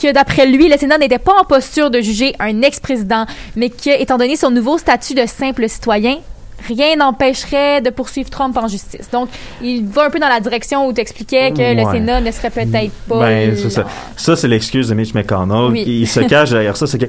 que 0.00 0.12
d'après 0.12 0.46
lui, 0.46 0.68
le 0.68 0.76
Sénat 0.76 0.98
n'était 0.98 1.18
pas 1.18 1.34
en 1.40 1.44
posture 1.44 1.90
de 1.90 2.00
juger 2.00 2.34
un 2.38 2.62
ex-président, 2.62 3.26
mais 3.56 3.70
que, 3.70 4.00
étant 4.00 4.18
donné 4.18 4.36
son 4.36 4.50
nouveau 4.50 4.78
statut 4.78 5.14
de 5.14 5.26
simple 5.26 5.68
citoyen, 5.68 6.18
rien 6.66 6.96
n'empêcherait 6.96 7.80
de 7.80 7.90
poursuivre 7.90 8.30
Trump 8.30 8.56
en 8.56 8.68
justice. 8.68 9.08
Donc, 9.10 9.28
il 9.62 9.86
va 9.86 10.06
un 10.06 10.10
peu 10.10 10.18
dans 10.18 10.28
la 10.28 10.40
direction 10.40 10.86
où 10.86 10.92
tu 10.92 11.00
expliquais 11.00 11.52
que 11.52 11.74
le. 11.74 11.88
Sénat 11.88 12.20
ne 12.20 12.30
serait 12.30 12.50
peut-être 12.50 12.92
pas. 13.08 13.20
Ben, 13.20 13.56
c'est 13.56 13.70
ça. 13.70 13.86
Ça, 14.16 14.36
c'est 14.36 14.48
l'excuse 14.48 14.88
de 14.88 14.94
Mitch 14.94 15.14
McConnell. 15.14 15.72
Oui. 15.72 15.84
Il 15.86 16.06
se 16.06 16.20
cache 16.28 16.50
derrière 16.50 16.76
ça. 16.76 16.86
C'est 16.86 16.98
que, 16.98 17.06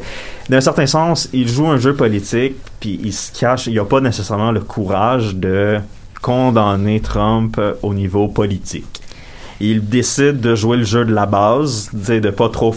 d'un 0.47 0.62
certain 0.62 0.86
sens, 0.86 1.30
il 1.34 1.49
joue 1.49 1.67
un 1.67 1.78
jeu 1.78 1.95
politique, 1.95 2.56
puis 2.80 2.99
il 3.04 3.13
se 3.13 3.38
cache. 3.38 3.67
Il 3.67 3.75
n'a 3.75 3.86
pas 3.86 3.99
nécessairement 3.99 4.52
le 4.52 4.62
courage 4.62 5.36
de 5.36 5.80
condamner 6.21 6.99
Trump 6.99 7.60
au 7.82 7.93
niveau 7.93 8.28
politique. 8.28 9.02
Il 9.60 9.88
décide 9.88 10.39
de 10.39 10.56
jouer 10.56 10.78
le 10.78 10.84
jeu 10.84 11.06
de 11.06 11.13
la 11.13 11.26
base, 11.26 11.89
de 11.93 12.30
pas 12.30 12.50
trop 12.50 12.74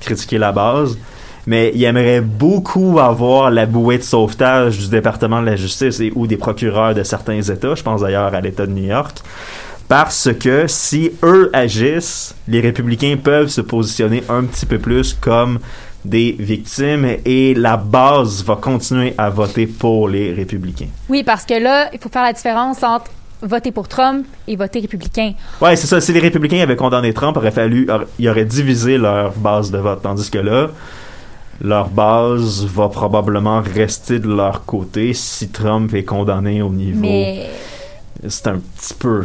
critiquer 0.00 0.38
la 0.38 0.52
base, 0.52 0.98
mais 1.46 1.72
il 1.74 1.82
aimerait 1.84 2.20
beaucoup 2.20 2.98
avoir 2.98 3.50
la 3.50 3.66
bouée 3.66 3.98
de 3.98 4.02
sauvetage 4.02 4.78
du 4.78 4.88
département 4.88 5.40
de 5.40 5.46
la 5.46 5.56
justice 5.56 6.00
et 6.00 6.12
ou 6.14 6.26
des 6.26 6.36
procureurs 6.36 6.94
de 6.94 7.02
certains 7.02 7.42
États. 7.42 7.74
Je 7.74 7.82
pense 7.82 8.00
d'ailleurs 8.00 8.34
à 8.34 8.40
l'État 8.40 8.66
de 8.66 8.72
New 8.72 8.84
York. 8.84 9.18
Parce 9.88 10.30
que 10.32 10.66
si 10.68 11.10
eux 11.22 11.50
agissent, 11.52 12.34
les 12.48 12.60
républicains 12.60 13.18
peuvent 13.22 13.48
se 13.48 13.60
positionner 13.60 14.22
un 14.28 14.44
petit 14.44 14.64
peu 14.64 14.78
plus 14.78 15.12
comme 15.12 15.58
des 16.04 16.34
victimes 16.38 17.06
et 17.24 17.54
la 17.54 17.76
base 17.76 18.42
va 18.42 18.56
continuer 18.56 19.14
à 19.18 19.28
voter 19.30 19.66
pour 19.66 20.08
les 20.08 20.32
républicains. 20.32 20.88
Oui, 21.08 21.22
parce 21.22 21.44
que 21.44 21.54
là, 21.54 21.90
il 21.92 21.98
faut 22.00 22.08
faire 22.08 22.22
la 22.22 22.32
différence 22.32 22.82
entre 22.82 23.10
voter 23.42 23.72
pour 23.72 23.88
Trump 23.88 24.26
et 24.46 24.56
voter 24.56 24.80
républicain. 24.80 25.34
Ouais, 25.60 25.76
c'est 25.76 25.86
ça. 25.86 26.00
Si 26.00 26.12
les 26.12 26.20
républicains 26.20 26.60
avaient 26.60 26.76
condamné 26.76 27.12
Trump, 27.12 27.36
aurait 27.36 27.50
fallu, 27.50 27.88
il 28.18 28.28
aurait 28.28 28.44
divisé 28.44 28.98
leur 28.98 29.32
base 29.32 29.70
de 29.70 29.78
vote. 29.78 30.02
Tandis 30.02 30.30
que 30.30 30.38
là, 30.38 30.70
leur 31.60 31.88
base 31.88 32.64
va 32.64 32.88
probablement 32.88 33.60
rester 33.60 34.18
de 34.18 34.28
leur 34.28 34.64
côté 34.64 35.12
si 35.14 35.48
Trump 35.48 35.92
est 35.94 36.04
condamné 36.04 36.62
au 36.62 36.70
niveau. 36.70 37.00
Mais 37.00 37.50
C'est 38.26 38.48
un 38.48 38.58
petit 38.58 38.94
peu, 38.94 39.24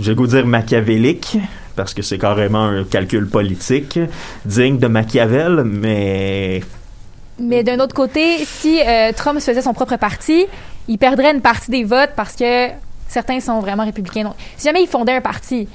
j'ai 0.00 0.14
goût 0.14 0.26
de 0.26 0.32
dire 0.32 0.46
machiavélique, 0.46 1.38
parce 1.74 1.94
que 1.94 2.02
c'est 2.02 2.18
carrément 2.18 2.64
un 2.64 2.84
calcul 2.84 3.28
politique, 3.28 3.98
digne 4.44 4.78
de 4.78 4.86
Machiavel, 4.86 5.62
mais 5.64 6.62
Mais 7.38 7.62
d'un 7.62 7.80
autre 7.80 7.94
côté, 7.94 8.38
si 8.44 8.80
euh, 8.80 9.12
Trump 9.14 9.40
faisait 9.40 9.62
son 9.62 9.74
propre 9.74 9.96
parti, 9.96 10.46
il 10.88 10.98
perdrait 10.98 11.32
une 11.34 11.40
partie 11.40 11.70
des 11.70 11.84
votes 11.84 12.12
parce 12.16 12.34
que 12.34 12.68
certains 13.08 13.40
sont 13.40 13.60
vraiment 13.60 13.84
républicains. 13.84 14.24
Donc, 14.24 14.34
si 14.56 14.64
jamais 14.66 14.82
il 14.82 14.88
fondait 14.88 15.14
un 15.16 15.20
parti, 15.20 15.68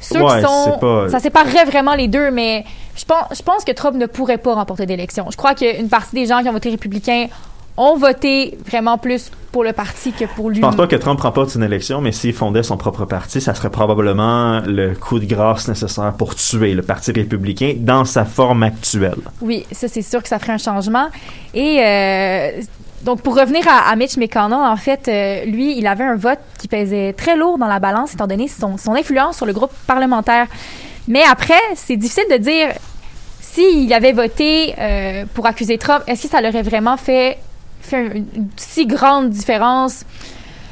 ceux 0.00 0.22
Ouais, 0.22 0.40
qui 0.40 0.46
sont, 0.46 0.78
pas- 0.80 1.08
ça 1.10 1.20
séparerait 1.20 1.64
vraiment 1.66 1.94
les 1.94 2.08
deux. 2.08 2.30
Mais 2.30 2.64
je 2.96 3.04
pense, 3.04 3.24
je 3.36 3.42
pense 3.42 3.64
que 3.64 3.72
Trump 3.72 3.96
ne 3.96 4.06
pourrait 4.06 4.38
pas 4.38 4.54
remporter 4.54 4.86
d'élection. 4.86 5.26
Je 5.30 5.36
crois 5.36 5.54
qu'une 5.54 5.88
partie 5.88 6.14
des 6.16 6.26
gens 6.26 6.42
qui 6.42 6.48
ont 6.48 6.52
voté 6.52 6.70
républicain 6.70 7.26
ont 7.76 7.96
voté 7.96 8.58
vraiment 8.66 8.98
plus 8.98 9.30
pour 9.52 9.64
le 9.64 9.72
parti 9.72 10.12
que 10.12 10.24
pour 10.26 10.50
lui. 10.50 10.56
je 10.56 10.60
pense 10.60 10.76
pas 10.76 10.86
que 10.86 10.96
Trump 10.96 11.18
remporte 11.20 11.54
une 11.54 11.62
élection, 11.62 12.00
mais 12.00 12.12
s'il 12.12 12.34
fondait 12.34 12.62
son 12.62 12.76
propre 12.76 13.04
parti, 13.06 13.40
ça 13.40 13.54
serait 13.54 13.70
probablement 13.70 14.60
le 14.66 14.94
coup 14.94 15.18
de 15.18 15.24
grâce 15.24 15.66
nécessaire 15.66 16.12
pour 16.12 16.34
tuer 16.34 16.74
le 16.74 16.82
Parti 16.82 17.10
républicain 17.12 17.74
dans 17.78 18.04
sa 18.04 18.24
forme 18.24 18.64
actuelle. 18.64 19.14
Oui, 19.40 19.64
ça 19.72 19.88
c'est 19.88 20.02
sûr 20.02 20.22
que 20.22 20.28
ça 20.28 20.38
ferait 20.38 20.52
un 20.52 20.58
changement. 20.58 21.08
Et 21.54 21.78
euh, 21.82 22.60
donc, 23.02 23.22
pour 23.22 23.34
revenir 23.34 23.66
à, 23.66 23.96
Mitch 23.96 24.18
McConnell, 24.18 24.58
en 24.58 24.76
fait, 24.76 25.08
euh, 25.08 25.44
lui, 25.46 25.78
il 25.78 25.86
avait 25.86 26.04
un 26.04 26.16
vote 26.16 26.38
qui 26.58 26.68
pesait 26.68 27.14
très 27.14 27.34
lourd 27.34 27.56
dans 27.56 27.66
la 27.66 27.78
balance, 27.78 28.12
étant 28.12 28.26
donné 28.26 28.46
son, 28.46 28.76
influence 28.94 29.38
sur 29.38 29.46
le 29.46 29.54
groupe 29.54 29.72
parlementaire. 29.86 30.46
Mais 31.08 31.22
après, 31.22 31.60
c'est 31.76 31.96
difficile 31.96 32.26
de 32.30 32.36
dire 32.36 32.68
s'il 33.40 33.92
avait 33.94 34.12
voté 34.12 34.74
euh, 34.78 35.24
pour 35.32 35.46
accuser 35.46 35.78
Trump, 35.78 36.02
est-ce 36.06 36.24
que 36.24 36.28
ça 36.28 36.42
l'aurait 36.42 36.62
vraiment 36.62 36.98
fait, 36.98 37.38
une 37.92 38.26
si 38.56 38.86
grande 38.86 39.30
différence? 39.30 40.04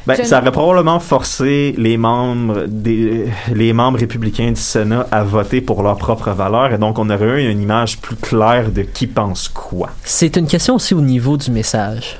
Ben, 0.09 0.17
Je- 0.17 0.23
ça 0.27 0.41
aurait 0.41 0.51
probablement 0.53 0.99
forcé 1.01 1.75
les 1.77 1.99
membres 1.99 2.65
des 2.67 3.27
les 3.55 3.73
membres 3.75 3.99
républicains 3.99 4.51
du 4.53 4.61
Sénat 4.61 5.07
à 5.13 5.23
voter 5.23 5.61
pour 5.61 5.83
leurs 5.83 5.99
propres 5.99 6.31
valeurs 6.31 6.73
et 6.73 6.79
donc 6.79 6.99
on 6.99 7.11
aurait 7.11 7.43
eu 7.45 7.51
une 7.51 7.61
image 7.61 7.99
plus 7.99 8.17
claire 8.17 8.71
de 8.73 8.83
qui 8.83 9.07
pense 9.07 9.49
quoi. 9.49 9.91
C'est 10.05 10.37
une 10.37 10.47
question 10.47 10.77
aussi 10.77 10.95
au 10.95 11.03
niveau 11.03 11.37
du 11.37 11.51
message. 11.51 12.19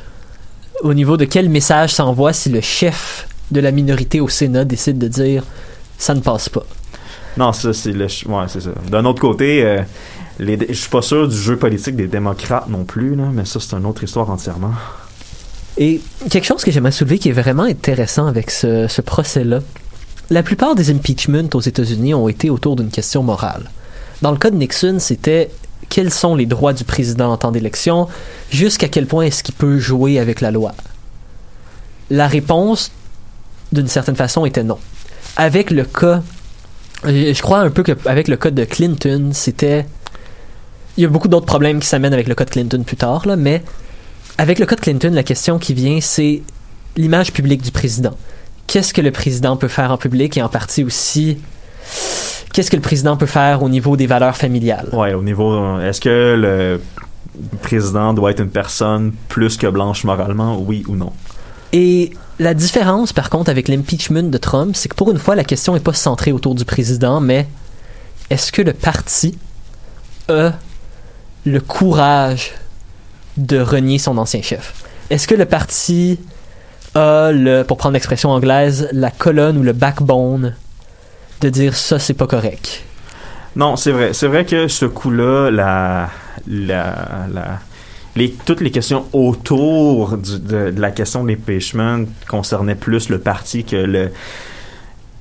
Au 0.83 0.93
niveau 0.93 1.17
de 1.17 1.25
quel 1.25 1.49
message 1.49 1.95
s'envoie 1.95 2.33
si 2.35 2.51
le 2.51 2.61
chef 2.61 3.27
de 3.51 3.61
la 3.61 3.71
minorité 3.73 4.21
au 4.21 4.29
Sénat 4.29 4.65
décide 4.67 4.99
de 4.99 5.09
dire 5.09 5.43
ça 5.97 6.15
ne 6.15 6.21
passe 6.21 6.51
pas? 6.51 6.65
Non, 7.39 7.53
ça 7.55 7.73
c'est 7.73 7.93
le 7.93 8.05
ouais, 8.05 8.45
c'est 8.49 8.61
ça. 8.61 8.71
D'un 8.91 9.05
autre 9.07 9.21
côté, 9.21 9.65
euh, 9.65 9.81
les 10.39 10.59
je 10.69 10.75
suis 10.75 10.91
pas 10.91 11.01
sûr 11.03 11.27
du 11.27 11.37
jeu 11.37 11.57
politique 11.57 11.97
des 11.97 12.07
démocrates 12.07 12.69
non 12.69 12.85
plus 12.85 13.17
là, 13.17 13.25
mais 13.33 13.47
ça 13.47 13.59
c'est 13.61 13.75
une 13.75 13.87
autre 13.87 14.05
histoire 14.05 14.29
entièrement. 14.31 14.73
Et 15.79 16.01
quelque 16.29 16.45
chose 16.45 16.65
que 16.65 16.73
j'aimerais 16.73 16.91
soulever 16.91 17.19
qui 17.19 17.29
est 17.29 17.33
vraiment 17.33 17.63
intéressant 17.63 18.27
avec 18.27 18.51
ce, 18.51 19.01
procès-là, 19.01 19.61
la 20.29 20.43
plupart 20.43 20.75
des 20.75 20.91
impeachments 20.91 21.49
aux 21.55 21.61
États-Unis 21.61 22.15
ont 22.15 22.29
été 22.29 22.51
autour 22.51 22.75
d'une 22.75 22.91
question 22.91 23.23
morale. 23.23 23.71
Dans 24.21 24.33
le 24.33 24.39
cas 24.39 24.51
de 24.51 24.57
Nixon, 24.57 24.97
c'était 24.99 25.51
quels 25.89 26.13
sont 26.13 26.35
les 26.35 26.47
droits 26.47 26.73
du 26.73 26.83
président 26.83 27.33
en 27.33 27.37
temps 27.37 27.53
d'élection, 27.53 28.09
jusqu'à 28.51 28.89
quel 28.89 29.07
point 29.07 29.25
est-ce 29.25 29.45
qu'il 29.45 29.55
peut 29.55 29.79
jouer 29.79 30.19
avec 30.19 30.41
la 30.41 30.51
loi. 30.51 30.75
La 32.11 32.27
réponse, 32.27 32.91
d'une 33.71 33.87
certaine 33.87 34.17
façon, 34.17 34.45
était 34.45 34.65
non. 34.65 34.79
Avec 35.37 35.71
le 35.71 35.85
cas, 35.85 36.23
je 37.05 37.41
crois 37.41 37.61
un 37.61 37.71
peu 37.71 37.85
qu'avec 37.85 38.27
le 38.27 38.37
cas 38.37 38.51
de 38.51 38.65
Clinton, 38.65 39.31
c'était... 39.33 39.87
Il 40.97 41.03
y 41.03 41.05
a 41.05 41.09
beaucoup 41.09 41.29
d'autres 41.29 41.47
problèmes 41.47 41.79
qui 41.79 41.87
s'amènent 41.87 42.13
avec 42.13 42.27
le 42.27 42.35
cas 42.35 42.45
de 42.45 42.51
Clinton 42.51 42.83
plus 42.85 42.97
tard, 42.97 43.27
là, 43.27 43.37
mais 43.37 43.63
avec 44.39 44.61
le 44.61 44.67
cas 44.67 44.77
de 44.77 44.81
Clinton, 44.81 45.11
la 45.13 45.25
question 45.25 45.59
qui 45.59 45.75
vient, 45.75 46.01
c'est 46.01 46.43
l'image 46.97 47.33
publique 47.33 47.61
du 47.61 47.73
président. 47.73 48.17
Qu'est-ce 48.69 48.95
que 48.95 49.01
le 49.01 49.11
président 49.11 49.57
peut 49.57 49.69
faire 49.69 49.91
en 49.91 49.99
public 49.99 50.37
et 50.37 50.43
en 50.43 50.49
partie 50.49 50.85
aussi, 50.85 51.39
qu'est-ce 52.53 52.71
que 52.71 52.77
le 52.77 52.83
président 52.83 53.17
peut 53.17 53.27
faire 53.27 53.63
au 53.63 53.69
niveau 53.69 53.97
des 53.97 54.07
valeurs 54.07 54.37
familiales? 54.37 54.89
Ouais, 54.93 55.13
au 55.13 55.23
niveau 55.23 55.53
euh, 55.53 55.89
est-ce 55.89 56.01
que 56.01 56.37
le 56.39 56.81
président 57.63 58.15
doit 58.15 58.31
être 58.31 58.41
une 58.41 58.51
personne 58.51 59.13
plus 59.29 59.57
que 59.57 59.67
blanche 59.67 60.05
moralement, 60.05 60.59
oui 60.61 60.85
ou 60.87 60.95
non? 60.95 61.13
Et 61.73 62.13
la 62.39 62.55
différence, 62.55 63.13
par 63.13 63.31
contre, 63.31 63.51
avec 63.51 63.69
l'impeachment 63.69 64.31
de 64.31 64.39
Trump, 64.39 64.77
c'est 64.77 64.89
que 64.89 64.95
pour 64.95 65.11
une 65.11 65.19
fois, 65.19 65.35
la 65.35 65.45
question 65.45 65.75
n'est 65.75 65.81
pas 65.81 65.93
centrée 65.93 66.33
autour 66.33 66.55
du 66.55 66.65
président, 66.65 67.21
mais 67.21 67.49
est-ce 68.31 68.53
que 68.53 68.63
le 68.63 68.73
parti 68.73 69.37
a 70.29 70.53
le 71.45 71.61
courage 71.61 72.55
de 73.39 73.61
renier 73.61 73.99
son 73.99 74.19
ancien 74.19 74.43
chef? 74.43 74.85
Est-ce 75.11 75.27
que 75.27 75.35
le 75.35 75.47
parti 75.47 76.19
a, 76.95 77.31
le, 77.33 77.63
pour 77.63 77.77
prendre 77.77 77.95
l'expression 77.95 78.31
anglaise, 78.31 78.89
la 78.93 79.11
colonne 79.11 79.57
ou 79.57 79.63
le 79.63 79.73
backbone 79.73 80.55
de 81.41 81.49
dire 81.49 81.77
ça, 81.77 81.99
c'est 81.99 82.15
pas 82.15 82.27
correct? 82.27 82.83
Non, 83.57 83.77
c'est 83.77 83.93
vrai. 83.93 84.13
C'est 84.13 84.29
vrai 84.29 84.45
que 84.45 84.69
ce 84.69 84.85
coup-là, 84.85 85.51
la, 85.51 86.11
la, 86.47 87.59
les, 88.17 88.33
toutes 88.33 88.61
les 88.61 88.71
questions 88.71 89.07
autour 89.13 90.19
de 90.19 90.75
la 90.77 90.91
question 90.91 91.25
de 91.25 91.29
l'impeachment 91.29 92.07
concernaient 92.29 92.75
plus 92.75 93.09
le 93.09 93.19
parti 93.19 93.65
que 93.65 93.77
le 93.77 94.11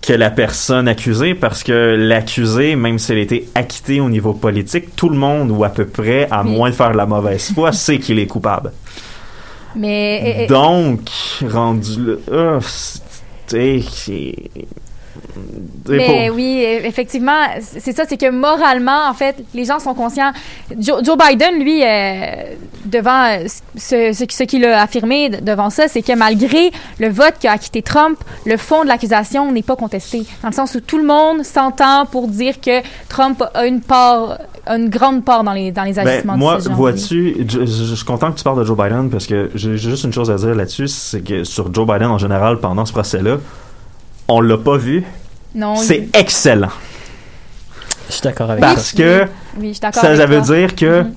que 0.02 0.14
la 0.14 0.30
personne 0.30 0.88
accusée 0.88 1.34
parce 1.36 1.64
que 1.64 1.96
l'accusé, 1.98 2.76
même 2.76 2.98
si 3.00 3.12
elle 3.12 3.18
a 3.18 3.22
été 3.22 3.50
acquittée 3.56 4.00
au 4.00 4.10
niveau 4.10 4.34
politique, 4.34 4.96
tout 4.96 5.10
le 5.10 5.18
monde 5.18 5.52
ou 5.52 5.64
à 5.64 5.70
peu 5.70 5.86
près, 5.86 6.28
à 6.32 6.44
moins 6.44 6.70
de 6.70 6.76
faire 6.76 6.92
de 6.92 6.98
la 6.98 7.06
mauvaise 7.06 7.52
foi, 7.54 7.72
sait 7.74 8.00
qu'il 8.00 8.20
est 8.20 8.28
coupable. 8.28 8.72
Mais 9.76 10.22
eh, 10.24 10.44
eh, 10.44 10.48
Donc, 10.48 11.10
rendu 11.48 12.18
là, 12.32 12.60
ah, 12.60 12.60
Mais 15.90 16.28
pour- 16.28 16.36
oui, 16.36 16.64
e- 16.66 16.86
effectivement, 16.86 17.42
c'est 17.62 17.96
ça, 17.96 18.04
c'est 18.08 18.18
que 18.18 18.30
moralement, 18.30 19.08
en 19.10 19.14
fait, 19.14 19.36
les 19.54 19.66
gens 19.66 19.80
sont 19.80 19.94
conscients. 19.94 20.32
Joe, 20.78 21.04
Joe 21.04 21.18
Biden, 21.18 21.60
lui, 21.64 21.84
euh, 21.84 22.54
devant 22.86 23.24
euh, 23.26 23.46
ce, 23.76 24.14
ce, 24.14 24.26
ce 24.30 24.44
qu'il 24.44 24.66
a 24.66 24.82
affirmé 24.82 25.30
de- 25.30 25.40
devant 25.44 25.70
ça, 25.70 25.88
c'est 25.88 26.02
que 26.02 26.14
malgré 26.16 26.72
le 27.00 27.10
vote 27.10 27.36
qui 27.40 27.48
a 27.48 27.54
acquitté 27.54 27.82
Trump, 27.82 28.18
le 28.46 28.58
fond 28.58 28.84
de 28.84 28.88
l'accusation 28.90 29.52
n'est 29.52 29.64
pas 29.64 29.76
contesté. 29.76 30.26
Dans 30.42 30.50
le 30.50 30.54
sens 30.54 30.76
où 30.76 30.80
tout 30.82 30.98
le 30.98 31.06
monde 31.06 31.44
s'entend 31.44 32.06
pour 32.06 32.28
dire 32.28 32.60
que 32.60 32.82
Trump 33.10 33.44
a 33.54 33.66
une 33.66 33.82
part, 33.82 34.38
a 34.66 34.76
une 34.78 34.90
grande 34.90 35.24
part 35.24 35.44
dans 35.44 35.54
les, 35.54 35.72
dans 35.72 35.84
les 35.84 35.94
Ben, 35.94 36.08
agissements 36.08 36.38
moi, 36.38 36.60
ce 36.60 36.68
genre. 36.70 36.78
vois-tu, 36.78 37.46
je, 37.48 37.66
suis 37.96 38.06
content 38.06 38.32
que 38.32 38.38
tu 38.38 38.44
parles 38.44 38.60
de 38.60 38.66
Joe 38.66 38.78
Biden 38.78 39.10
parce 39.10 39.26
que 39.28 39.50
j'ai 39.56 39.78
j'ai 39.78 39.90
juste 39.92 40.04
une 40.04 40.14
chose 40.14 40.30
à 40.30 40.36
dire 40.36 40.54
là-dessus, 40.56 40.88
c'est 40.88 41.22
que 41.22 41.44
sur 41.44 41.74
Joe 41.74 41.88
Biden 41.88 42.08
en 42.08 42.18
général, 42.18 42.60
pendant 42.60 42.86
ce 42.86 42.92
procès-là, 42.94 43.38
on 44.28 44.42
l'a 44.42 44.58
pas 44.58 44.78
vu. 44.78 45.04
Non, 45.56 45.76
C'est 45.76 46.10
excellent. 46.14 46.70
Je 48.08 48.14
suis 48.14 48.22
d'accord 48.22 48.52
avec 48.52 48.62
Parce 48.62 48.92
ça. 48.92 48.98
que 48.98 49.26
oui, 49.60 49.74
ça, 49.76 49.88
avec 49.88 49.96
ça 49.96 50.26
veut 50.26 50.38
toi. 50.42 50.56
dire 50.56 50.76
que 50.76 51.02
Mhm. 51.04 51.14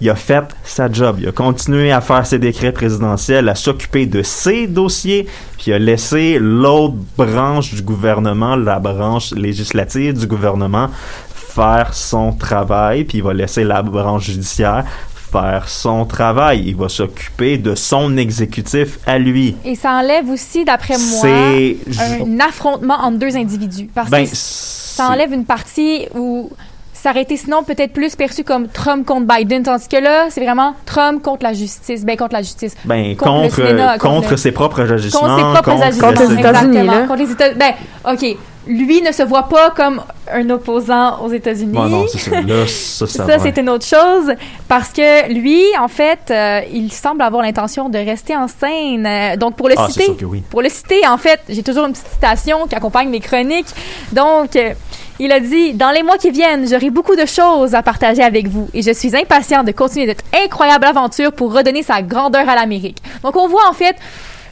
il 0.00 0.10
a 0.10 0.14
fait 0.14 0.44
sa 0.62 0.90
job. 0.92 1.16
Il 1.20 1.28
a 1.28 1.32
continué 1.32 1.90
à 1.90 2.00
faire 2.00 2.24
ses 2.26 2.38
décrets 2.38 2.70
présidentiels, 2.72 3.48
à 3.48 3.54
s'occuper 3.56 4.06
de 4.06 4.22
ses 4.22 4.66
dossiers, 4.68 5.26
puis 5.56 5.64
il 5.68 5.72
a 5.72 5.78
laissé 5.78 6.38
l'autre 6.40 6.94
branche 7.16 7.74
du 7.74 7.82
gouvernement, 7.82 8.54
la 8.56 8.78
branche 8.78 9.32
législative 9.32 10.18
du 10.18 10.26
gouvernement, 10.28 10.90
faire 11.34 11.92
son 11.94 12.32
travail, 12.32 13.02
puis 13.04 13.18
il 13.18 13.24
va 13.24 13.32
laisser 13.34 13.64
la 13.64 13.82
branche 13.82 14.26
judiciaire 14.26 14.84
faire 15.30 15.68
son 15.68 16.04
travail. 16.04 16.62
Il 16.66 16.76
va 16.76 16.88
s'occuper 16.88 17.58
de 17.58 17.74
son 17.74 18.16
exécutif 18.16 18.98
à 19.06 19.18
lui. 19.18 19.56
Et 19.64 19.74
ça 19.74 19.92
enlève 19.92 20.28
aussi, 20.30 20.64
d'après 20.64 20.94
moi, 20.98 21.22
C'est... 21.22 21.76
un 22.22 22.40
affrontement 22.40 22.94
entre 23.02 23.18
deux 23.18 23.36
individus. 23.36 23.88
Parce 23.94 24.10
Ben, 24.10 24.24
que 24.26 24.30
ça 24.34 25.08
enlève 25.10 25.32
une 25.32 25.44
partie 25.44 26.06
où 26.14 26.50
ça 26.92 27.10
aurait 27.10 27.22
été 27.22 27.36
sinon 27.36 27.62
peut-être 27.62 27.92
plus 27.92 28.16
perçu 28.16 28.42
comme 28.42 28.66
Trump 28.66 29.06
contre 29.06 29.26
Biden, 29.32 29.62
tandis 29.62 29.86
que 29.86 29.96
là, 29.98 30.26
c'est 30.30 30.42
vraiment 30.42 30.74
Trump 30.84 31.22
contre 31.22 31.44
la 31.44 31.52
justice. 31.52 32.04
Ben, 32.04 32.16
contre 32.16 32.32
la 32.32 32.42
justice. 32.42 32.74
ben, 32.84 33.14
contre 33.16 33.42
le 33.42 33.42
contre, 33.48 33.54
Sénat, 33.54 33.98
contre 33.98 34.14
contre 34.14 34.30
le- 34.32 34.36
ses 34.36 34.50
propres 34.52 34.92
agissements. 34.92 35.20
Contre 35.20 35.36
ses 35.36 35.62
propres 35.62 35.82
agissements. 35.84 36.08
Contre 36.08 36.22
les 36.22 36.28
le- 36.28 36.38
États-Unis, 36.40 36.76
Exactement. 36.78 37.00
là. 37.00 37.06
Contre 37.06 37.22
les 37.22 37.30
États 37.30 37.54
Ben, 37.54 37.72
OK. 38.12 38.36
Lui 38.66 39.00
ne 39.00 39.12
se 39.12 39.22
voit 39.22 39.44
pas 39.44 39.70
comme 39.70 40.02
un 40.30 40.50
opposant 40.50 41.20
aux 41.22 41.30
États-Unis. 41.30 41.72
Non, 41.72 42.06
c'est 42.06 42.18
ça. 42.18 42.40
Là, 42.42 42.66
ça, 42.66 43.06
ça, 43.06 43.06
Ça, 43.06 43.24
va. 43.24 43.38
c'est 43.38 43.56
une 43.58 43.70
autre 43.70 43.86
chose 43.86 44.34
parce 44.68 44.90
que 44.90 45.32
lui, 45.32 45.62
en 45.80 45.88
fait, 45.88 46.18
euh, 46.30 46.60
il 46.70 46.92
semble 46.92 47.22
avoir 47.22 47.42
l'intention 47.42 47.88
de 47.88 47.96
rester 47.98 48.36
en 48.36 48.46
scène. 48.46 49.06
Euh, 49.06 49.36
donc, 49.36 49.56
pour 49.56 49.68
le 49.68 49.74
Ah, 49.78 49.88
citer, 49.88 50.14
oui. 50.24 50.42
pour 50.50 50.60
le 50.60 50.68
citer, 50.68 51.06
en 51.06 51.16
fait, 51.16 51.40
j'ai 51.48 51.62
toujours 51.62 51.86
une 51.86 51.92
petite 51.92 52.08
citation 52.12 52.66
qui 52.66 52.74
accompagne 52.74 53.08
mes 53.08 53.20
chroniques. 53.20 53.68
Donc, 54.12 54.54
euh, 54.56 54.74
il 55.18 55.32
a 55.32 55.40
dit 55.40 55.72
Dans 55.72 55.90
les 55.90 56.02
mois 56.02 56.18
qui 56.18 56.30
viennent, 56.30 56.68
j'aurai 56.68 56.90
beaucoup 56.90 57.16
de 57.16 57.24
choses 57.24 57.74
à 57.74 57.82
partager 57.82 58.22
avec 58.22 58.48
vous 58.48 58.68
et 58.74 58.82
je 58.82 58.92
suis 58.92 59.16
impatient 59.16 59.64
de 59.64 59.72
continuer 59.72 60.06
cette 60.08 60.24
incroyable 60.44 60.84
aventure 60.84 61.32
pour 61.32 61.54
redonner 61.54 61.82
sa 61.82 62.02
grandeur 62.02 62.46
à 62.48 62.54
l'Amérique. 62.54 62.98
Donc, 63.22 63.34
on 63.36 63.48
voit 63.48 63.66
en 63.70 63.72
fait 63.72 63.96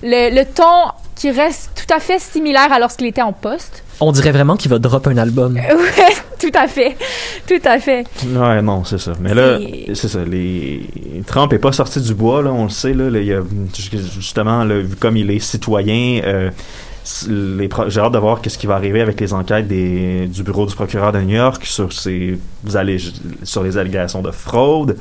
le, 0.02 0.34
le 0.34 0.44
ton 0.46 0.90
qui 1.14 1.30
reste 1.30 1.70
tout 1.86 1.94
à 1.94 1.98
fait 2.00 2.18
similaire 2.18 2.72
à 2.72 2.78
lorsqu'il 2.78 3.06
était 3.08 3.22
en 3.22 3.32
poste. 3.32 3.82
On 4.00 4.12
dirait 4.12 4.32
vraiment 4.32 4.56
qu'il 4.56 4.70
va 4.70 4.78
drop 4.78 5.06
un 5.06 5.16
album. 5.16 5.54
Ouais, 5.68 6.12
tout 6.38 6.58
à 6.58 6.68
fait. 6.68 6.96
Tout 7.46 7.60
à 7.64 7.78
fait. 7.78 8.04
Ouais, 8.26 8.60
non, 8.60 8.84
c'est 8.84 8.98
ça. 8.98 9.12
Mais 9.20 9.32
là, 9.34 9.58
C'est- 9.94 10.08
ça. 10.08 10.18
Les... 10.24 10.82
Trump 11.26 11.52
est 11.54 11.58
pas 11.58 11.72
sorti 11.72 12.00
du 12.00 12.14
bois, 12.14 12.42
là, 12.42 12.52
on 12.52 12.64
le 12.64 12.68
sait. 12.70 12.92
Là, 12.92 13.08
Là, 13.08 13.20
il 13.20 13.26
y 13.26 13.32
a, 13.32 13.40
justement, 14.14 14.62
là, 14.64 14.82
comme 15.00 15.16
il 15.16 15.30
est 15.30 15.38
citoyen, 15.38 16.20
euh, 16.24 16.50
j'ai 17.88 18.00
hâte 18.00 18.12
de 18.12 18.18
voir 18.18 18.40
qu'est-ce 18.40 18.58
qui 18.58 18.66
va 18.66 18.74
arriver 18.74 19.00
avec 19.00 19.20
les 19.20 19.32
enquêtes 19.32 19.68
des, 19.68 20.26
du 20.26 20.42
bureau 20.42 20.66
du 20.66 20.74
procureur 20.74 21.12
de 21.12 21.20
New 21.20 21.36
York 21.36 21.64
sur, 21.64 21.92
ces, 21.92 22.38
sur 23.44 23.62
les 23.62 23.78
allégations 23.78 24.22
de 24.22 24.30
fraude. 24.30 24.96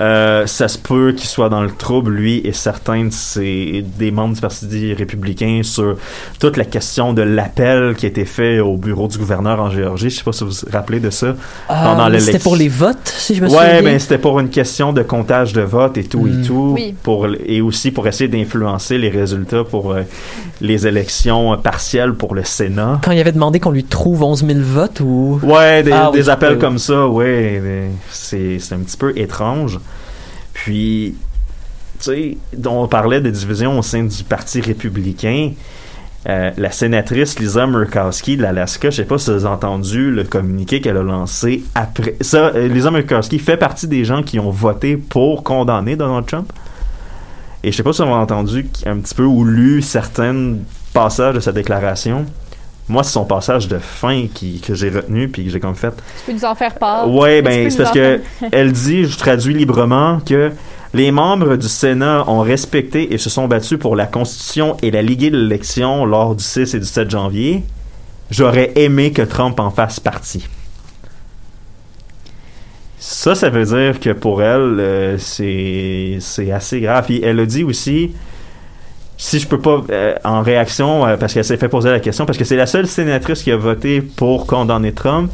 Euh, 0.00 0.44
ça 0.46 0.66
se 0.66 0.76
peut 0.78 1.12
qu'il 1.16 1.28
soit 1.28 1.48
dans 1.48 1.62
le 1.62 1.70
trouble, 1.70 2.10
lui 2.12 2.40
et 2.44 2.52
certains 2.52 3.04
de 3.04 3.12
ses, 3.12 3.84
des 3.96 4.10
membres 4.10 4.34
du 4.34 4.40
Parti 4.40 4.92
républicain 4.94 5.60
sur 5.62 5.96
toute 6.40 6.56
la 6.56 6.64
question 6.64 7.12
de 7.12 7.22
l'appel 7.22 7.94
qui 7.94 8.06
a 8.06 8.08
été 8.08 8.24
fait 8.24 8.58
au 8.58 8.76
bureau 8.76 9.06
du 9.06 9.18
gouverneur 9.18 9.60
en 9.60 9.70
Géorgie. 9.70 10.10
Je 10.10 10.16
sais 10.16 10.24
pas 10.24 10.32
si 10.32 10.42
vous 10.42 10.50
vous 10.50 10.66
rappelez 10.72 10.98
de 10.98 11.10
ça. 11.10 11.36
Ah, 11.68 12.08
c'était 12.18 12.38
pour 12.40 12.56
les 12.56 12.68
votes, 12.68 12.96
si 13.16 13.36
je 13.36 13.42
me 13.42 13.48
souviens 13.48 13.62
Ouais, 13.62 13.82
bien. 13.82 13.92
mais 13.92 13.98
c'était 14.00 14.18
pour 14.18 14.40
une 14.40 14.48
question 14.50 14.92
de 14.92 15.02
comptage 15.02 15.52
de 15.52 15.62
vote 15.62 15.96
et 15.96 16.04
tout 16.04 16.24
Mm. 16.24 16.42
et 16.42 16.46
tout, 16.46 16.72
Oui. 16.74 16.94
pour 17.02 17.26
et 17.46 17.60
aussi 17.60 17.90
pour 17.92 18.08
essayer 18.08 18.28
d'influencer 18.28 18.98
les 18.98 19.10
résultats 19.10 19.62
pour 19.62 19.92
euh, 19.92 20.02
les 20.60 20.86
élections 20.86 21.33
euh, 21.34 21.56
partielles 21.56 22.14
pour 22.14 22.34
le 22.34 22.44
Sénat. 22.44 23.00
Quand 23.02 23.12
il 23.12 23.20
avait 23.20 23.32
demandé 23.32 23.60
qu'on 23.60 23.70
lui 23.70 23.84
trouve 23.84 24.22
11 24.22 24.46
000 24.46 24.58
votes 24.62 25.00
ou... 25.00 25.40
Ouais, 25.42 25.82
des, 25.82 25.92
Ah 25.92 26.10
oui, 26.10 26.18
des 26.18 26.28
appels 26.28 26.54
oui. 26.54 26.58
comme 26.58 26.78
ça, 26.78 27.06
ouais, 27.08 27.90
c'est 28.10 28.58
un 28.72 28.78
petit 28.78 28.96
peu 28.96 29.12
étrange. 29.16 29.80
Puis, 30.52 31.16
tu 31.98 32.04
sais, 32.04 32.38
on 32.66 32.86
parlait 32.88 33.20
de 33.20 33.30
division 33.30 33.78
au 33.78 33.82
sein 33.82 34.04
du 34.04 34.24
Parti 34.24 34.60
républicain, 34.60 35.52
euh, 36.26 36.50
la 36.56 36.70
sénatrice 36.70 37.38
Lisa 37.38 37.66
Murkowski 37.66 38.38
de 38.38 38.42
l'Alaska, 38.42 38.88
je 38.88 38.96
sais 38.96 39.04
pas 39.04 39.18
si 39.18 39.30
vous 39.30 39.44
avez 39.44 39.54
entendu 39.54 40.10
le 40.10 40.24
communiqué 40.24 40.80
qu'elle 40.80 40.96
a 40.96 41.02
lancé 41.02 41.64
après. 41.74 42.16
Ça, 42.22 42.46
euh, 42.54 42.66
Lisa 42.68 42.90
Murkowski 42.90 43.38
fait 43.38 43.58
partie 43.58 43.86
des 43.88 44.06
gens 44.06 44.22
qui 44.22 44.38
ont 44.38 44.50
voté 44.50 44.96
pour 44.96 45.42
condamner 45.42 45.96
Donald 45.96 46.24
Trump. 46.24 46.50
Et 47.62 47.72
je 47.72 47.76
sais 47.76 47.82
pas 47.82 47.92
si 47.92 48.02
vous 48.02 48.08
avez 48.08 48.16
entendu 48.16 48.66
un 48.86 48.98
petit 48.98 49.14
peu 49.14 49.24
ou 49.24 49.44
lu 49.44 49.82
certains 49.82 50.54
passages 50.94 51.34
de 51.34 51.40
sa 51.40 51.52
déclaration. 51.52 52.24
Moi, 52.88 53.02
c'est 53.02 53.12
son 53.12 53.24
passage 53.24 53.68
de 53.68 53.78
fin 53.78 54.26
qui, 54.32 54.60
que 54.60 54.74
j'ai 54.74 54.90
retenu 54.90 55.28
puis 55.28 55.44
que 55.44 55.50
j'ai 55.50 55.60
comme 55.60 55.74
fait. 55.74 55.90
Tu 55.90 56.26
peux 56.26 56.32
nous 56.32 56.44
en 56.44 56.54
faire 56.54 56.74
part. 56.74 57.10
Ouais, 57.10 57.42
ben 57.42 57.70
c'est 57.70 57.78
parce 57.78 57.92
que 57.92 58.20
elle 58.52 58.72
dit, 58.72 59.04
je 59.04 59.16
traduis 59.18 59.54
librement, 59.54 60.20
que 60.20 60.52
les 60.92 61.10
membres 61.10 61.56
du 61.56 61.68
Sénat 61.68 62.24
ont 62.28 62.40
respecté 62.40 63.12
et 63.12 63.18
se 63.18 63.30
sont 63.30 63.48
battus 63.48 63.78
pour 63.78 63.96
la 63.96 64.06
Constitution 64.06 64.76
et 64.82 64.90
la 64.90 65.02
liguée 65.02 65.30
de 65.30 65.38
l'élection 65.38 66.04
lors 66.04 66.34
du 66.34 66.44
6 66.44 66.74
et 66.74 66.78
du 66.78 66.86
7 66.86 67.10
janvier. 67.10 67.64
J'aurais 68.30 68.72
aimé 68.76 69.12
que 69.12 69.22
Trump 69.22 69.58
en 69.60 69.70
fasse 69.70 69.98
partie. 69.98 70.46
Ça, 72.98 73.34
ça 73.34 73.50
veut 73.50 73.64
dire 73.64 74.00
que 74.00 74.10
pour 74.10 74.42
elle, 74.42 74.78
euh, 74.80 75.18
c'est 75.18 76.18
c'est 76.20 76.50
assez 76.52 76.80
grave. 76.80 77.04
Puis 77.06 77.20
elle 77.22 77.40
a 77.40 77.46
dit 77.46 77.64
aussi, 77.64 78.12
si 79.16 79.38
je 79.38 79.46
peux 79.46 79.60
pas, 79.60 79.80
euh, 79.90 80.14
en 80.24 80.42
réaction, 80.42 81.06
euh, 81.06 81.16
parce 81.16 81.32
qu'elle 81.34 81.44
s'est 81.44 81.56
fait 81.56 81.68
poser 81.68 81.90
la 81.90 82.00
question, 82.00 82.26
parce 82.26 82.38
que 82.38 82.44
c'est 82.44 82.56
la 82.56 82.66
seule 82.66 82.86
sénatrice 82.86 83.42
qui 83.42 83.52
a 83.52 83.56
voté 83.56 84.00
pour 84.00 84.46
condamner 84.46 84.92
Trump, 84.92 85.32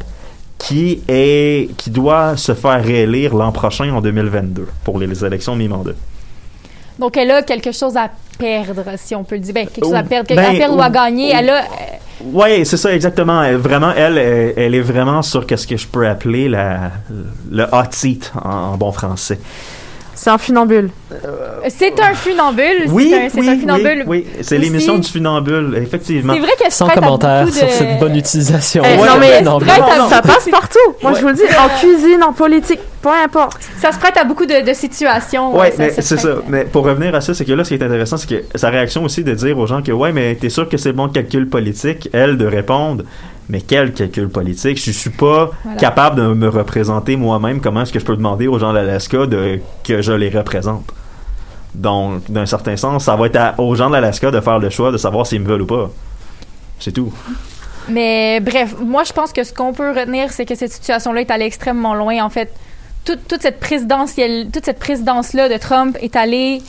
qui 0.57 1.01
est 1.07 1.69
qui 1.77 1.89
doit 1.89 2.37
se 2.37 2.53
faire 2.53 2.83
réélire 2.83 3.33
l'an 3.35 3.51
prochain 3.51 3.91
en 3.93 4.01
2022 4.01 4.67
pour 4.83 4.99
les, 4.99 5.25
élections 5.25 5.55
mi-mandat. 5.55 5.93
Donc, 6.99 7.17
elle 7.17 7.31
a 7.31 7.41
quelque 7.41 7.71
chose 7.71 7.97
à 7.97 8.11
perdre, 8.37 8.83
si 8.97 9.15
on 9.15 9.23
peut 9.23 9.35
le 9.35 9.41
dire. 9.41 9.53
Ben, 9.55 9.67
quelque 9.67 9.83
chose 9.85 9.95
à 9.95 10.03
Oh, 10.05 10.07
perdre, 10.07 10.35
ben, 10.35 10.37
à 10.45 10.51
perdre 10.51 10.77
ou 10.77 10.81
à 10.81 10.87
oh, 10.89 10.93
gagner. 10.93 11.31
oh. 11.33 11.37
Elle 11.39 11.49
a. 11.49 11.61
euh, 11.61 11.65
Ouais, 12.31 12.63
c'est 12.65 12.77
ça 12.77 12.93
exactement. 12.93 13.41
Elle, 13.41 13.55
vraiment, 13.55 13.91
elle, 13.97 14.15
elle, 14.19 14.53
elle 14.55 14.75
est 14.75 14.81
vraiment 14.81 15.23
sur 15.23 15.47
qu'est-ce 15.47 15.65
que 15.65 15.75
je 15.77 15.87
peux 15.87 16.07
appeler 16.07 16.47
la 16.49 16.91
le 17.49 17.63
hot 17.63 17.89
seat 17.89 18.31
en, 18.43 18.49
en 18.73 18.77
bon 18.77 18.91
français. 18.91 19.39
C'est 20.23 20.29
un 20.29 20.37
funambule. 20.37 20.91
C'est 21.69 21.99
un 21.99 22.13
funambule. 22.13 22.85
Oui, 22.89 23.07
c'est 23.09 23.25
un, 23.25 23.29
c'est 23.29 23.39
oui, 23.39 23.49
un 23.49 23.57
funambule. 23.57 24.03
oui, 24.05 24.25
oui. 24.27 24.43
c'est 24.43 24.59
l'émission 24.59 24.99
du 24.99 25.09
funambule, 25.09 25.75
effectivement. 25.81 26.33
C'est 26.35 26.39
vrai 26.41 26.51
qu'elle 26.59 26.71
se 26.71 26.77
Sans 26.77 26.85
prête 26.85 26.99
à 26.99 27.01
commentaire 27.01 27.45
beaucoup 27.45 27.55
de... 27.55 27.59
sur 27.59 27.69
cette 27.71 27.99
bonne 27.99 28.15
utilisation. 28.15 28.83
Eh, 28.85 28.99
Ouais, 29.01 29.07
non, 29.07 29.17
mais 29.19 29.41
non, 29.41 29.57
à- 29.57 30.09
ça, 30.09 30.21
passe 30.21 30.47
partout. 30.51 30.77
Moi, 31.01 31.11
Ouais. 31.13 31.17
je 31.17 31.21
vous 31.23 31.29
le 31.29 31.33
dis, 31.33 31.41
en 31.59 31.69
cuisine, 31.79 32.21
en 32.23 32.33
politique, 32.33 32.79
peu 33.01 33.09
importe. 33.09 33.57
Ça 33.81 33.91
se 33.91 33.97
prête 33.97 34.15
à 34.15 34.23
beaucoup 34.23 34.45
de, 34.45 34.63
de 34.63 34.73
situations. 34.75 35.57
Ouais, 35.57 35.71
ça 35.71 35.89
se 35.89 36.01
c'est 36.03 36.17
ça. 36.17 36.35
Mais 36.47 36.65
pour 36.65 36.85
revenir 36.85 37.15
à 37.15 37.21
ça, 37.21 37.33
c'est 37.33 37.43
que 37.43 37.53
là, 37.53 37.63
ce 37.63 37.69
qui 37.69 37.75
est 37.81 37.83
intéressant, 37.83 38.17
c'est 38.17 38.29
que 38.29 38.43
sa 38.53 38.69
réaction 38.69 39.03
aussi 39.03 39.23
de 39.23 39.33
dire 39.33 39.57
aux 39.57 39.65
gens 39.65 39.81
que, 39.81 39.91
ouais, 39.91 40.11
mais 40.11 40.35
t'es 40.35 40.49
sûr 40.49 40.69
que 40.69 40.77
c'est 40.77 40.93
bon 40.93 41.09
calcul 41.09 41.49
politique, 41.49 42.09
elle 42.13 42.37
de 42.37 42.45
répondre, 42.45 43.05
mais 43.51 43.61
quel 43.61 43.93
calcul 43.93 44.29
politique? 44.29 44.77
Je 44.83 44.91
suis 44.91 45.09
pas 45.09 45.51
Voilà. 45.63 45.77
capable 45.79 46.15
de 46.15 46.27
me 46.33 46.47
représenter 46.47 47.15
moi-même. 47.17 47.59
Comment 47.61 47.81
est-ce 47.81 47.91
que 47.93 47.99
je 47.99 48.05
peux 48.05 48.15
demander 48.15 48.47
aux 48.47 48.57
gens 48.57 48.71
de 48.71 48.77
l'Alaska 48.77 49.25
de, 49.27 49.59
que 49.83 50.01
je 50.01 50.13
les 50.13 50.29
représente? 50.29 50.85
Donc, 51.75 52.29
d'un 52.31 52.45
certain 52.45 52.75
sens, 52.77 53.05
ça 53.05 53.15
va 53.15 53.27
être 53.27 53.35
à- 53.35 53.55
aux 53.59 53.75
gens 53.75 53.89
de 53.89 53.93
l'Alaska 53.95 54.31
de 54.31 54.39
faire 54.41 54.57
le 54.59 54.69
choix 54.69 54.91
de 54.91 54.97
savoir 54.97 55.27
s'ils 55.27 55.41
me 55.41 55.47
veulent 55.47 55.61
ou 55.63 55.65
pas. 55.65 55.89
C'est 56.79 56.91
tout. 56.93 57.11
Mais 57.89 58.39
bref, 58.39 58.75
moi, 58.79 59.03
je 59.03 59.11
pense 59.13 59.31
que 59.33 59.43
ce 59.43 59.53
qu'on 59.53 59.73
peut 59.73 59.89
retenir, 59.89 60.31
c'est 60.31 60.45
que 60.45 60.55
cette 60.55 60.71
situation-là 60.71 61.21
est 61.21 61.31
allée 61.31 61.45
extrêmement 61.45 61.93
loin. 61.93 62.23
En 62.23 62.29
fait, 62.29 62.53
toute, 63.05 63.27
toute 63.27 63.41
cette 63.41 63.59
présidentielle, 63.59 64.47
toute 64.53 64.65
cette 64.65 64.79
présidence-là 64.79 65.49
de 65.49 65.57
Trump 65.57 65.97
est 66.01 66.15
allée. 66.15 66.61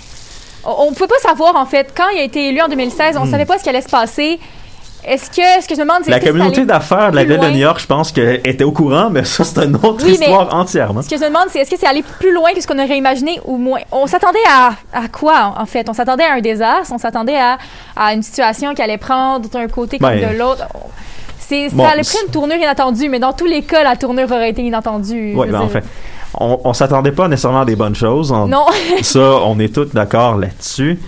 On 0.64 0.90
ne 0.90 0.94
pouvait 0.94 1.08
pas 1.08 1.18
savoir, 1.28 1.56
en 1.56 1.66
fait, 1.66 1.92
quand 1.96 2.08
il 2.14 2.20
a 2.20 2.24
été 2.24 2.48
élu 2.48 2.60
en 2.60 2.68
2016, 2.68 3.16
on 3.16 3.22
ne 3.22 3.26
Hmm. 3.26 3.30
savait 3.30 3.44
pas 3.44 3.58
ce 3.58 3.62
qui 3.64 3.68
allait 3.68 3.82
se 3.82 3.88
passer. 3.88 4.38
Est-ce 5.04 5.30
que, 5.30 5.42
ce 5.62 5.66
que 5.68 5.74
je 5.74 5.80
me 5.80 5.84
demande, 5.86 6.02
c'est 6.04 6.10
La 6.10 6.20
communauté 6.20 6.64
d'affaires 6.64 7.10
de 7.10 7.16
la 7.16 7.24
ville 7.24 7.38
de. 7.40 7.46
New 7.48 7.56
York, 7.58 7.80
je 7.80 7.86
pense 7.86 8.12
qu'elle 8.12 8.40
était 8.44 8.62
au 8.64 8.70
courant, 8.72 9.10
mais 9.10 9.24
ça, 9.24 9.42
c'est 9.44 9.64
une 9.64 9.74
autre 9.76 10.04
Oui, 10.04 10.12
histoire 10.12 10.54
entièrement. 10.54 11.02
Ce 11.02 11.08
que 11.08 11.16
je 11.16 11.20
me 11.22 11.26
demande, 11.28 11.46
c'est 11.50 11.58
est-ce 11.58 11.70
que 11.70 11.76
c'est 11.78 11.86
allé 11.88 12.02
plus 12.02 12.32
loin 12.32 12.52
que 12.54 12.60
ce 12.60 12.66
qu'on 12.66 12.78
aurait 12.78 12.96
imaginé 12.98 13.40
ou 13.44 13.56
moins? 13.56 13.80
On 13.90 14.06
s'attendait 14.06 14.38
à, 14.48 14.70
à 14.92 15.08
quoi, 15.08 15.54
en 15.58 15.66
fait? 15.66 15.88
On 15.88 15.92
s'attendait 15.92 16.24
à 16.24 16.34
un 16.34 16.40
désastre, 16.40 16.92
on 16.94 16.98
s'attendait 16.98 17.36
à, 17.36 17.58
à 17.96 18.14
une 18.14 18.22
situation 18.22 18.74
qui 18.74 18.82
allait 18.82 18.96
prendre 18.98 19.48
d'un 19.48 19.66
côté 19.66 19.98
comme 19.98 20.10
Ben, 20.10 20.32
de 20.32 20.38
l'autre. 20.38 20.66
C'est, 21.40 21.68
bon, 21.72 21.82
ça 21.84 21.90
allait 21.90 22.02
c'est- 22.04 22.12
prendre 22.12 22.26
une 22.28 22.32
tournure 22.32 22.56
inattendue, 22.56 23.08
mais 23.08 23.18
dans 23.18 23.32
tous 23.32 23.46
les 23.46 23.62
cas, 23.62 23.82
la 23.82 23.96
tournure 23.96 24.30
aurait 24.30 24.50
été 24.50 24.62
inattendue. 24.62 25.34
Oui, 25.36 25.48
ben, 25.50 25.60
en 25.62 25.68
fait, 25.68 25.84
on, 26.38 26.60
on 26.64 26.72
s'attendait 26.72 27.12
pas 27.12 27.26
nécessairement 27.28 27.62
à 27.62 27.64
des 27.64 27.76
bonnes 27.76 27.96
choses. 27.96 28.32
Non, 28.32 28.66
Ça, 29.02 29.18
on 29.44 29.58
est 29.58 29.74
tous 29.74 29.86
d'accord 29.92 30.36
là-dessus. 30.38 30.98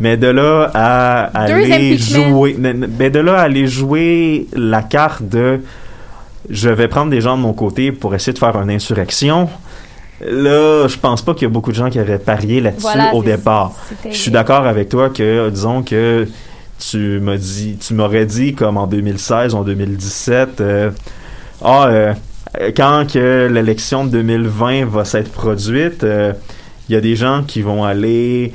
Mais 0.00 0.16
de 0.16 0.26
là 0.26 0.70
à 0.74 1.24
aller 1.34 1.96
jouer, 1.96 2.56
mais 2.58 2.74
mais 2.74 3.10
de 3.10 3.20
là 3.20 3.38
à 3.38 3.42
aller 3.42 3.66
jouer 3.66 4.48
la 4.52 4.82
carte 4.82 5.22
de 5.22 5.60
je 6.50 6.68
vais 6.68 6.88
prendre 6.88 7.10
des 7.10 7.20
gens 7.20 7.36
de 7.36 7.42
mon 7.42 7.52
côté 7.52 7.92
pour 7.92 8.14
essayer 8.14 8.32
de 8.32 8.38
faire 8.38 8.56
une 8.60 8.70
insurrection. 8.70 9.48
Là, 10.20 10.86
je 10.88 10.96
pense 10.96 11.22
pas 11.22 11.34
qu'il 11.34 11.42
y 11.42 11.46
a 11.46 11.50
beaucoup 11.50 11.70
de 11.70 11.76
gens 11.76 11.90
qui 11.90 12.00
auraient 12.00 12.18
parié 12.18 12.60
là-dessus 12.60 12.82
voilà. 12.82 13.14
au 13.14 13.22
départ. 13.22 13.72
Je 14.04 14.16
suis 14.16 14.30
d'accord 14.30 14.66
avec 14.66 14.88
toi 14.88 15.10
que, 15.10 15.50
disons 15.50 15.82
que 15.82 16.26
tu 16.78 17.20
m'as 17.20 17.36
dit, 17.36 17.76
tu 17.76 17.94
m'aurais 17.94 18.26
dit 18.26 18.54
comme 18.54 18.76
en 18.76 18.86
2016 18.86 19.54
ou 19.54 19.58
en 19.58 19.64
2017, 19.64 20.60
euh, 20.60 20.90
ah, 21.62 21.86
euh, 21.88 22.14
quand 22.76 23.06
que 23.12 23.48
l'élection 23.50 24.04
de 24.04 24.10
2020 24.10 24.86
va 24.86 25.04
s'être 25.04 25.30
produite, 25.30 26.04
euh, 26.04 26.32
il 26.88 26.94
y 26.94 26.96
a 26.96 27.00
des 27.00 27.16
gens 27.16 27.42
qui 27.42 27.62
vont 27.62 27.84
aller 27.84 28.52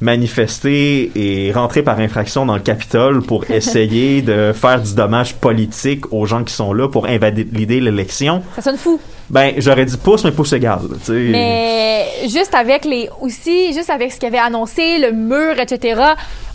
manifester 0.00 1.10
et 1.14 1.52
rentrer 1.52 1.82
par 1.82 1.98
infraction 1.98 2.46
dans 2.46 2.54
le 2.54 2.60
Capitole 2.62 3.22
pour 3.22 3.50
essayer 3.50 4.22
de 4.22 4.52
faire 4.52 4.80
du 4.80 4.94
dommage 4.94 5.34
politique 5.34 6.12
aux 6.12 6.26
gens 6.26 6.44
qui 6.44 6.54
sont 6.54 6.72
là 6.72 6.88
pour 6.88 7.06
invalider 7.06 7.80
l'élection. 7.80 8.42
Ça 8.56 8.62
sonne 8.62 8.76
fou. 8.76 9.00
Ben, 9.28 9.54
j'aurais 9.58 9.84
dit 9.84 9.96
pouce, 9.96 10.24
mais 10.24 10.32
pouce 10.32 10.52
égal. 10.52 10.80
tu 11.04 11.04
sais. 11.06 11.28
Mais 11.30 12.06
juste 12.28 12.54
avec 12.54 12.84
les 12.84 13.08
aussi, 13.20 13.72
juste 13.72 13.90
avec 13.90 14.10
ce 14.12 14.18
qu'il 14.18 14.26
avait 14.28 14.38
annoncé, 14.38 14.98
le 14.98 15.12
mur, 15.12 15.58
etc. 15.60 16.00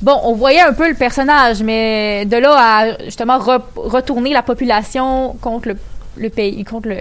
Bon, 0.02 0.20
on 0.24 0.34
voyait 0.34 0.60
un 0.62 0.74
peu 0.74 0.90
le 0.90 0.96
personnage, 0.96 1.64
mais 1.64 2.26
de 2.26 2.36
là 2.38 2.56
à 2.58 3.04
justement 3.06 3.38
re- 3.40 3.62
retourner 3.76 4.34
la 4.34 4.42
population 4.42 5.38
contre 5.40 5.70
le, 5.70 5.76
le 6.18 6.30
pays, 6.30 6.66
contre 6.66 6.90
le 6.90 6.98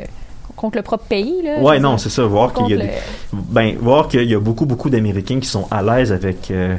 contre 0.57 0.77
le 0.77 0.83
propre 0.83 1.05
pays. 1.09 1.43
Là, 1.43 1.59
Ouais, 1.61 1.79
non, 1.81 1.99
c'est 1.99 2.11
ça. 2.11 2.25
Voir 2.25 2.53
qu'il 2.53 2.69
y 2.69 2.75
a 2.75 2.77
contre 2.77 2.87
des, 2.89 2.93
le- 3.37 3.39
ben, 3.51 3.77
voir 3.81 4.09
qu'il 4.09 4.25
y 4.31 4.35
a 4.35 4.41
beaucoup, 4.41 4.67
beaucoup 4.67 4.91
d'Américains 4.91 5.41
qui 5.41 5.49
sont 5.49 5.67
à 5.71 5.83
l'aise 5.83 6.13
avec 6.13 6.51
euh, 6.51 6.77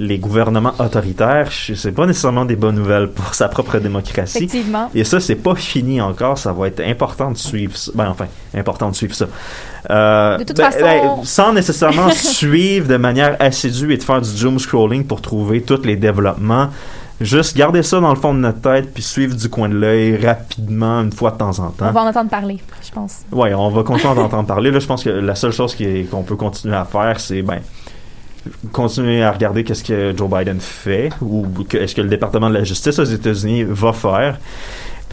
les 0.00 0.18
gouvernements 0.18 0.72
autoritaires, 0.80 1.48
c'est 1.52 1.92
pas 1.92 2.04
nécessairement 2.06 2.44
des 2.44 2.56
bonnes 2.56 2.74
nouvelles 2.74 3.10
pour 3.10 3.32
sa 3.34 3.46
propre 3.48 3.78
démocratie. 3.78 4.38
Effectivement. 4.38 4.90
Et 4.92 5.04
ça, 5.04 5.20
c'est 5.20 5.36
pas 5.36 5.54
fini 5.54 6.00
encore. 6.00 6.36
Ça 6.36 6.52
va 6.52 6.66
être 6.66 6.80
important 6.80 7.30
de 7.30 7.36
suivre 7.36 7.76
ça. 7.76 7.92
Ben, 7.94 8.08
enfin, 8.08 8.26
important 8.54 8.90
de 8.90 8.96
suivre 8.96 9.14
ça. 9.14 9.26
Euh, 9.90 10.38
De 10.38 10.42
toute 10.44 10.56
ben, 10.56 10.64
façon- 10.72 10.78
ben, 10.84 11.24
sans 11.24 11.52
nécessairement 11.52 12.10
suivre 12.12 12.88
de 12.88 12.96
manière 12.96 13.36
assidue 13.38 13.92
et 13.92 13.96
de 13.96 14.02
faire 14.02 14.20
du 14.20 14.30
doom 14.40 14.58
scrolling 14.58 15.04
pour 15.06 15.20
trouver 15.20 15.62
tous 15.62 15.82
les 15.84 15.94
développements. 15.96 16.68
Juste 17.20 17.56
garder 17.56 17.82
ça 17.82 18.00
dans 18.00 18.10
le 18.10 18.18
fond 18.18 18.34
de 18.34 18.40
notre 18.40 18.60
tête 18.60 18.92
puis 18.92 19.02
suivre 19.02 19.36
du 19.36 19.48
coin 19.48 19.68
de 19.68 19.74
l'œil 19.74 20.24
rapidement 20.24 21.00
une 21.00 21.12
fois 21.12 21.30
de 21.30 21.36
temps 21.36 21.58
en 21.60 21.70
temps. 21.70 21.86
On 21.88 21.92
va 21.92 22.02
en 22.02 22.08
entendre 22.08 22.30
parler, 22.30 22.60
je 22.84 22.90
pense. 22.90 23.20
Ouais, 23.30 23.54
on 23.54 23.70
va 23.70 23.82
continuer 23.84 24.14
d'entendre 24.14 24.46
parler. 24.46 24.70
Là, 24.70 24.80
je 24.80 24.86
pense 24.86 25.04
que 25.04 25.10
la 25.10 25.34
seule 25.34 25.52
chose 25.52 25.76
qu'on 26.10 26.22
peut 26.22 26.36
continuer 26.36 26.76
à 26.76 26.84
faire, 26.84 27.20
c'est 27.20 27.42
ben 27.42 27.60
continuer 28.72 29.22
à 29.22 29.32
regarder 29.32 29.64
qu'est-ce 29.64 29.84
que 29.84 30.14
Joe 30.16 30.28
Biden 30.28 30.60
fait 30.60 31.10
ou 31.22 31.46
est-ce 31.72 31.94
que 31.94 32.02
le 32.02 32.08
département 32.08 32.48
de 32.50 32.54
la 32.54 32.64
justice 32.64 32.98
aux 32.98 33.04
États-Unis 33.04 33.64
va 33.64 33.92
faire. 33.92 34.38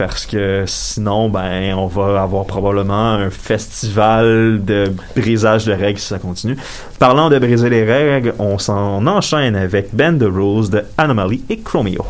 Parce 0.04 0.26
que 0.26 0.64
sinon, 0.66 1.28
ben, 1.28 1.74
on 1.74 1.86
va 1.86 2.22
avoir 2.22 2.44
probablement 2.44 3.12
un 3.12 3.30
festival 3.30 4.60
de 4.64 4.92
brisage 5.14 5.64
de 5.64 5.72
règles 5.72 6.00
si 6.00 6.08
ça 6.08 6.18
continue. 6.18 6.56
Parlant 6.98 7.30
de 7.30 7.38
briser 7.38 7.70
les 7.70 7.84
règles, 7.84 8.34
on 8.40 8.58
s'en 8.58 9.06
enchaîne 9.06 9.54
avec 9.54 9.94
Bend 9.94 10.18
the 10.18 10.24
Rules 10.24 10.70
de 10.70 10.82
Anomaly 10.98 11.44
et 11.48 11.60
Chromeo. 11.60 12.04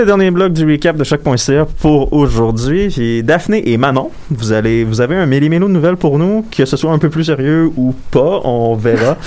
Le 0.00 0.06
dernier 0.06 0.30
bloc 0.30 0.52
du 0.52 0.64
recap 0.64 0.96
de 0.96 1.02
choc.ca 1.02 1.66
pour 1.80 2.12
aujourd'hui. 2.12 2.88
Puis 2.88 3.24
Daphné 3.24 3.68
et 3.68 3.76
Manon, 3.76 4.10
vous 4.30 4.52
allez, 4.52 4.84
vous 4.84 5.00
avez 5.00 5.16
un 5.16 5.26
méli-mélo 5.26 5.66
de 5.66 5.72
nouvelles 5.72 5.96
pour 5.96 6.20
nous, 6.20 6.44
que 6.56 6.64
ce 6.64 6.76
soit 6.76 6.92
un 6.92 6.98
peu 6.98 7.10
plus 7.10 7.24
sérieux 7.24 7.68
ou 7.76 7.94
pas, 8.10 8.40
on 8.44 8.74
verra. 8.74 9.16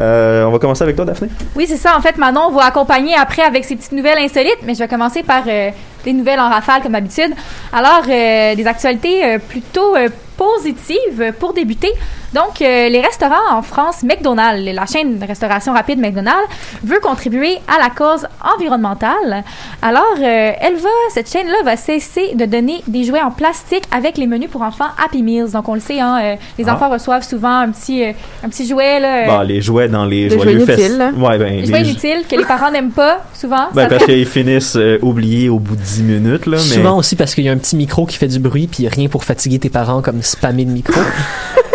Euh, 0.00 0.44
on 0.44 0.50
va 0.50 0.58
commencer 0.58 0.82
avec 0.82 0.96
toi, 0.96 1.04
Daphné. 1.04 1.28
Oui, 1.54 1.66
c'est 1.68 1.76
ça. 1.76 1.94
En 1.94 2.00
fait, 2.00 2.16
Manon 2.16 2.50
va 2.50 2.64
accompagner 2.64 3.14
après 3.14 3.42
avec 3.42 3.62
ses 3.66 3.76
petites 3.76 3.92
nouvelles 3.92 4.16
insolites, 4.16 4.60
mais 4.64 4.72
je 4.72 4.78
vais 4.78 4.88
commencer 4.88 5.22
par 5.22 5.42
euh, 5.46 5.68
des 6.02 6.14
nouvelles 6.14 6.40
en 6.40 6.48
rafale 6.48 6.82
comme 6.82 6.92
d'habitude. 6.92 7.30
Alors, 7.74 8.02
euh, 8.08 8.54
des 8.54 8.66
actualités 8.66 9.22
euh, 9.22 9.38
plutôt 9.38 9.94
positives 10.36 11.32
pour 11.38 11.52
débuter. 11.52 11.90
Donc, 12.34 12.62
euh, 12.62 12.88
les 12.88 13.00
restaurants 13.00 13.34
en 13.58 13.60
France, 13.62 14.02
McDonald's, 14.02 14.64
la 14.72 14.86
chaîne 14.86 15.18
de 15.18 15.26
restauration 15.26 15.74
rapide 15.74 15.98
McDonald's, 15.98 16.48
veut 16.82 16.98
contribuer 17.00 17.56
à 17.68 17.78
la 17.82 17.90
cause 17.90 18.26
environnementale. 18.56 19.44
Alors, 19.82 20.02
euh, 20.18 20.52
elle 20.60 20.76
va, 20.76 20.88
cette 21.12 21.30
chaîne-là 21.30 21.56
va 21.64 21.76
cesser 21.76 22.34
de 22.34 22.44
donner 22.46 22.82
des 22.86 23.04
jouets 23.04 23.20
en 23.20 23.30
plastique 23.30 23.84
avec 23.94 24.16
les 24.16 24.26
menus 24.26 24.48
pour 24.50 24.62
enfants 24.62 24.86
Happy 25.04 25.22
Meals. 25.22 25.50
Donc, 25.52 25.68
on 25.68 25.74
le 25.74 25.80
sait, 25.80 26.00
hein, 26.00 26.18
euh, 26.22 26.36
les 26.58 26.68
Ah. 26.68 26.74
enfants 26.74 26.88
reçoivent 26.90 27.22
souvent 27.22 27.58
un 27.60 27.70
petit, 27.70 28.02
euh, 28.04 28.12
un 28.42 28.48
petit 28.48 28.66
jouet, 28.66 28.98
là, 29.00 29.24
euh, 29.24 29.26
Bah, 29.26 29.44
les 29.44 29.60
jouets 29.60 29.88
dans 29.88 30.06
les 30.06 30.28
Des 30.28 30.36
joyeux 30.38 30.60
jouets 30.60 30.74
inutiles. 30.74 31.12
Ouais, 31.18 31.38
ben, 31.38 31.60
des 31.60 31.66
jouets 31.66 31.80
les- 31.82 31.90
inutiles 31.90 32.22
que 32.30 32.36
les 32.36 32.44
parents 32.44 32.70
n'aiment 32.70 32.92
pas 32.92 33.18
souvent. 33.34 33.68
Ben, 33.74 33.88
parce 33.88 34.04
fait- 34.04 34.14
qu'ils 34.14 34.26
finissent 34.26 34.76
euh, 34.76 34.98
oubliés 35.02 35.48
au 35.50 35.58
bout 35.58 35.76
de 35.76 35.82
10 35.82 36.02
minutes, 36.02 36.46
là. 36.46 36.56
Mais... 36.56 36.76
Souvent 36.76 36.96
aussi 36.96 37.14
parce 37.16 37.34
qu'il 37.34 37.44
y 37.44 37.48
a 37.48 37.52
un 37.52 37.58
petit 37.58 37.76
micro 37.76 38.06
qui 38.06 38.16
fait 38.16 38.28
du 38.28 38.38
bruit, 38.38 38.68
puis 38.68 38.88
rien 38.88 39.08
pour 39.08 39.24
fatiguer 39.24 39.58
tes 39.58 39.68
parents 39.70 40.00
comme 40.00 40.21
spammer 40.22 40.64
le 40.64 40.72
micro. 40.72 41.00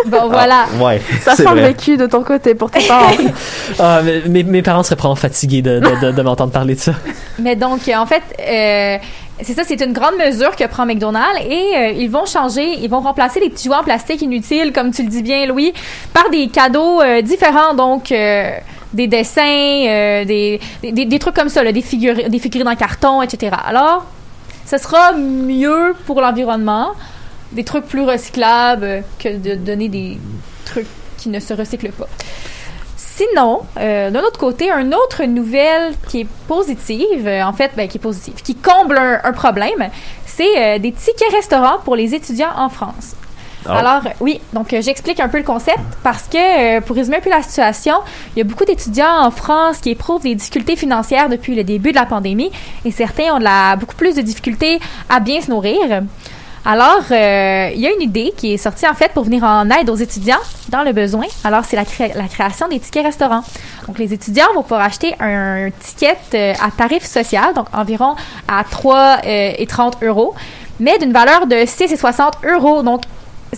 Bon, 0.06 0.30
voilà. 0.30 0.68
Ah, 0.80 0.84
ouais, 0.84 1.02
Ça 1.22 1.36
semble 1.36 1.60
vrai. 1.60 1.70
vécu 1.70 1.98
de 1.98 2.06
ton 2.06 2.24
côté 2.24 2.56
pour 2.56 2.72
tes 2.72 2.88
parents. 2.88 3.12
Ah, 3.80 4.02
mes, 4.30 4.44
mes 4.44 4.62
parents 4.62 4.82
seraient 4.84 4.96
probablement 4.96 5.20
fatigués 5.22 5.62
de, 5.62 5.80
de, 5.82 6.06
de- 6.06 6.12
de 6.14 6.22
m'entendre 6.22 6.54
parler 6.54 6.76
de 6.76 6.80
ça. 6.80 6.94
Mais 7.40 7.58
donc, 7.58 7.82
en 7.94 8.06
fait, 8.06 8.22
euh, 8.40 8.98
c'est 9.44 9.54
ça, 9.54 9.64
c'est 9.66 9.82
une 9.84 9.92
grande 9.92 10.16
mesure 10.18 10.56
que 10.56 10.64
prend 10.66 10.86
McDonald's 10.86 11.42
et 11.50 11.76
euh, 11.76 11.90
ils 11.90 12.10
vont 12.10 12.26
changer, 12.26 12.76
ils 12.80 12.90
vont 12.90 13.02
remplacer 13.02 13.42
les 13.42 13.50
petits 13.50 13.66
jouets 13.68 13.76
en 13.76 13.84
plastique 13.84 14.22
inutiles, 14.22 14.72
comme 14.72 14.92
tu 14.92 15.04
le 15.04 15.10
dis 15.10 15.24
bien, 15.24 15.46
Louis, 15.46 15.74
par 16.14 16.30
des 16.30 16.48
cadeaux 16.48 17.02
euh, 17.02 17.22
différents, 17.22 17.74
donc 17.74 18.12
euh, 18.14 18.52
des 18.94 19.08
dessins, 19.08 19.42
euh, 19.88 20.24
des, 20.24 20.62
des, 20.84 21.06
des 21.06 21.20
trucs 21.20 21.36
comme 21.36 21.50
ça, 21.50 21.64
là, 21.64 21.74
des, 21.74 21.82
figurines, 21.82 22.30
des 22.30 22.40
figurines 22.40 22.70
en 22.70 22.76
carton, 22.76 23.22
etc. 23.22 23.52
Alors, 23.68 24.06
ce 24.66 24.78
sera 24.78 25.12
mieux 25.14 25.96
pour 26.06 26.22
l'environnement, 26.22 26.92
des 27.52 27.64
trucs 27.64 27.86
plus 27.86 28.04
recyclables 28.04 28.84
euh, 28.84 29.02
que 29.20 29.38
de 29.38 29.56
donner 29.56 29.90
des 29.90 30.18
trucs 30.66 30.88
qui 31.18 31.30
ne 31.30 31.40
se 31.40 31.54
recyclent 31.54 31.92
pas. 31.92 32.08
Sinon, 33.18 33.62
euh, 33.80 34.12
d'un 34.12 34.22
autre 34.22 34.40
côté, 34.40 34.70
une 34.70 34.94
autre 34.94 35.24
nouvelle 35.24 35.96
qui 36.08 36.22
est 36.22 36.28
positive, 36.48 37.28
euh, 37.28 37.44
en 37.44 37.54
fait, 37.54 37.72
ben, 37.76 37.88
qui 37.88 37.98
est 37.98 38.02
positive, 38.02 38.36
qui 38.44 38.54
comble 38.54 38.96
un, 38.96 39.20
un 39.24 39.34
problème, 39.34 39.90
c'est 40.26 40.56
euh, 40.56 40.78
des 40.78 40.92
tickets 40.92 41.32
restaurants 41.32 41.80
pour 41.84 41.96
les 41.96 42.14
étudiants 42.14 42.52
en 42.56 42.70
France. 42.70 43.16
Ah. 43.66 43.80
Alors, 43.80 44.02
oui, 44.20 44.40
donc 44.54 44.68
j'explique 44.70 45.20
un 45.20 45.30
peu 45.30 45.40
le 45.40 45.44
concept 45.44 45.80
parce 46.04 46.28
que, 46.28 46.80
pour 46.82 46.96
résumer 46.96 47.18
un 47.18 47.22
peu 47.22 47.32
la 47.32 47.42
situation, 47.42 47.96
il 48.36 48.40
y 48.40 48.42
a 48.42 48.46
beaucoup 48.46 48.66
d'étudiants 48.66 49.20
en 49.20 49.32
France 49.32 49.80
qui 49.80 49.90
éprouvent 49.90 50.22
des 50.22 50.36
difficultés 50.36 50.76
financières 50.76 51.28
depuis 51.28 51.56
le 51.56 51.64
début 51.64 51.92
de 51.92 51.98
la 51.98 52.06
pandémie 52.06 52.52
et 52.86 52.92
certains 52.92 53.34
ont 53.34 53.40
de 53.40 53.44
la, 53.44 53.76
beaucoup 53.78 53.96
plus 53.96 54.16
de 54.16 54.22
difficultés 54.22 54.80
à 55.10 55.20
bien 55.20 55.42
se 55.42 55.50
nourrir. 55.50 56.04
Alors, 56.70 57.00
euh, 57.12 57.70
il 57.74 57.80
y 57.80 57.88
a 57.88 57.94
une 57.94 58.02
idée 58.02 58.34
qui 58.36 58.54
est 58.54 58.58
sortie 58.58 58.86
en 58.86 58.94
fait 58.94 59.14
pour 59.14 59.24
venir 59.24 59.42
en 59.46 59.70
aide 59.70 59.90
aux 59.90 59.96
étudiants 59.96 60.42
dans 60.68 60.84
le 60.84 60.92
besoin. 60.92 61.24
Alors, 61.46 61.64
c'est 61.64 61.78
la, 61.78 61.86
cré- 61.86 62.12
la 62.14 62.28
création 62.28 62.68
des 62.68 62.78
tickets 62.82 63.06
restaurants. 63.06 63.42
Donc, 63.88 63.98
les 63.98 64.14
étudiants 64.14 64.48
vont 64.54 64.64
pouvoir 64.64 64.82
acheter 64.82 65.16
un, 65.22 65.70
ticket 65.80 66.18
euh, 66.34 66.54
à 66.62 66.70
tarif 66.72 67.06
social, 67.06 67.54
donc 67.54 67.68
environ 67.74 68.16
à 68.50 68.66
3 68.70 68.98
euh, 69.26 69.52
et 69.58 69.66
30 69.66 70.04
euros, 70.04 70.36
mais 70.82 70.98
d'une 71.00 71.14
valeur 71.14 71.48
de 71.48 71.64
6 71.66 71.84
et 71.84 71.96
60 71.96 72.34
euros. 72.44 72.84
Donc, 72.84 73.04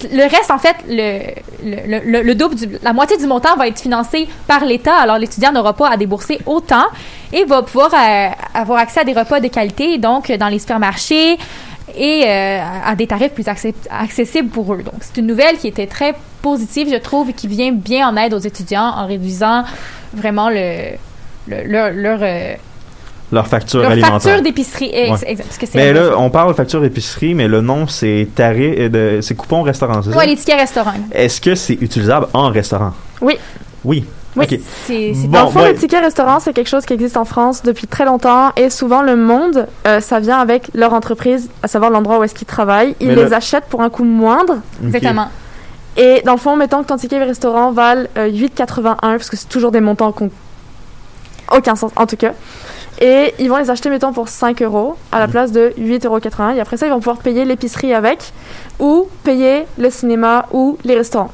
le 0.03 0.21
reste, 0.29 0.51
en 0.51 0.59
fait, 0.59 0.75
le, 0.87 1.19
le, 1.63 1.99
le, 2.05 2.21
le 2.21 2.35
double, 2.35 2.55
la 2.83 2.93
moitié 2.93 3.17
du 3.17 3.25
montant 3.25 3.55
va 3.55 3.67
être 3.67 3.79
financé 3.81 4.29
par 4.45 4.63
l'État. 4.63 4.93
Alors, 4.95 5.17
l'étudiant 5.17 5.51
n'aura 5.51 5.73
pas 5.73 5.89
à 5.89 5.97
débourser 5.97 6.37
autant 6.45 6.85
et 7.33 7.43
va 7.45 7.63
pouvoir 7.63 7.89
avoir 8.53 8.77
accès 8.79 8.99
à 8.99 9.03
des 9.03 9.13
repas 9.13 9.39
de 9.39 9.47
qualité, 9.47 9.97
donc 9.97 10.31
dans 10.31 10.47
les 10.47 10.59
supermarchés 10.59 11.39
et 11.97 12.23
euh, 12.27 12.59
à 12.85 12.95
des 12.95 13.07
tarifs 13.07 13.33
plus 13.33 13.45
accessibles 13.89 14.49
pour 14.49 14.73
eux. 14.73 14.83
Donc, 14.83 14.95
c'est 15.01 15.17
une 15.17 15.27
nouvelle 15.27 15.57
qui 15.57 15.67
était 15.67 15.87
très 15.87 16.13
positive, 16.41 16.87
je 16.91 16.97
trouve, 16.97 17.29
et 17.29 17.33
qui 17.33 17.47
vient 17.47 17.71
bien 17.71 18.07
en 18.09 18.15
aide 18.17 18.33
aux 18.33 18.39
étudiants 18.39 18.91
en 18.95 19.07
réduisant 19.07 19.63
vraiment 20.13 20.49
le, 20.49 20.91
le- 21.47 21.63
leur, 21.65 21.91
leur, 21.91 22.19
euh, 22.21 22.53
Leur 23.31 23.47
facture 23.47 23.81
leur 23.81 23.91
alimentaire. 23.91 24.19
facture 24.21 24.41
d'épicerie. 24.41 24.91
Ouais. 25.11 25.37
Mais 25.75 25.93
là, 25.93 26.11
on 26.17 26.29
parle 26.29 26.49
de 26.49 26.53
facture 26.55 26.83
épicerie, 26.83 27.33
mais 27.35 27.47
le 27.47 27.61
nom, 27.61 27.87
c'est 27.87 28.27
tarif, 28.33 28.73
euh, 28.77 29.21
c'est 29.21 29.35
coupon 29.35 29.61
restaurant, 29.61 30.01
c'est 30.01 30.11
ça? 30.11 30.17
Ouais, 30.17 30.25
les 30.27 30.35
tickets 30.35 30.57
restaurants. 30.59 30.93
Est-ce 31.11 31.39
que 31.41 31.53
c'est 31.55 31.73
utilisable 31.81 32.27
en 32.33 32.49
restaurant? 32.49 32.93
Oui. 33.21 33.37
Oui. 33.83 34.05
Oui. 34.39 34.61
C'est 34.85 35.13
c'est 35.13 35.27
Bon, 35.27 35.39
Dans 35.39 35.45
le 35.45 35.51
fond, 35.51 35.59
ouais. 35.61 35.73
le 35.73 35.77
ticket 35.79 35.99
restaurant, 35.99 36.39
c'est 36.39 36.53
quelque 36.53 36.67
chose 36.69 36.85
qui 36.85 36.93
existe 36.93 37.17
en 37.17 37.25
France 37.25 37.61
depuis 37.63 37.87
très 37.87 38.05
longtemps 38.05 38.51
et 38.55 38.69
souvent 38.69 39.01
le 39.01 39.15
monde, 39.15 39.67
euh, 39.87 39.99
ça 39.99 40.19
vient 40.19 40.39
avec 40.39 40.69
leur 40.73 40.93
entreprise, 40.93 41.49
à 41.63 41.67
savoir 41.67 41.91
l'endroit 41.91 42.19
où 42.19 42.23
est-ce 42.23 42.33
qu'ils 42.35 42.47
travaillent. 42.47 42.95
Ils 42.99 43.07
Mais 43.09 43.15
les 43.15 43.33
achètent 43.33 43.65
pour 43.65 43.81
un 43.81 43.89
coût 43.89 44.03
moindre. 44.03 44.57
Exactement. 44.83 45.27
et 45.97 46.21
dans 46.25 46.33
le 46.33 46.39
fond, 46.39 46.55
mettons 46.55 46.81
que 46.83 46.87
ton 46.87 46.97
ticket 46.97 47.23
restaurant 47.23 47.71
vale 47.71 48.07
euh, 48.17 48.29
8,81 48.29 48.95
parce 48.99 49.29
que 49.29 49.37
c'est 49.37 49.49
toujours 49.49 49.71
des 49.71 49.81
montants 49.81 50.11
qu'on 50.11 50.29
aucun 51.51 51.75
sens 51.75 51.91
en 51.95 52.05
tout 52.05 52.17
cas. 52.17 52.33
Et 53.01 53.33
ils 53.39 53.49
vont 53.49 53.55
les 53.57 53.69
acheter, 53.69 53.89
mettons, 53.89 54.11
pour 54.11 54.27
5 54.27 54.61
euros 54.61 54.95
à 55.13 55.19
la 55.19 55.27
Mm. 55.27 55.31
place 55.31 55.51
de 55.53 55.73
8,81 55.77 56.47
euros. 56.49 56.57
Et 56.57 56.59
après 56.59 56.75
ça, 56.75 56.85
ils 56.85 56.89
vont 56.89 56.99
pouvoir 56.99 57.17
payer 57.19 57.45
l'épicerie 57.45 57.93
avec 57.93 58.33
ou 58.79 59.07
payer 59.23 59.63
le 59.77 59.89
cinéma 59.89 60.47
ou 60.51 60.77
les 60.83 60.95
restaurants. 60.95 61.31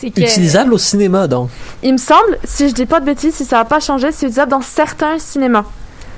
C'est 0.00 0.10
que- 0.10 0.20
Utilisable 0.20 0.72
au 0.74 0.78
cinéma, 0.78 1.26
donc. 1.26 1.50
Il 1.82 1.92
me 1.92 1.98
semble, 1.98 2.38
si 2.44 2.68
je 2.68 2.74
dis 2.74 2.86
pas 2.86 3.00
de 3.00 3.04
bêtises, 3.06 3.34
si 3.34 3.44
ça 3.44 3.56
n'a 3.56 3.64
pas 3.64 3.80
changé, 3.80 4.12
c'est 4.12 4.26
utilisable 4.26 4.50
dans 4.50 4.62
certains 4.62 5.18
cinémas. 5.18 5.64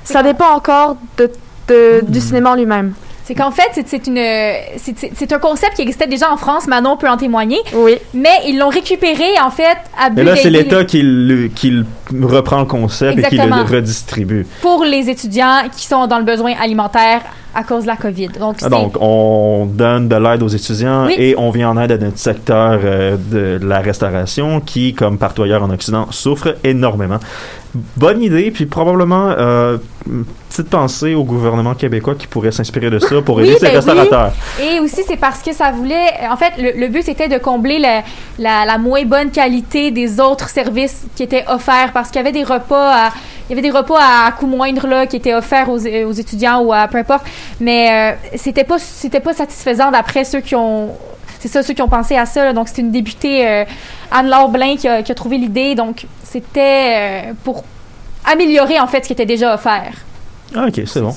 Ça 0.03 0.23
dépend 0.23 0.49
encore 0.55 0.97
de, 1.17 1.29
de- 1.67 2.01
du 2.07 2.19
cinéma 2.21 2.51
en 2.51 2.55
lui-même. 2.55 2.93
C'est 3.23 3.35
qu'en 3.35 3.51
fait, 3.51 3.83
c'est- 3.85 4.07
une, 4.07 4.17
un 4.17 5.39
concept 5.39 5.75
qui 5.75 5.81
existait 5.83 6.07
déjà 6.07 6.31
en 6.31 6.37
France. 6.37 6.67
Manon 6.67 6.97
peut 6.97 7.07
en 7.09 7.17
témoigner. 7.17 7.59
Oui. 7.73 7.95
Mais 8.13 8.29
ils 8.47 8.57
l'ont 8.57 8.69
récupéré, 8.69 9.39
en 9.43 9.51
fait, 9.51 9.77
à 9.99 10.09
but 10.09 10.21
Et 10.21 10.23
là, 10.23 10.35
c'est 10.35 10.49
l'État 10.49 10.83
qui, 10.85 11.01
le- 11.03 11.47
qui 11.47 11.69
le 11.69 11.85
reprend 12.25 12.59
le 12.59 12.65
concept 12.65 13.19
et 13.19 13.23
qui 13.23 13.37
le 13.37 13.75
redistribue. 13.75 14.45
pour 14.61 14.83
les 14.83 15.09
étudiants 15.09 15.61
qui 15.75 15.85
sont 15.85 16.07
dans 16.07 16.17
le 16.17 16.25
besoin 16.25 16.53
alimentaire 16.61 17.21
à 17.53 17.63
cause 17.63 17.83
de 17.83 17.87
la 17.87 17.97
COVID. 17.97 18.29
Donc, 18.39 18.55
Ah, 18.63 18.69
on 19.01 19.65
donne 19.69 20.07
de 20.07 20.15
l'aide 20.15 20.41
aux 20.41 20.47
étudiants 20.47 21.05
Oui. 21.07 21.15
et 21.17 21.35
on 21.37 21.49
vient 21.51 21.69
en 21.71 21.77
aide 21.77 21.91
à 21.91 21.97
notre 21.97 22.17
secteur 22.17 22.79
euh, 22.83 23.17
de 23.17 23.59
la 23.65 23.79
restauration 23.79 24.61
qui, 24.61 24.93
comme 24.93 25.17
partout 25.17 25.43
ailleurs 25.43 25.61
en 25.63 25.69
Occident, 25.69 26.07
souffre 26.11 26.55
énormément. 26.63 27.19
Bonne 27.95 28.21
idée, 28.21 28.51
puis 28.51 28.65
probablement 28.65 29.29
euh, 29.29 29.77
une 30.05 30.25
petite 30.49 30.69
pensée 30.69 31.13
au 31.15 31.23
gouvernement 31.23 31.73
québécois 31.73 32.15
qui 32.15 32.27
pourrait 32.27 32.51
s'inspirer 32.51 32.89
de 32.89 32.99
ça 32.99 33.21
pour 33.21 33.37
Oui, 33.37 33.43
aider 33.47 33.53
ses 33.59 33.65
ben 33.67 33.69
oui. 33.69 33.75
restaurateurs. 33.77 34.33
Et 34.61 34.79
aussi, 34.81 35.03
c'est 35.07 35.15
parce 35.15 35.41
que 35.41 35.53
ça 35.53 35.71
voulait. 35.71 36.09
En 36.29 36.35
fait, 36.35 36.51
le, 36.61 36.77
le 36.77 36.87
but, 36.89 37.03
c'était 37.03 37.29
de 37.29 37.37
combler 37.37 37.79
la, 37.79 38.03
la, 38.37 38.65
la 38.65 38.77
moins 38.77 39.05
bonne 39.05 39.31
qualité 39.31 39.91
des 39.91 40.19
autres 40.19 40.49
services 40.49 41.03
qui 41.15 41.23
étaient 41.23 41.45
offerts 41.47 41.91
parce 41.93 42.09
qu'il 42.09 42.17
y 42.17 42.19
avait 42.19 42.33
des 42.33 42.43
repas 42.43 43.07
à. 43.07 43.09
Il 43.49 43.55
y 43.55 43.59
avait 43.59 43.69
des 43.69 43.77
repas 43.77 43.99
à 43.99 44.31
coût 44.31 44.47
moindre 44.47 44.87
là, 44.87 45.05
qui 45.07 45.17
étaient 45.17 45.33
offerts 45.33 45.69
aux, 45.69 45.79
aux 45.79 46.11
étudiants 46.13 46.61
ou 46.61 46.71
à 46.71 46.87
peu 46.87 46.97
importe, 46.99 47.23
mais 47.59 48.13
euh, 48.13 48.15
c'était 48.35 48.63
pas 48.63 48.79
c'était 48.79 49.19
pas 49.19 49.33
satisfaisant 49.33 49.91
d'après 49.91 50.23
ceux 50.23 50.39
qui 50.39 50.55
ont 50.55 50.91
c'est 51.41 51.47
ça 51.47 51.63
ceux 51.63 51.73
qui 51.73 51.81
ont 51.81 51.87
pensé 51.87 52.15
à 52.15 52.27
ça. 52.27 52.45
là. 52.45 52.53
Donc 52.53 52.67
c'est 52.67 52.81
une 52.81 52.91
députée 52.91 53.47
euh, 53.47 53.65
Anne-Laure 54.11 54.49
Blain 54.49 54.77
qui 54.77 54.87
a, 54.87 55.01
qui 55.01 55.11
a 55.11 55.15
trouvé 55.15 55.37
l'idée. 55.37 55.73
Donc 55.73 56.05
c'était 56.23 57.29
euh, 57.29 57.33
pour 57.43 57.63
améliorer 58.25 58.79
en 58.79 58.85
fait 58.85 59.01
ce 59.01 59.07
qui 59.07 59.13
était 59.13 59.25
déjà 59.25 59.55
offert. 59.55 59.91
Ah, 60.55 60.65
ok, 60.67 60.81
c'est 60.85 61.01
bon. 61.01 61.15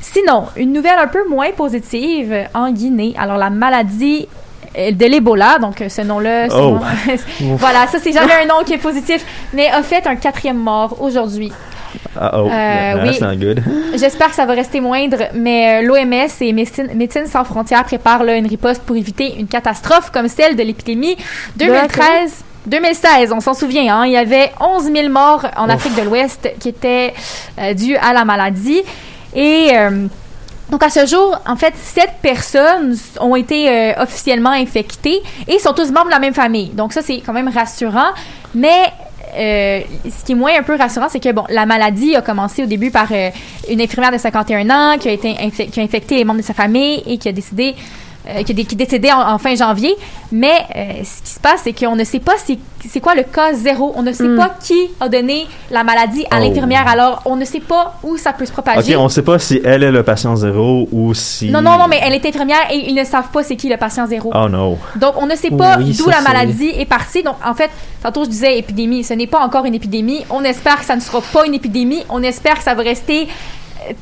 Sinon, 0.00 0.46
une 0.56 0.72
nouvelle 0.72 0.98
un 0.98 1.08
peu 1.08 1.28
moins 1.28 1.50
positive 1.54 2.32
euh, 2.32 2.44
en 2.54 2.70
Guinée. 2.72 3.14
Alors, 3.18 3.36
la 3.36 3.50
maladie 3.50 4.26
de 4.74 5.04
l'Ebola, 5.06 5.58
donc 5.58 5.84
ce 5.88 6.00
nom-là, 6.00 6.48
c'est 6.48 6.56
Oh. 6.56 6.78
voilà, 7.56 7.86
ça 7.88 7.98
c'est 8.00 8.12
jamais 8.12 8.32
un 8.42 8.46
nom 8.46 8.62
qui 8.64 8.72
est 8.72 8.78
positif, 8.78 9.26
mais 9.52 9.68
a 9.68 9.82
fait 9.82 10.06
un 10.06 10.14
quatrième 10.14 10.58
mort 10.58 11.02
aujourd'hui. 11.02 11.52
Ah, 12.22 12.32
oh, 12.34 12.48
Euh, 12.50 13.08
oui. 13.08 13.18
not 13.20 13.36
good. 13.36 13.62
J'espère 13.94 14.28
que 14.28 14.34
ça 14.34 14.44
va 14.44 14.52
rester 14.52 14.80
moindre, 14.80 15.16
mais 15.34 15.82
l'OMS 15.82 16.28
et 16.42 16.52
Médecine, 16.52 16.88
Médecine 16.94 17.26
sans 17.26 17.44
frontières 17.44 17.84
préparent 17.84 18.24
là, 18.24 18.36
une 18.36 18.46
riposte 18.46 18.82
pour 18.82 18.94
éviter 18.96 19.36
une 19.38 19.46
catastrophe 19.46 20.10
comme 20.10 20.28
celle 20.28 20.54
de 20.54 20.62
l'épidémie 20.62 21.16
2013. 21.56 22.44
2016, 22.66 23.32
on 23.32 23.40
s'en 23.40 23.54
souvient, 23.54 24.00
hein, 24.00 24.06
il 24.06 24.12
y 24.12 24.16
avait 24.18 24.52
11 24.60 24.92
000 24.92 25.08
morts 25.08 25.46
en 25.56 25.64
Ouf. 25.66 25.74
Afrique 25.76 25.96
de 25.96 26.02
l'Ouest 26.02 26.50
qui 26.60 26.68
étaient 26.68 27.14
euh, 27.58 27.72
dus 27.72 27.96
à 27.96 28.12
la 28.12 28.26
maladie. 28.26 28.82
Et 29.34 29.70
euh, 29.72 30.06
donc 30.70 30.82
à 30.82 30.90
ce 30.90 31.06
jour, 31.06 31.40
en 31.46 31.56
fait, 31.56 31.72
sept 31.76 32.10
personnes 32.20 32.96
ont 33.18 33.34
été 33.34 33.68
euh, 33.68 34.02
officiellement 34.02 34.50
infectées 34.50 35.22
et 35.48 35.58
sont 35.58 35.72
tous 35.72 35.90
membres 35.90 36.06
de 36.06 36.10
la 36.12 36.18
même 36.18 36.34
famille. 36.34 36.68
Donc 36.68 36.92
ça, 36.92 37.00
c'est 37.00 37.20
quand 37.24 37.32
même 37.32 37.48
rassurant. 37.48 38.10
Mais 38.54 38.92
euh, 39.36 39.80
ce 40.04 40.24
qui 40.24 40.32
est 40.32 40.34
moins 40.34 40.58
un 40.58 40.62
peu 40.62 40.76
rassurant, 40.76 41.08
c'est 41.08 41.20
que 41.20 41.32
bon, 41.32 41.44
la 41.48 41.66
maladie 41.66 42.16
a 42.16 42.22
commencé 42.22 42.62
au 42.62 42.66
début 42.66 42.90
par 42.90 43.08
euh, 43.12 43.30
une 43.70 43.80
infirmière 43.80 44.12
de 44.12 44.18
51 44.18 44.70
ans 44.70 44.98
qui 44.98 45.08
a 45.08 45.12
été 45.12 45.34
qui 45.52 45.80
a 45.80 45.82
infecté 45.82 46.16
les 46.16 46.24
membres 46.24 46.40
de 46.40 46.44
sa 46.44 46.54
famille 46.54 47.02
et 47.06 47.18
qui 47.18 47.28
a 47.28 47.32
décidé 47.32 47.74
euh, 48.28 48.42
qui, 48.42 48.54
qui 48.66 48.76
décédé 48.76 49.10
en, 49.12 49.20
en 49.20 49.38
fin 49.38 49.54
janvier. 49.54 49.94
Mais 50.32 50.66
euh, 50.76 50.92
ce 51.04 51.22
qui 51.22 51.30
se 51.30 51.40
passe, 51.40 51.60
c'est 51.64 51.72
qu'on 51.72 51.96
ne 51.96 52.04
sait 52.04 52.20
pas 52.20 52.34
c'est 52.44 52.58
c'est 52.88 53.00
quoi 53.00 53.14
le 53.14 53.24
cas 53.24 53.52
zéro. 53.52 53.92
On 53.96 54.02
ne 54.02 54.12
sait 54.12 54.24
Mm. 54.24 54.36
pas 54.38 54.54
qui 54.62 54.88
a 55.00 55.08
donné 55.08 55.46
la 55.70 55.84
maladie 55.84 56.24
à 56.30 56.36
Oh. 56.38 56.42
l'infirmière. 56.44 56.86
Alors, 56.88 57.20
on 57.26 57.36
ne 57.36 57.44
sait 57.44 57.60
pas 57.60 57.98
où 58.02 58.16
ça 58.16 58.32
peut 58.32 58.46
se 58.46 58.52
propager. 58.52 58.94
Ok, 58.96 59.00
on 59.02 59.08
sait 59.10 59.20
pas 59.22 59.38
si 59.38 59.60
elle 59.64 59.82
est 59.82 59.90
le 59.90 60.02
patient 60.02 60.34
zéro 60.36 60.88
ou 60.90 61.12
si. 61.12 61.50
Non, 61.50 61.60
non, 61.60 61.76
non, 61.76 61.88
mais 61.88 62.00
elle 62.02 62.14
est 62.14 62.24
infirmière 62.24 62.70
et 62.70 62.88
ils 62.88 62.94
ne 62.94 63.04
savent 63.04 63.28
pas 63.30 63.42
c'est 63.42 63.56
qui 63.56 63.68
le 63.68 63.76
patient 63.76 64.06
zéro. 64.06 64.30
Oh 64.34 64.48
no. 64.48 64.78
Donc, 64.96 65.14
on 65.18 65.26
ne 65.26 65.34
sait 65.36 65.50
pas 65.50 65.76
Oui, 65.78 65.94
d'où 65.98 66.08
la 66.08 66.22
maladie 66.22 66.70
est 66.78 66.86
partie. 66.86 67.22
Donc, 67.22 67.36
en 67.44 67.52
fait, 67.54 67.70
tantôt, 68.02 68.24
je 68.24 68.30
disais 68.30 68.56
épidémie. 68.58 69.04
Ce 69.04 69.12
n'est 69.12 69.26
pas 69.26 69.40
encore 69.40 69.66
une 69.66 69.74
épidémie. 69.74 70.24
On 70.30 70.42
espère 70.44 70.78
que 70.78 70.84
ça 70.86 70.96
ne 70.96 71.00
sera 71.00 71.20
pas 71.20 71.44
une 71.46 71.54
épidémie. 71.54 72.02
On 72.08 72.22
espère 72.22 72.56
que 72.56 72.62
ça 72.64 72.72
va 72.74 72.82
rester 72.82 73.28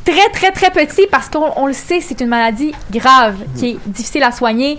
très, 0.05 0.29
très, 0.33 0.51
très 0.51 0.71
petit 0.71 1.07
parce 1.11 1.29
qu'on 1.29 1.51
on 1.57 1.67
le 1.67 1.73
sait, 1.73 2.01
c'est 2.01 2.21
une 2.21 2.29
maladie 2.29 2.73
grave 2.93 3.37
qui 3.59 3.71
est 3.71 3.77
difficile 3.87 4.23
à 4.23 4.33
soigner. 4.33 4.79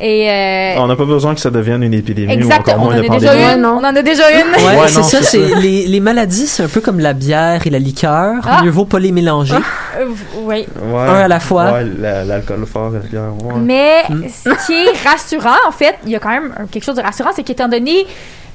Et. 0.00 0.28
euh, 0.28 0.74
On 0.78 0.86
n'a 0.88 0.96
pas 0.96 1.04
besoin 1.04 1.32
que 1.34 1.40
ça 1.40 1.50
devienne 1.50 1.82
une 1.84 1.94
épidémie 1.94 2.32
exact, 2.32 2.66
ou 2.66 2.70
encore 2.72 2.82
on 2.84 2.86
en 2.88 2.90
a 2.92 3.18
déjà 3.18 3.54
une. 3.54 3.60
non. 3.62 3.74
On 3.80 3.84
en 3.84 3.94
a 3.94 4.02
déjà 4.02 4.24
une. 4.32 4.50
Ouais, 4.50 4.80
Ouais, 4.80 4.88
c'est 4.88 5.02
ça, 5.22 5.38
les, 5.60 5.86
les 5.86 6.00
maladies, 6.00 6.46
c'est 6.48 6.64
un 6.64 6.68
peu 6.68 6.80
comme 6.80 6.98
la 6.98 7.12
bière 7.12 7.64
et 7.66 7.70
la 7.70 7.78
liqueur. 7.78 8.36
Ah. 8.44 8.62
Mieux 8.64 8.70
vaut 8.70 8.86
pas 8.86 8.98
les 8.98 9.12
mélanger. 9.12 9.54
Euh, 9.54 10.06
oui. 10.44 10.66
Ouais. 10.82 10.98
Un 10.98 11.14
à 11.20 11.28
la 11.28 11.38
fois. 11.38 11.82
L'alcool 11.82 12.66
fort, 12.66 12.90
la 12.90 12.98
bière, 13.00 13.32
ouais. 13.44 13.54
Mais 13.60 14.02
Mm. 14.08 14.24
ce 14.28 14.66
qui 14.66 14.72
est 14.72 15.08
rassurant, 15.08 15.54
en 15.68 15.72
fait, 15.72 15.94
il 16.04 16.10
y 16.10 16.16
a 16.16 16.18
quand 16.18 16.30
même 16.30 16.52
quelque 16.72 16.82
chose 16.84 16.96
de 16.96 17.02
rassurant, 17.02 17.30
c'est 17.36 17.44
qu'étant 17.44 17.68
donné 17.68 18.04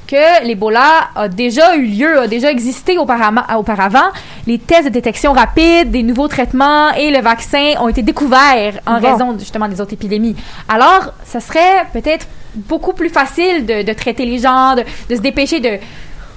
que 0.08 0.46
l'Ebola 0.46 1.10
a 1.16 1.28
déjà 1.28 1.76
eu 1.76 1.86
lieu, 1.86 2.20
a 2.22 2.28
déjà 2.28 2.50
existé 2.50 2.98
auparavant, 2.98 4.08
les 4.48 4.58
tests 4.58 4.86
de 4.86 4.90
détection 4.90 5.34
rapide, 5.34 5.92
des 5.92 6.04
nouveaux 6.04 6.28
traitements 6.28 6.92
et 6.94 7.12
le 7.12 7.20
vaccin 7.22 7.74
ont 7.80 7.90
été 7.90 8.02
découverts 8.02 8.80
en 8.86 9.00
Bon. 9.00 9.12
raison 9.12 9.38
justement 9.38 9.68
des 9.68 9.80
autres 9.82 9.94
épidémies. 9.94 10.36
Alors, 10.70 11.14
ça 11.26 11.40
serait 11.40 11.86
peut-être 11.94 12.26
beaucoup 12.56 12.94
plus 12.94 13.10
facile 13.10 13.66
de, 13.66 13.84
de 13.84 13.94
traiter 13.94 14.26
les 14.26 14.40
gens, 14.40 14.76
de, 14.76 14.84
de 15.10 15.16
se 15.16 15.22
dépêcher 15.22 15.60
de, 15.60 15.78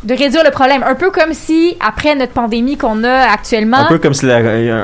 de 0.02 0.14
réduire 0.14 0.42
le 0.44 0.50
problème. 0.50 0.82
Un 0.86 0.94
peu 0.94 1.10
comme 1.10 1.32
si, 1.34 1.76
après 1.80 2.14
notre 2.14 2.32
pandémie 2.32 2.76
qu'on 2.76 3.04
a 3.04 3.30
actuellement... 3.32 3.78
Un 3.78 3.88
peu 3.88 3.98
comme 3.98 4.14
si 4.14 4.26
la- 4.26 4.38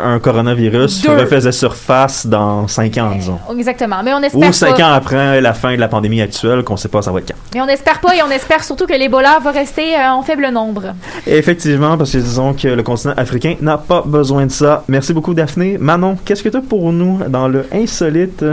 un 0.05 0.19
coronavirus 0.19 1.03
Deux. 1.03 1.17
refaisait 1.17 1.53
surface 1.53 2.27
dans 2.27 2.69
5 2.69 2.99
ans, 2.99 3.11
disons. 3.17 3.39
Exactement. 3.57 3.97
Mais 4.05 4.13
on 4.13 4.23
espère 4.23 4.49
Ou 4.49 4.53
5 4.53 4.77
pas. 4.77 4.83
ans 4.85 4.93
après 4.93 5.41
la 5.41 5.55
fin 5.55 5.75
de 5.75 5.81
la 5.81 5.89
pandémie 5.89 6.21
actuelle, 6.21 6.63
qu'on 6.65 6.77
sait 6.77 6.89
pas 6.89 7.01
ça 7.03 7.13
va 7.13 7.21
être 7.21 7.29
quand. 7.29 7.39
Mais 7.55 7.61
on 7.63 7.69
espère 7.69 8.01
pas 8.01 8.15
et 8.15 8.23
on 8.23 8.31
espère 8.31 8.63
surtout 8.65 8.87
que 8.87 8.93
l'Ebola 8.95 9.39
va 9.43 9.51
rester 9.53 9.95
euh, 9.97 10.11
en 10.11 10.23
faible 10.23 10.49
nombre. 10.51 10.95
Effectivement, 11.27 11.97
parce 11.97 12.13
que 12.13 12.19
disons 12.19 12.53
que 12.55 12.69
le 12.69 12.83
continent 12.83 13.15
africain 13.17 13.57
n'a 13.61 13.79
pas 13.79 14.03
besoin 14.05 14.47
de 14.47 14.51
ça. 14.53 14.85
Merci 14.89 15.13
beaucoup, 15.13 15.33
Daphné. 15.35 15.77
Manon, 15.79 16.17
qu'est-ce 16.25 16.43
que 16.43 16.49
tu 16.51 16.57
as 16.59 16.61
pour 16.61 16.93
nous 16.93 17.21
dans 17.29 17.49
le 17.49 17.67
insolite? 17.73 18.45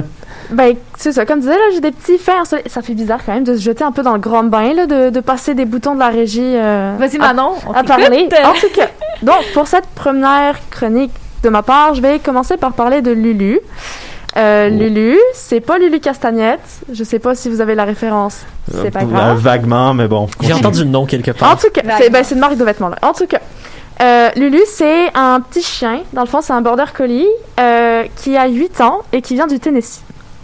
Ben, 0.52 0.76
c'est 0.98 1.12
ça. 1.12 1.26
Comme 1.26 1.38
je 1.41 1.48
disais, 1.48 1.56
là, 1.58 1.64
j'ai 1.74 1.82
des 1.82 1.91
petits 1.91 2.20
insolites. 2.32 2.70
Ça 2.70 2.82
fait 2.82 2.94
bizarre 2.94 3.20
quand 3.26 3.34
même 3.34 3.44
de 3.44 3.56
se 3.56 3.62
jeter 3.62 3.84
un 3.84 3.91
peu 3.91 4.04
dans 4.04 4.14
le 4.14 4.20
grand 4.20 4.44
bain, 4.44 4.74
là, 4.74 4.86
de, 4.86 5.10
de 5.10 5.20
passer 5.20 5.54
des 5.54 5.66
boutons 5.66 5.94
de 5.96 6.00
la 6.00 6.10
régie. 6.10 6.41
euh, 6.56 6.96
Vas-y, 7.00 7.16
à- 7.18 7.20
Manon. 7.34 7.54
on 7.68 7.72
à 7.72 7.84
parler. 7.84 8.30
En 8.44 8.54
tout 8.54 8.68
cas, 8.76 8.88
donc 9.22 9.44
pour 9.54 9.68
cette 9.68 9.88
première 9.96 10.58
chronique 10.70 11.12
de 11.44 11.50
ma 11.50 11.62
part, 11.64 11.94
je 11.96 12.02
vais 12.02 12.20
commencer 12.20 12.58
par 12.58 12.74
parler 12.74 13.02
de 13.02 13.12
Lulu. 13.12 13.60
Euh, 14.36 14.70
Oh. 14.72 14.76
Lulu, 14.80 15.20
c'est 15.36 15.60
pas 15.60 15.78
Lulu 15.78 16.00
Castagnette. 16.00 16.60
Je 16.91 17.04
sais 17.04 17.20
pas 17.20 17.36
si 17.36 17.50
vous 17.50 17.62
avez 17.62 17.76
la 17.76 17.84
référence. 17.86 18.39
C'est 18.72 18.89
pas 18.89 19.02
Euh, 19.02 19.06
grave. 19.06 19.38
Vaguement, 19.38 19.94
mais 19.94 20.08
bon. 20.08 20.28
J'ai 20.41 20.54
entendu 20.54 20.80
le 20.80 20.89
nom 20.89 21.06
quelque 21.06 21.30
En 21.32 21.34
part. 21.36 21.58
tout 21.60 21.70
cas, 21.72 21.82
c'est 22.00 22.10
ben, 22.10 22.24
une 22.32 22.39
marque 22.39 22.58
de 22.58 22.64
vêtements 22.64 22.89
là. 22.89 22.96
En 23.04 23.14
tout 23.14 23.28
cas, 23.28 23.39
euh, 24.02 24.30
Lulu, 24.36 24.60
c'est 24.66 25.10
un 25.14 25.39
petit 25.39 25.62
chien. 25.62 26.00
Dans 26.14 26.22
le 26.22 26.28
fond, 26.28 26.41
c'est 26.41 26.54
un 26.54 26.62
border 26.62 26.86
collie 26.96 27.28
euh, 27.60 28.06
qui 28.16 28.36
a 28.36 28.48
8 28.48 28.82
ans 28.82 29.02
et 29.12 29.22
qui 29.22 29.36
vient 29.36 29.46
du 29.46 29.60
Tennessee. 29.60 30.02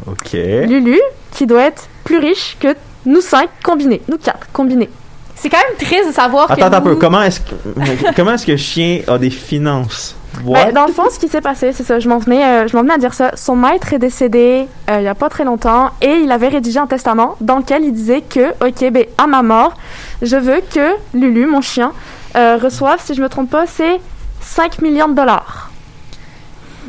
Ok. 0.07 0.33
Lulu, 0.33 0.99
qui 1.31 1.45
doit 1.45 1.63
être 1.63 1.87
plus 2.03 2.17
riche 2.17 2.57
que 2.59 2.75
nous 3.05 3.21
cinq 3.21 3.49
combinés, 3.63 4.01
nous 4.07 4.17
quatre 4.17 4.47
combinés. 4.51 4.89
C'est 5.35 5.49
quand 5.49 5.57
même 5.57 5.77
triste 5.77 6.07
de 6.07 6.13
savoir 6.13 6.51
Attends, 6.51 6.73
un 6.73 6.81
peu. 6.81 6.95
Comment 6.95 7.21
est-ce 7.21 7.39
que, 7.39 7.55
comment 8.15 8.33
est-ce 8.33 8.45
que 8.45 8.57
chien 8.57 9.01
a 9.07 9.17
des 9.17 9.29
finances? 9.29 10.15
Ben, 10.43 10.71
dans 10.73 10.85
le 10.85 10.91
fond, 10.91 11.03
ce 11.09 11.17
qui 11.17 11.27
s'est 11.27 11.41
passé, 11.41 11.71
c'est 11.73 11.83
ça. 11.83 11.99
Je 11.99 12.07
m'en 12.07 12.17
venais, 12.17 12.43
euh, 12.43 12.67
je 12.67 12.75
m'en 12.75 12.83
venais 12.83 12.93
à 12.93 12.97
dire 12.97 13.13
ça. 13.13 13.31
Son 13.35 13.55
maître 13.55 13.93
est 13.93 13.99
décédé 13.99 14.67
euh, 14.89 14.99
il 14.99 15.03
y 15.03 15.07
a 15.07 15.15
pas 15.15 15.29
très 15.29 15.43
longtemps 15.43 15.91
et 16.01 16.11
il 16.23 16.31
avait 16.31 16.49
rédigé 16.49 16.77
un 16.79 16.87
testament 16.87 17.35
dans 17.41 17.57
lequel 17.57 17.83
il 17.83 17.93
disait 17.93 18.21
que, 18.21 18.51
ok, 18.65 18.91
ben 18.91 19.05
à 19.17 19.27
ma 19.27 19.41
mort, 19.41 19.73
je 20.21 20.35
veux 20.35 20.61
que 20.73 20.93
Lulu, 21.13 21.45
mon 21.45 21.61
chien, 21.61 21.93
euh, 22.35 22.57
reçoive, 22.61 22.99
si 23.03 23.15
je 23.15 23.21
me 23.21 23.29
trompe 23.29 23.49
pas, 23.49 23.65
c'est 23.65 23.99
5 24.41 24.81
millions 24.81 25.09
de 25.09 25.15
dollars. 25.15 25.71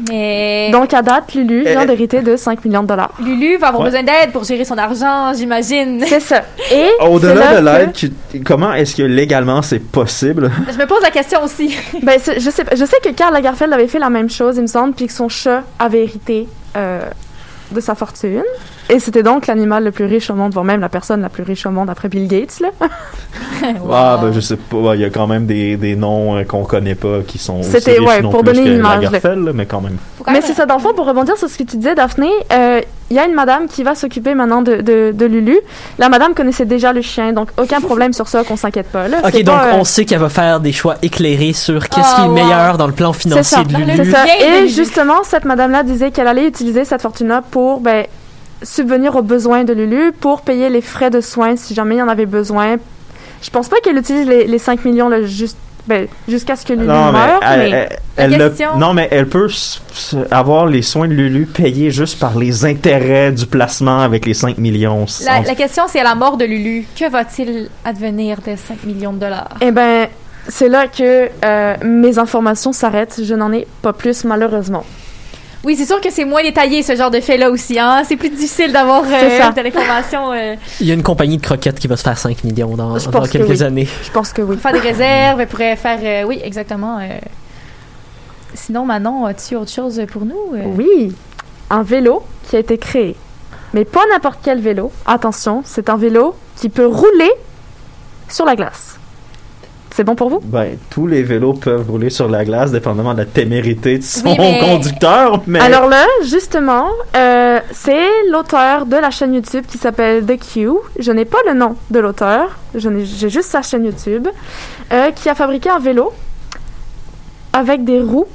Mais 0.09 0.71
Donc 0.73 0.95
à 0.95 1.03
date, 1.03 1.35
Lulu 1.35 1.63
vient 1.63 1.83
Euh, 1.83 1.87
d'hériter 1.87 2.21
de 2.23 2.37
5 2.37 2.65
millions 2.65 2.83
de 2.83 2.89
dollars. 2.89 3.13
Lulu 3.23 3.57
va 3.59 3.69
avoir 3.69 3.83
Ouais. 3.83 3.91
besoin 3.91 4.03
d'aide 4.03 4.33
pour 4.33 4.45
gérer 4.45 4.65
son 4.65 4.79
argent, 4.79 5.33
j'imagine. 5.37 6.03
C'est 6.07 6.21
ça. 6.21 6.43
Et 6.73 6.89
Au-delà 7.07 7.49
c'est 7.55 7.61
de 7.61 7.65
là 7.65 7.79
l'aide, 7.81 8.45
comment 8.45 8.73
est-ce 8.73 8.95
que 8.97 9.03
légalement 9.03 9.63
c'est 9.63 9.79
possible? 9.81 10.51
Je 10.73 10.79
me 10.79 10.87
pose 10.87 11.03
la 11.03 11.11
question 11.11 11.43
aussi. 11.43 11.77
ben, 12.03 12.19
je 12.19 12.51
sais, 12.51 12.65
pas- 12.65 12.77
je 12.77 12.85
sais 12.85 12.97
que 13.03 13.11
Karl 13.11 13.33
Lagerfeld 13.35 13.73
avait 13.73 13.89
fait 13.89 13.99
la 13.99 14.11
même 14.11 14.31
chose, 14.31 14.57
il 14.57 14.63
me 14.63 14.67
semble, 14.67 14.95
puis 14.95 15.07
que 15.07 15.13
son 15.13 15.29
chat 15.29 15.63
avait 15.79 16.03
hérité 16.05 16.47
euh, 16.77 17.01
de 17.73 17.81
sa 17.81 17.95
fortune. 17.95 18.43
Et 18.91 18.99
c'était 18.99 19.23
donc 19.23 19.47
l'animal 19.47 19.85
le 19.85 19.91
plus 19.93 20.05
riche 20.07 20.31
au 20.31 20.35
monde, 20.35 20.53
voire 20.53 20.65
même 20.65 20.81
la 20.81 20.89
personne 20.89 21.23
la 21.23 21.29
plus 21.29 21.43
riche 21.45 21.65
au 21.67 21.71
monde 21.71 21.89
après 21.91 22.09
Bill 22.09 22.27
Gates. 22.29 22.61
Là. 22.61 22.69
Ah, 23.93 24.19
ben 24.21 24.33
je 24.33 24.41
sais 24.41 24.57
pas. 24.57 24.95
Il 24.95 25.01
y 25.01 25.05
a 25.05 25.11
quand 25.11 25.27
même 25.27 25.45
des, 25.47 25.77
des 25.77 25.95
noms 25.95 26.37
euh, 26.37 26.45
qu'on 26.45 26.65
connaît 26.65 26.95
pas 26.95 27.19
qui 27.27 27.39
sont 27.39 27.61
aussi 27.61 27.77
riches 27.77 28.01
ouais, 28.01 28.23
non 28.23 28.31
pour 28.31 28.41
plus 28.43 28.55
donner 28.55 28.65
que 28.65 28.69
une 28.71 28.79
image, 28.79 29.03
Lagerfeld, 29.05 29.45
là, 29.45 29.53
mais 29.55 29.67
quand 29.67 29.81
même. 29.81 29.97
Mais 30.27 30.35
même- 30.35 30.43
c'est 30.43 30.55
ça, 30.55 30.65
dans 30.67 30.77
le 30.77 30.81
fond, 30.81 30.95
pour 30.95 31.07
rebondir 31.07 31.37
sur 31.37 31.49
ce 31.49 31.59
que 31.59 31.65
tu 31.65 31.77
disais, 31.77 31.95
Daphné, 31.95 32.31
euh, 32.53 32.81
il 33.11 33.17
y 33.17 33.19
a 33.19 33.27
une 33.27 33.35
madame 33.35 33.67
qui 33.69 33.83
va 33.83 33.95
s'occuper 33.95 34.35
maintenant 34.35 34.63
de, 34.63 34.77
de, 34.77 35.13
de 35.15 35.27
Lulu. 35.27 35.59
La 35.99 36.09
madame 36.09 36.35
connaissait 36.35 36.65
déjà 36.65 36.93
le 36.93 37.03
chien, 37.03 37.33
donc 37.33 37.51
aucun 37.61 37.81
problème 37.81 38.13
sur 38.15 38.29
ça, 38.29 38.43
qu'on 38.45 38.57
s'inquiète 38.57 38.89
pas. 38.89 39.09
Là. 39.09 39.19
Ok, 39.25 39.35
donc 39.43 39.55
pas, 39.57 39.67
euh, 39.69 39.73
on 39.79 39.85
sait 39.85 40.05
qu'elle 40.07 40.21
va 40.21 40.29
faire 40.31 40.61
des 40.61 40.73
choix 40.73 40.97
éclairés 41.03 41.53
sur 41.53 41.89
qu'est-ce 41.89 42.09
Ah, 42.13 42.17
qui 42.17 42.23
est 42.23 42.29
wow. 42.29 42.35
meilleur 42.35 42.79
dans 42.79 42.87
le 42.87 42.93
plan 42.95 43.13
financier 43.13 43.59
ça, 43.59 43.65
de 43.65 43.77
Lulu. 43.77 43.93
c'est 43.97 44.05
ça. 44.11 44.25
Et 44.63 44.69
justement, 44.69 45.23
cette 45.25 45.45
madame-là 45.45 45.83
disait 45.83 46.11
qu'elle 46.11 46.29
allait 46.29 46.47
utiliser 46.49 46.85
cette 46.85 47.03
fortune-là 47.03 47.43
pour 47.51 47.81
ben, 47.81 48.07
subvenir 48.63 49.17
aux 49.17 49.23
besoins 49.23 49.65
de 49.65 49.73
Lulu, 49.73 50.13
pour 50.13 50.43
payer 50.43 50.69
les 50.69 50.81
frais 50.83 51.11
de 51.11 51.21
soins 51.21 51.57
si 51.57 51.75
jamais 51.75 51.97
il 51.97 51.99
y 51.99 52.03
en 52.03 52.09
avait 52.09 52.27
besoin. 52.27 52.77
Je 53.43 53.51
pense 53.51 53.69
pas 53.69 53.77
qu'elle 53.83 53.97
utilise 53.97 54.27
les, 54.27 54.47
les 54.47 54.59
5 54.59 54.85
millions 54.85 55.09
là, 55.09 55.23
juste, 55.23 55.57
ben, 55.87 56.07
jusqu'à 56.29 56.57
ce 56.57 56.67
que 56.67 56.75
Lulu 56.75 56.87
Non, 56.87 57.07
mais, 57.07 57.13
meure. 57.13 57.41
elle, 57.43 57.71
mais- 57.71 57.89
elle- 58.17 58.53
non, 58.77 58.93
mais 58.93 59.09
elle 59.11 59.27
peut 59.29 59.47
s- 59.47 59.81
s- 59.93 60.15
avoir 60.31 60.67
les 60.67 60.83
soins 60.83 61.09
de 61.09 61.15
Lulu 61.15 61.47
payés 61.47 61.91
juste 61.91 62.19
par 62.21 62.37
les 62.39 62.67
intérêts 62.67 63.33
du 63.33 63.47
placement 63.47 64.01
avec 64.01 64.27
les 64.27 64.35
5 64.35 64.59
millions. 64.59 65.07
La 65.25 65.55
question, 65.55 65.85
c'est 65.89 66.01
à 66.01 66.05
la 66.05 66.15
mort 66.15 66.37
de 66.37 66.45
Lulu. 66.45 66.85
Que 66.99 67.11
va-t-il 67.11 67.71
advenir 67.85 68.39
des 68.43 68.57
5 68.57 68.85
millions 68.85 69.15
de 69.15 69.19
dollars? 69.21 69.57
Eh 69.63 69.71
ben, 69.71 70.07
c'est 70.49 70.69
là 70.69 70.87
que 70.87 71.29
euh, 71.45 71.77
mes 71.83 72.19
informations 72.19 72.73
s'arrêtent. 72.73 73.21
Je 73.25 73.35
n'en 73.35 73.51
ai 73.53 73.67
pas 73.81 73.95
plus, 73.95 74.25
malheureusement. 74.25 74.85
Oui, 75.63 75.77
c'est 75.77 75.85
sûr 75.85 76.01
que 76.01 76.11
c'est 76.11 76.25
moins 76.25 76.43
détaillé, 76.43 76.83
ce 76.83 76.97
genre 76.97 77.11
de 77.11 77.21
fait-là 77.21 77.51
aussi. 77.51 77.79
Hein? 77.79 78.03
C'est 78.07 78.17
plus 78.17 78.31
difficile 78.31 78.73
d'avoir 78.73 79.03
euh, 79.05 79.51
de 79.51 79.61
l'information. 79.61 80.33
euh, 80.33 80.55
Il 80.81 80.87
y 80.87 80.91
a 80.91 80.95
une 80.95 81.03
compagnie 81.03 81.37
de 81.37 81.43
croquettes 81.43 81.79
qui 81.79 81.87
va 81.87 81.97
se 81.99 82.03
faire 82.03 82.17
5 82.17 82.45
millions 82.45 82.77
dans, 82.77 82.99
Je 82.99 83.05
dans 83.07 83.11
pense 83.21 83.29
que 83.29 83.33
quelques 83.39 83.51
oui. 83.51 83.63
années. 83.63 83.89
Je 84.03 84.11
pense 84.11 84.33
que 84.33 84.41
oui. 84.41 84.57
faire 84.57 84.73
des 84.73 84.79
réserves, 84.81 85.41
elle 85.41 85.49
pourrait 85.49 85.77
faire... 85.77 85.99
euh, 86.03 86.27
oui, 86.27 86.41
exactement. 86.43 86.99
euh. 86.99 87.09
Sinon, 88.55 88.87
Manon, 88.87 89.27
as-tu 89.27 89.55
autre 89.57 89.71
chose 89.71 90.01
pour 90.11 90.25
nous? 90.25 90.55
euh? 90.55 90.63
Oui, 90.77 91.15
un 91.69 91.83
vélo 91.83 92.23
qui 92.49 92.57
a 92.57 92.61
été 92.61 92.79
créé. 92.79 93.15
Mais 93.75 93.85
pas 93.85 94.01
n'importe 94.11 94.41
quel 94.43 94.61
vélo. 94.61 94.91
Attention, 95.07 95.63
c'est 95.65 95.91
un 95.91 95.97
vélo 95.97 96.35
qui 96.57 96.69
peut 96.71 96.87
rouler 96.87 97.31
sur 98.29 98.45
la 98.47 98.57
glace. 98.57 98.99
C'est 99.95 100.05
bon 100.05 100.15
pour 100.15 100.31
vous? 100.31 100.41
Ben, 100.45 100.79
tous 100.89 101.07
les 101.09 101.23
vélos 101.23 101.55
peuvent 101.55 101.91
rouler 101.91 102.11
sur 102.11 102.29
la 102.29 102.45
glace, 102.45 102.71
dépendamment 102.71 103.13
de 103.13 103.19
la 103.19 103.25
témérité 103.25 103.99
de 103.99 104.03
son 104.05 104.29
Oui, 104.29 104.37
mais- 104.39 104.61
conducteur, 104.61 105.43
mais... 105.47 105.59
Alors 105.61 105.89
là, 105.89 106.05
justement, 106.25 106.89
euh, 107.17 107.59
c'est 107.73 108.07
l'auteur 108.31 108.87
de 108.87 108.97
la 108.97 109.11
chaîne 109.11 109.35
YouTube 109.35 109.65
qui 109.67 109.79
s'appelle 109.79 110.25
The 110.25 110.39
Q. 110.39 110.69
Je 110.99 111.11
n'ai 111.11 111.25
pas 111.25 111.39
le 111.47 111.55
nom 111.55 111.77
de 111.91 111.99
l'auteur, 111.99 112.57
j'ai 112.75 113.29
juste 113.31 113.51
sa 113.51 113.63
chaîne 113.63 113.85
YouTube, 113.85 114.29
euh, 114.93 115.11
qui 115.11 115.29
a 115.29 115.35
fabriqué 115.35 115.69
un 115.71 115.81
vélo 115.81 116.13
avec 117.53 117.85
des 117.85 118.01
roues. 118.01 118.27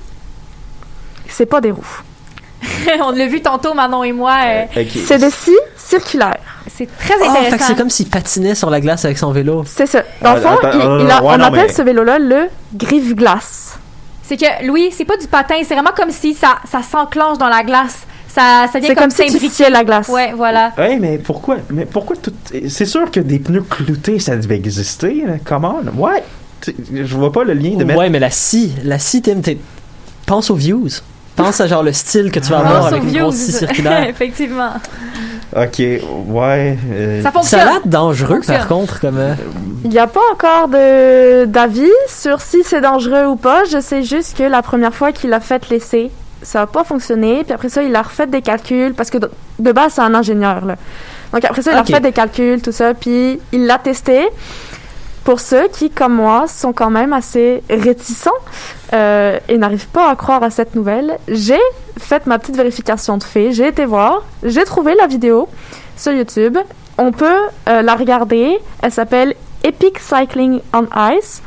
C'est 1.28 1.46
pas 1.46 1.62
des 1.62 1.72
roues. 1.72 2.02
On 3.02 3.12
l'a 3.12 3.28
vu 3.28 3.42
tantôt, 3.42 3.74
Manon 3.74 4.04
et 4.04 4.12
moi. 4.12 4.36
euh. 4.46 4.64
C'est 5.06 5.20
des 5.20 5.30
scies 5.30 5.52
circulaires. 5.78 6.55
C'est 6.78 6.88
très 6.98 7.14
Ah, 7.26 7.30
intéressant. 7.32 7.66
c'est 7.68 7.76
comme 7.78 7.90
s'il 7.90 8.08
patinait 8.08 8.56
sur 8.56 8.70
la 8.70 8.80
glace 8.82 9.06
avec 9.06 9.18
son 9.18 9.32
vélo. 9.32 9.64
C'est 9.66 9.86
ça. 9.86 10.04
Dans 10.22 10.34
le 10.36 10.42
fond, 10.42 10.50
attends, 10.50 10.70
il- 10.74 10.82
euh, 10.82 11.02
il 11.06 11.12
a- 11.12 11.22
ouais, 11.24 11.34
on 11.34 11.38
non, 11.38 11.46
appelle 11.46 11.68
mais- 11.68 11.74
ce 11.74 11.82
vélo-là 11.82 12.20
le 12.20 12.48
griffe-glace. 12.74 13.78
C'est 14.24 14.38
que, 14.38 14.66
Louis, 14.66 14.90
c'est 14.92 15.06
pas 15.06 15.18
du 15.18 15.28
patin, 15.28 15.56
c'est 15.68 15.76
vraiment 15.76 15.92
comme 15.96 16.10
si 16.12 16.34
ça, 16.34 16.56
ça 16.70 16.82
s'enclenche 16.82 17.38
dans 17.38 17.50
la 17.50 17.64
glace. 17.64 18.00
Ça, 18.28 18.66
ça 18.72 18.80
vient 18.80 18.90
C'est 18.90 18.96
comme, 18.96 19.04
comme 19.14 19.40
si 19.40 19.50
tu 19.52 19.72
la 19.72 19.84
glace. 19.84 20.10
Ouais, 20.10 20.34
voilà. 20.36 20.74
Ouais, 20.78 20.98
mais 21.00 21.18
pourquoi? 21.20 21.58
Mais 21.70 21.86
pourquoi 21.86 22.16
tout. 22.18 22.34
C'est 22.68 22.86
sûr 22.86 23.10
que 23.12 23.20
des 23.22 23.40
pneus 23.40 23.62
cloutés, 23.62 24.20
ça 24.20 24.36
devait 24.36 24.56
exister. 24.56 25.24
là. 25.26 25.34
Comment? 25.46 25.80
Ouais. 25.96 26.24
Tu- 26.60 26.76
Je 26.92 27.16
vois 27.16 27.32
pas 27.32 27.44
le 27.44 27.54
lien 27.54 27.78
de 27.78 27.84
mettre. 27.86 27.98
Ouais, 28.00 28.10
mais 28.10 28.20
la 28.20 28.32
scie, 28.32 28.74
la 28.84 29.00
scie, 29.00 29.22
Tim, 29.22 29.40
t'es- 29.42 29.58
pense 30.26 30.50
aux 30.50 30.56
views. 30.56 30.90
Pense 31.38 31.62
à 31.62 31.68
genre 31.68 31.84
le 31.84 31.94
style 31.94 32.32
que 32.32 32.40
tu 32.40 32.50
vas 32.50 32.58
Ah, 32.58 32.68
avoir 32.68 32.80
Pense 32.84 32.92
avec 32.94 33.04
aux 33.04 33.08
une 33.08 33.18
grosse 33.20 33.36
views. 33.36 33.44
scie 33.46 33.52
circulaire. 33.52 34.04
Effectivement. 34.10 34.72
Ok, 35.56 35.80
ouais. 35.80 36.78
euh, 36.92 37.22
Ça 37.24 37.24
Ça 37.24 37.30
a 37.30 37.32
fonctionne. 37.32 37.60
l'air 37.62 37.80
dangereux, 37.86 38.36
Fonctionne. 38.36 38.58
par 38.58 38.68
contre, 38.68 39.00
comme... 39.00 39.18
euh, 39.18 39.34
Il 39.86 39.90
n'y 39.90 40.00
a 40.00 40.08
pas 40.08 40.20
encore 40.34 40.68
de 40.68 41.46
d'avis 41.46 41.90
sur 42.10 42.42
si 42.42 42.64
c'est 42.64 42.82
dangereux 42.82 43.26
ou 43.28 43.36
pas. 43.38 43.64
Je 43.64 43.80
sais 43.80 44.04
juste 44.04 44.38
que 44.38 44.44
la 44.44 44.62
première 44.62 44.94
fois 44.94 45.12
qu'il 45.14 45.32
a 45.34 45.40
fait 45.40 45.70
l'essai, 45.70 46.12
ça 46.42 46.60
n'a 46.60 46.68
pas 46.68 46.84
fonctionné. 46.84 47.44
Puis 47.46 47.54
après 47.54 47.70
ça, 47.70 47.84
il 47.84 47.96
a 47.96 48.02
refait 48.02 48.28
des 48.28 48.42
calculs 48.42 48.94
parce 48.94 49.10
que 49.10 49.18
de, 49.18 49.32
de 49.60 49.72
base, 49.72 49.94
c'est 49.94 50.02
un 50.02 50.14
ingénieur. 50.14 50.66
Là. 50.66 50.76
Donc 51.32 51.46
après 51.46 51.62
ça, 51.62 51.72
il 51.72 51.78
a 51.78 51.82
refait 51.84 52.02
des 52.02 52.12
calculs, 52.12 52.62
tout 52.62 52.74
ça. 52.74 52.94
Puis 52.94 53.40
il 53.54 53.66
l'a 53.66 53.78
testé. 53.78 54.28
Pour 55.24 55.40
ceux 55.40 55.68
qui, 55.70 55.90
comme 55.90 56.14
moi, 56.16 56.46
sont 56.48 56.72
quand 56.72 56.92
même 56.92 57.12
assez 57.12 57.64
réticents 57.68 58.30
euh, 58.96 59.40
et 59.50 59.58
n'arrivent 59.58 59.90
pas 59.90 60.10
à 60.10 60.16
croire 60.16 60.42
à 60.42 60.50
cette 60.50 60.74
nouvelle, 60.74 61.18
j'ai 61.28 61.60
fait 62.00 62.26
ma 62.28 62.40
petite 62.40 62.56
vérification 62.56 63.18
de 63.18 63.24
fait. 63.24 63.52
J'ai 63.52 63.68
été 63.68 63.84
voir, 63.84 64.24
j'ai 64.42 64.64
trouvé 64.64 64.96
la 64.96 65.06
vidéo 65.06 65.50
sur 65.98 66.14
YouTube. 66.14 66.58
On 66.98 67.12
peut 67.12 67.42
euh, 67.68 67.82
la 67.82 67.96
regarder. 67.96 68.58
Elle 68.82 68.92
s'appelle 68.92 69.36
Epic 69.66 70.00
Cycling 70.00 70.62
on 70.74 70.88
Ice 71.18 71.42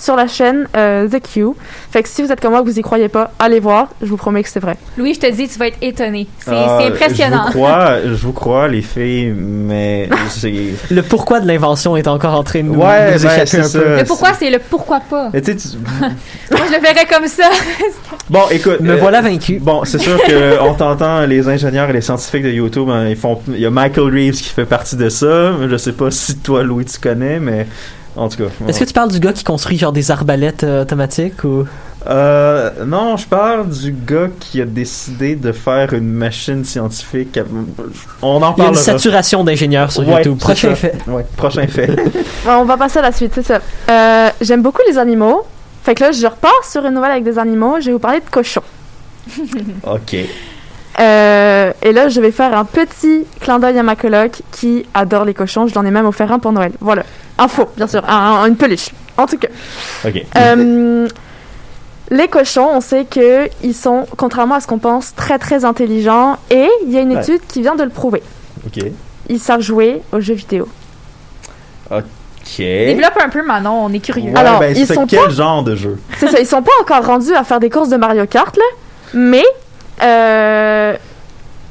sur 0.00 0.16
la 0.16 0.26
chaîne 0.26 0.66
euh, 0.76 1.08
The 1.08 1.20
Q. 1.20 1.46
Fait 1.90 2.02
que 2.02 2.08
si 2.08 2.22
vous 2.22 2.32
êtes 2.32 2.40
comme 2.40 2.52
moi, 2.52 2.62
que 2.62 2.66
vous 2.66 2.78
y 2.78 2.82
croyez 2.82 3.08
pas, 3.08 3.32
allez 3.38 3.60
voir. 3.60 3.88
Je 4.00 4.06
vous 4.06 4.16
promets 4.16 4.42
que 4.42 4.48
c'est 4.48 4.60
vrai. 4.60 4.76
Louis, 4.96 5.14
je 5.14 5.20
te 5.20 5.30
dis, 5.30 5.48
tu 5.48 5.58
vas 5.58 5.68
être 5.68 5.78
étonné. 5.82 6.26
C'est 6.38 6.52
ah, 6.52 6.78
impressionnant. 6.84 7.44
Je 7.48 7.52
vous 7.52 7.58
crois, 7.58 7.96
je 8.04 8.14
vous 8.14 8.32
crois, 8.32 8.68
les 8.68 8.82
filles, 8.82 9.34
mais. 9.36 10.08
Le 10.90 11.02
pourquoi 11.02 11.40
de 11.40 11.46
l'invention 11.46 11.96
est 11.96 12.08
encore 12.08 12.34
en 12.34 12.42
train 12.42 12.60
de 12.60 12.68
nous, 12.68 12.80
Ouais, 12.80 13.14
nous 13.14 13.22
ben, 13.22 13.30
échapper 13.30 13.58
un 13.58 13.62
ça. 13.64 13.78
peu. 13.78 13.96
Le 13.98 14.04
pourquoi, 14.04 14.32
c'est 14.34 14.50
le 14.50 14.58
pourquoi 14.58 15.00
pas. 15.00 15.30
Tu- 15.32 15.38
Moi, 15.40 16.60
je 16.68 16.74
le 16.74 16.80
verrais 16.80 17.06
comme 17.10 17.26
ça. 17.26 17.48
Bon, 18.28 18.42
écoute. 18.50 18.80
Me 18.80 18.92
euh, 18.92 18.96
voilà 18.96 19.20
vaincu. 19.20 19.58
Bon, 19.60 19.84
c'est 19.84 19.98
sûr 19.98 20.22
que 20.22 20.60
on 20.60 20.74
t'entend, 20.74 21.26
les 21.26 21.48
ingénieurs 21.48 21.90
et 21.90 21.92
les 21.92 22.00
scientifiques 22.00 22.44
de 22.44 22.50
YouTube, 22.50 22.88
hein, 22.90 23.08
ils 23.08 23.16
font. 23.16 23.40
Il 23.48 23.60
y 23.60 23.66
a 23.66 23.70
Michael 23.70 24.04
Reeves 24.04 24.34
qui 24.36 24.50
fait 24.50 24.64
partie 24.64 24.96
de 24.96 25.08
ça. 25.08 25.52
Je 25.68 25.76
sais 25.76 25.92
pas 25.92 26.10
si 26.10 26.36
toi, 26.38 26.62
Louis, 26.62 26.84
tu 26.84 26.98
connais, 26.98 27.40
mais 27.40 27.66
en 28.20 28.28
tout 28.28 28.36
cas. 28.36 28.50
Est-ce 28.68 28.80
que 28.80 28.84
tu 28.84 28.92
parles 28.92 29.10
du 29.10 29.18
gars 29.18 29.32
qui 29.32 29.44
construit 29.44 29.78
genre 29.78 29.92
des 29.92 30.10
arbalètes 30.10 30.62
euh, 30.64 30.82
automatiques 30.82 31.42
ou... 31.44 31.64
Euh, 32.06 32.70
non, 32.86 33.16
je 33.16 33.26
parle 33.26 33.68
du 33.68 33.92
gars 33.92 34.28
qui 34.38 34.60
a 34.60 34.64
décidé 34.64 35.36
de 35.36 35.52
faire 35.52 35.92
une 35.92 36.10
machine 36.12 36.64
scientifique. 36.64 37.38
On 38.22 38.42
en 38.42 38.54
Il 38.56 38.62
y 38.62 38.66
a 38.66 38.68
une 38.68 38.74
saturation 38.74 39.44
d'ingénieurs 39.44 39.90
sur 39.92 40.06
Ouais, 40.06 40.16
YouTube. 40.16 40.38
Prochain 40.38 40.74
fait. 40.74 40.96
Ouais, 41.06 41.26
prochain 41.36 41.66
fait. 41.66 41.88
Bon, 42.44 42.52
on 42.60 42.64
va 42.64 42.76
passer 42.76 42.98
à 43.00 43.02
la 43.02 43.12
suite, 43.12 43.32
c'est 43.34 43.42
ça. 43.42 43.60
Euh, 43.90 44.30
J'aime 44.40 44.62
beaucoup 44.62 44.80
les 44.88 44.96
animaux. 44.98 45.44
Fait 45.82 45.94
que 45.94 46.04
là, 46.04 46.12
je 46.12 46.26
repars 46.26 46.64
sur 46.64 46.84
une 46.86 46.94
nouvelle 46.94 47.12
avec 47.12 47.24
des 47.24 47.38
animaux. 47.38 47.76
Je 47.80 47.86
vais 47.86 47.92
vous 47.92 47.98
parler 47.98 48.20
de 48.20 48.30
cochons. 48.30 48.62
ok. 49.86 50.16
Euh, 50.98 51.72
et 51.82 51.92
là, 51.92 52.08
je 52.08 52.20
vais 52.20 52.30
faire 52.32 52.56
un 52.56 52.64
petit 52.64 53.24
clin 53.40 53.58
d'œil 53.58 53.78
à 53.78 53.82
ma 53.82 53.96
coloc 53.96 54.42
qui 54.52 54.84
adore 54.94 55.24
les 55.24 55.34
cochons. 55.34 55.66
Je 55.66 55.74
l'en 55.74 55.84
ai 55.84 55.90
même 55.90 56.06
offert 56.06 56.30
un 56.32 56.38
pour 56.38 56.52
Noël. 56.52 56.72
Voilà. 56.80 57.04
Un 57.40 57.48
faux, 57.48 57.66
bien 57.76 57.86
sûr. 57.88 58.02
Un- 58.08 58.42
un- 58.42 58.46
une 58.46 58.56
peluche. 58.56 58.90
En 59.16 59.26
tout 59.26 59.36
cas. 59.38 59.48
Ok. 60.06 60.24
Euh, 60.36 61.08
Les 62.12 62.26
cochons, 62.26 62.68
on 62.72 62.80
sait 62.80 63.04
que 63.04 63.48
ils 63.62 63.72
sont, 63.74 64.04
contrairement 64.16 64.56
à 64.56 64.60
ce 64.60 64.66
qu'on 64.66 64.78
pense, 64.78 65.14
très 65.14 65.38
très 65.38 65.64
intelligents. 65.64 66.38
Et 66.50 66.68
il 66.84 66.90
y 66.92 66.98
a 66.98 67.00
une 67.02 67.14
Ouais. 67.14 67.22
étude 67.22 67.40
qui 67.46 67.62
vient 67.62 67.76
de 67.76 67.84
le 67.84 67.88
prouver. 67.90 68.20
Ok. 68.66 68.82
Ils 69.28 69.38
savent 69.38 69.60
jouer 69.60 70.02
aux 70.12 70.18
jeux 70.20 70.34
vidéo. 70.34 70.66
Ok. 71.90 72.02
Développe 72.58 73.18
un 73.24 73.28
peu, 73.28 73.44
Manon, 73.46 73.84
on 73.84 73.92
est 73.92 74.00
curieux. 74.00 74.32
Ouais, 74.32 74.38
Alors, 74.38 74.58
ben, 74.58 74.76
ils 74.76 74.86
sont 74.86 75.06
quel 75.06 75.30
genre 75.30 75.62
de 75.62 75.76
jeu? 75.76 75.98
C'est 76.18 76.28
ça, 76.28 76.40
ils 76.40 76.46
sont 76.46 76.62
pas 76.62 76.72
encore 76.80 77.04
rendus 77.06 77.34
à 77.34 77.44
faire 77.44 77.60
des 77.60 77.70
courses 77.70 77.90
de 77.90 77.96
Mario 77.96 78.26
Kart, 78.26 78.56
là, 78.56 78.64
mais 79.14 79.44
euh, 80.02 80.96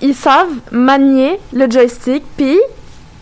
ils 0.02 0.16
savent 0.16 0.48
manier 0.72 1.40
le 1.52 1.70
joystick, 1.70 2.24
puis 2.38 2.58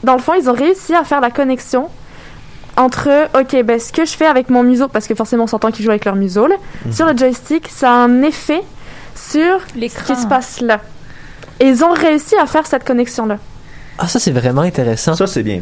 dans 0.03 0.13
le 0.13 0.19
fond, 0.21 0.33
ils 0.39 0.49
ont 0.49 0.53
réussi 0.53 0.93
à 0.93 1.03
faire 1.03 1.21
la 1.21 1.31
connexion 1.31 1.89
entre, 2.77 3.27
ok, 3.39 3.63
ben 3.63 3.79
ce 3.79 3.91
que 3.91 4.05
je 4.05 4.15
fais 4.15 4.27
avec 4.27 4.49
mon 4.49 4.63
museau, 4.63 4.87
parce 4.87 5.07
que 5.07 5.15
forcément 5.15 5.43
on 5.43 5.47
s'entend 5.47 5.71
qu'ils 5.71 5.83
jouent 5.83 5.91
avec 5.91 6.05
leur 6.05 6.15
museau, 6.15 6.47
là, 6.47 6.55
sur 6.91 7.05
le 7.05 7.17
joystick, 7.17 7.67
ça 7.67 7.89
a 7.91 7.95
un 7.95 8.21
effet 8.21 8.61
sur 9.15 9.61
ce 9.73 9.79
qui 9.79 10.15
se 10.15 10.27
passe 10.27 10.61
là. 10.61 10.79
Et 11.59 11.67
ils 11.67 11.83
ont 11.83 11.91
réussi 11.91 12.35
à 12.35 12.45
faire 12.45 12.67
cette 12.67 12.85
connexion-là. 12.85 13.37
Ah, 13.97 14.07
ça, 14.07 14.19
c'est 14.19 14.31
vraiment 14.31 14.61
intéressant. 14.61 15.15
Ça, 15.15 15.25
c'est 15.25 15.43
bien, 15.43 15.59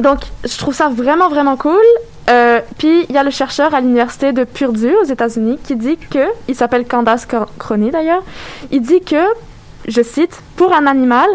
Donc, 0.00 0.20
je 0.44 0.58
trouve 0.58 0.74
ça 0.74 0.88
vraiment, 0.88 1.28
vraiment 1.28 1.56
cool. 1.56 1.76
Euh, 2.28 2.60
puis, 2.76 3.06
il 3.08 3.14
y 3.14 3.18
a 3.18 3.22
le 3.22 3.30
chercheur 3.30 3.72
à 3.72 3.80
l'université 3.80 4.32
de 4.32 4.42
Purdue, 4.42 4.94
aux 5.00 5.04
États-Unis, 5.04 5.58
qui 5.62 5.76
dit 5.76 5.96
que, 5.96 6.26
il 6.48 6.56
s'appelle 6.56 6.86
Candace 6.86 7.26
Crony 7.58 7.92
d'ailleurs, 7.92 8.24
il 8.72 8.80
dit 8.82 9.00
que, 9.00 9.22
je 9.86 10.02
cite, 10.02 10.40
pour 10.56 10.72
un 10.74 10.86
animal, 10.86 11.28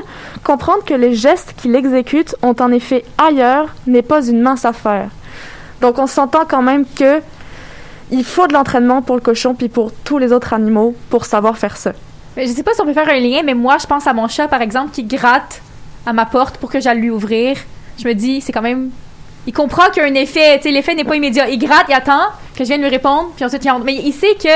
comprendre 0.43 0.83
que 0.83 0.93
les 0.93 1.15
gestes 1.15 1.53
qu'il 1.57 1.75
exécute 1.75 2.35
ont 2.41 2.55
un 2.59 2.71
effet 2.71 3.05
ailleurs 3.17 3.73
n'est 3.87 4.01
pas 4.01 4.25
une 4.25 4.41
mince 4.41 4.65
affaire. 4.65 5.09
Donc, 5.79 5.97
on 5.97 6.07
s'entend 6.07 6.45
quand 6.47 6.61
même 6.61 6.85
que 6.85 7.21
il 8.11 8.25
faut 8.25 8.47
de 8.47 8.53
l'entraînement 8.53 9.01
pour 9.01 9.15
le 9.15 9.21
cochon 9.21 9.55
puis 9.55 9.69
pour 9.69 9.93
tous 9.93 10.17
les 10.17 10.33
autres 10.33 10.53
animaux 10.53 10.95
pour 11.09 11.25
savoir 11.25 11.57
faire 11.57 11.77
ça. 11.77 11.93
Mais 12.35 12.45
Je 12.45 12.51
sais 12.51 12.63
pas 12.63 12.73
si 12.73 12.81
on 12.81 12.85
peut 12.85 12.93
faire 12.93 13.09
un 13.09 13.19
lien, 13.19 13.41
mais 13.43 13.53
moi, 13.53 13.77
je 13.79 13.87
pense 13.87 14.05
à 14.05 14.13
mon 14.13 14.27
chat, 14.27 14.47
par 14.47 14.61
exemple, 14.61 14.91
qui 14.91 15.03
gratte 15.03 15.61
à 16.05 16.13
ma 16.13 16.25
porte 16.25 16.57
pour 16.57 16.69
que 16.69 16.79
j'aille 16.79 16.99
lui 16.99 17.09
ouvrir. 17.09 17.57
Je 17.97 18.07
me 18.07 18.13
dis, 18.13 18.41
c'est 18.41 18.51
quand 18.51 18.61
même. 18.61 18.89
Il 19.47 19.53
comprend 19.53 19.89
qu'il 19.91 20.03
y 20.03 20.05
a 20.05 20.09
un 20.09 20.13
effet. 20.13 20.57
Tu 20.57 20.63
sais, 20.63 20.71
l'effet 20.71 20.93
n'est 20.93 21.03
pas 21.03 21.15
immédiat. 21.15 21.49
Il 21.49 21.57
gratte, 21.57 21.85
il 21.87 21.93
attend 21.93 22.27
que 22.55 22.63
je 22.63 22.69
vienne 22.69 22.81
lui 22.81 22.89
répondre, 22.89 23.31
puis 23.35 23.45
ensuite 23.45 23.63
il 23.63 23.71
entre. 23.71 23.85
Mais 23.85 23.95
il 23.95 24.13
sait 24.13 24.35
que 24.35 24.49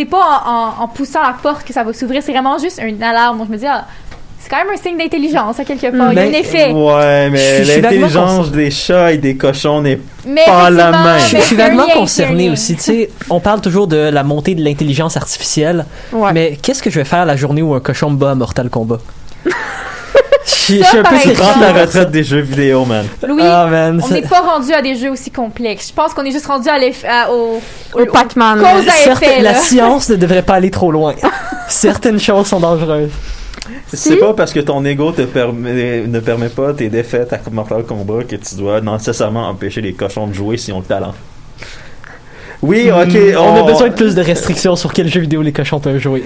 c'est 0.00 0.06
pas 0.06 0.18
en, 0.46 0.50
en- 0.80 0.84
en 0.84 0.88
poussant 0.88 1.22
la 1.22 1.34
porte 1.42 1.64
que 1.64 1.72
ça 1.72 1.84
va 1.84 1.92
s'ouvrir, 1.92 2.22
c'est 2.22 2.32
vraiment 2.32 2.56
juste 2.58 2.80
une 2.82 3.02
alarme. 3.02 3.38
Donc 3.38 3.48
je 3.48 3.52
me 3.52 3.58
dis, 3.58 3.66
ah, 3.66 3.84
c'est 4.38 4.48
quand 4.48 4.56
même 4.56 4.72
un 4.72 4.76
signe 4.82 4.96
d'intelligence, 4.96 5.60
à 5.60 5.64
quelque 5.64 5.94
part. 5.96 6.12
Il 6.12 6.16
y 6.16 6.18
a 6.18 6.22
un 6.22 6.30
Mais- 6.30 6.40
effet. 6.40 6.72
Ouais, 6.72 7.28
mais 7.30 7.62
l'intelligence 7.64 8.50
des 8.50 8.70
chats 8.70 9.12
et 9.12 9.18
des 9.18 9.36
cochons 9.36 9.82
n'est 9.82 10.00
pas 10.46 10.70
la 10.70 10.90
même. 10.90 11.20
Je, 11.28 11.36
suis 11.38 11.54
un 11.54 11.58
vaguement 11.58 11.84
un 11.84 11.92
concerné 11.98 12.48
aussi. 12.50 12.74
Tu 12.76 12.82
sais, 12.82 13.10
on 13.28 13.40
parle 13.40 13.60
toujours 13.60 13.86
de 13.86 13.96
la 13.98 14.22
montée 14.22 14.54
de 14.54 14.62
l'intelligence 14.64 15.16
artificielle, 15.18 15.84
Ouais. 16.12 16.32
mais 16.32 16.58
qu'est-ce 16.62 16.82
que 16.82 16.88
je 16.90 16.98
vais 16.98 17.04
faire 17.04 17.26
la 17.26 17.36
journée 17.36 17.60
où 17.62 17.74
un 17.74 17.80
cochon 17.80 18.10
me 18.10 18.16
bat 18.16 18.30
à 18.30 18.34
Mortal 18.34 18.70
Kombat? 18.70 18.98
Je 20.44 20.50
suis 20.50 20.78
je 20.78 20.82
Ça, 20.82 20.88
suis 20.88 20.98
un 20.98 21.02
peu. 21.02 21.16
Prends 21.34 21.60
ta 21.60 21.72
retraite 21.72 22.10
des 22.10 22.24
jeux 22.24 22.40
vidéo, 22.40 22.84
man. 22.84 23.06
Louis, 23.26 23.42
Ah, 23.44 23.66
man, 23.70 24.00
on 24.02 24.06
c'est- 24.06 24.14
n'est 24.14 24.22
pas 24.22 24.40
rendu 24.40 24.72
à 24.72 24.80
des 24.80 24.94
jeux 24.96 25.10
aussi 25.10 25.30
complexes. 25.30 25.88
Je 25.88 25.92
pense 25.94 26.14
qu'on 26.14 26.24
est 26.24 26.30
juste 26.32 26.46
rendu 26.46 26.68
à 26.68 26.78
l'eff- 26.78 27.04
à- 27.04 27.30
au, 27.30 27.60
Au 27.94 28.06
Pac-Man. 28.06 28.58
Cause 28.58 28.88
à 28.88 28.90
Certes, 28.92 29.22
effet, 29.22 29.42
la 29.42 29.54
science 29.54 30.08
ne 30.08 30.16
devrait 30.16 30.42
pas 30.42 30.54
aller 30.54 30.70
trop 30.70 30.90
loin. 30.90 31.14
Certaines 31.68 32.18
choses 32.20 32.46
sont 32.46 32.60
dangereuses. 32.60 33.10
C'est 33.88 33.96
Si. 34.14 34.16
pas 34.16 34.32
parce 34.34 34.52
que 34.52 34.60
ton 34.60 34.84
ego 34.84 35.12
te 35.12 35.22
permet, 35.22 36.04
ne 36.06 36.20
permet 36.20 36.48
pas 36.48 36.72
tes 36.72 36.88
défaites 36.88 37.32
à 37.32 37.38
Mortal 37.50 37.82
Kombat 37.84 38.24
que 38.24 38.36
tu 38.36 38.54
dois 38.56 38.80
nécessairement 38.80 39.48
empêcher 39.48 39.80
les 39.80 39.92
cochons 39.92 40.26
de 40.26 40.32
jouer 40.32 40.56
s'ils 40.56 40.74
ont 40.74 40.78
le 40.80 40.84
talent. 40.84 41.14
Oui, 42.62 42.90
ok. 42.90 43.14
Hmm, 43.14 43.38
on 43.38 43.56
a 43.56 43.62
besoin 43.62 43.88
de 43.88 43.94
plus 43.94 44.14
de 44.14 44.22
restrictions 44.22 44.76
sur 44.76 44.92
quel 44.92 45.08
jeu 45.08 45.20
vidéo 45.20 45.40
les 45.42 45.52
cochons 45.52 45.80
peuvent 45.80 45.98
jouer. 45.98 46.24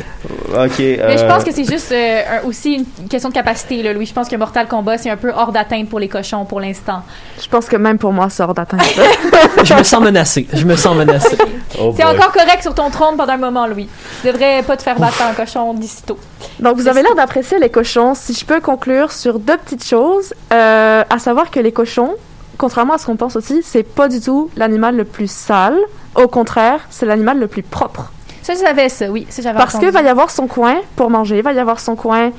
Ok. 0.49 0.79
Mais 0.79 1.19
je 1.19 1.25
euh, 1.25 1.29
pense 1.29 1.45
que 1.45 1.53
c'est 1.53 1.65
juste 1.65 1.93
euh, 1.93 2.23
aussi 2.45 2.75
une 2.75 3.09
question 3.09 3.29
de 3.29 3.35
capacité, 3.35 3.83
là, 3.83 3.93
Louis. 3.93 4.07
Je 4.07 4.13
pense 4.13 4.29
que 4.29 4.37
Mortal 4.37 4.67
Kombat, 4.67 4.99
c'est 4.99 5.11
un 5.11 5.17
peu 5.17 5.31
hors 5.35 5.53
d'atteinte 5.53 5.89
pour 5.89 6.01
les 6.01 6.09
cochons 6.09 6.45
pour 6.45 6.61
l'instant. 6.61 7.03
Je 7.41 7.49
pense 7.49 7.67
que 7.67 7.77
même 7.77 7.99
pour 7.99 8.13
moi, 8.13 8.29
ça 8.31 8.45
hors 8.45 8.55
d'atteinte. 8.55 8.83
Je 9.65 9.75
me 9.75 9.83
sens 9.83 10.03
menacé. 10.03 10.47
Je 10.53 10.65
me 10.65 10.75
sens 10.75 10.97
menacé. 10.97 11.37
oh 11.81 11.95
C'est 11.97 12.05
encore 12.05 12.33
correct 12.33 12.63
sur 12.63 12.75
ton 12.75 12.91
trône 12.91 13.17
pendant 13.17 13.35
un 13.35 13.39
moment, 13.39 13.67
Louis. 13.67 13.89
Tu 14.23 14.27
devrais 14.27 14.63
pas 14.63 14.77
te 14.77 14.83
faire 14.83 14.99
battre 14.99 15.17
par 15.17 15.29
un 15.29 15.35
cochon 15.35 15.73
d'ici 15.75 16.03
tôt. 16.03 16.19
Donc, 16.59 16.77
vous 16.77 16.89
avez 16.89 17.03
l'air 17.03 17.15
d'apprécier 17.15 17.59
les 17.59 17.71
cochons. 17.71 18.15
Si 18.15 18.35
je 18.35 18.45
peux 18.45 18.61
conclure 18.61 19.13
sur 19.13 19.39
deux 19.39 19.57
petites 19.57 19.85
choses, 19.87 20.35
euh, 20.53 21.05
à 21.09 21.19
savoir 21.19 21.51
que 21.51 21.61
les 21.61 21.73
cochons, 21.73 22.15
contrairement 22.59 22.95
à 22.95 22.99
ce 22.99 23.07
qu'on 23.07 23.17
pense 23.17 23.37
aussi, 23.37 23.61
c'est 23.65 23.83
pas 23.83 24.09
du 24.09 24.21
tout 24.21 24.51
l'animal 24.57 24.97
le 24.97 25.05
plus 25.05 25.31
sale. 25.31 25.77
Au 26.15 26.29
contraire, 26.29 26.81
c'est 26.91 27.07
l'animal 27.07 27.39
le 27.39 27.47
plus 27.49 27.63
propre. 27.63 28.11
Ça, 28.43 28.55
je 28.55 28.59
savais 28.59 28.89
ça, 28.89 29.07
oui. 29.11 29.27
Ça, 29.31 29.43
j'avais 29.43 29.59
Parce 29.59 29.75
entendu. 29.75 29.91
va 29.91 30.03
y 30.03 30.09
avoir 30.09 30.31
son 30.31 30.47
coin 30.47 30.77
pour 30.97 31.11
manger, 31.11 31.41
va 31.43 31.53
y 31.53 31.59
avoir 31.59 31.81
son 31.81 31.97
coin 31.97 32.31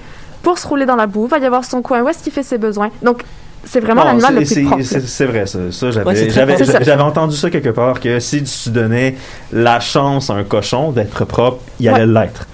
pour 0.43 0.59
se 0.59 0.67
rouler 0.67 0.85
dans 0.85 0.95
la 0.95 1.07
boue, 1.07 1.25
va 1.27 1.39
y 1.39 1.45
avoir 1.45 1.65
son 1.65 1.81
coin 1.81 2.01
où 2.03 2.09
est-ce 2.09 2.23
qu'il 2.23 2.31
fait 2.31 2.43
ses 2.43 2.57
besoins. 2.59 2.89
Donc, 3.01 3.23
c'est 3.65 3.79
vraiment 3.79 4.03
l'animal 4.03 4.35
le 4.35 4.41
plus 4.41 4.45
c'est- 4.45 4.61
propre. 4.63 4.83
C'est 4.83 5.01
c'est 5.07 5.25
vrai, 5.25 5.47
ça. 5.47 5.57
Ça, 5.71 5.89
j'avais 5.91 6.05
Ouais, 6.05 6.15
c'est 6.15 6.27
très 6.27 6.35
j'avais- 6.41 6.53
propre. 6.53 6.65
C'est 6.71 6.77
ça. 6.77 6.83
j'avais 6.83 7.01
entendu 7.01 7.35
ça 7.35 7.49
quelque 7.49 7.69
part 7.69 7.99
que 7.99 8.19
si 8.19 8.43
tu 8.43 8.69
donnais 8.69 9.15
la 9.51 9.79
chance 9.79 10.29
à 10.29 10.33
un 10.33 10.43
cochon 10.43 10.91
d'être 10.91 11.25
propre, 11.25 11.61
il 11.79 11.89
allait 11.89 12.05
l'être. 12.05 12.45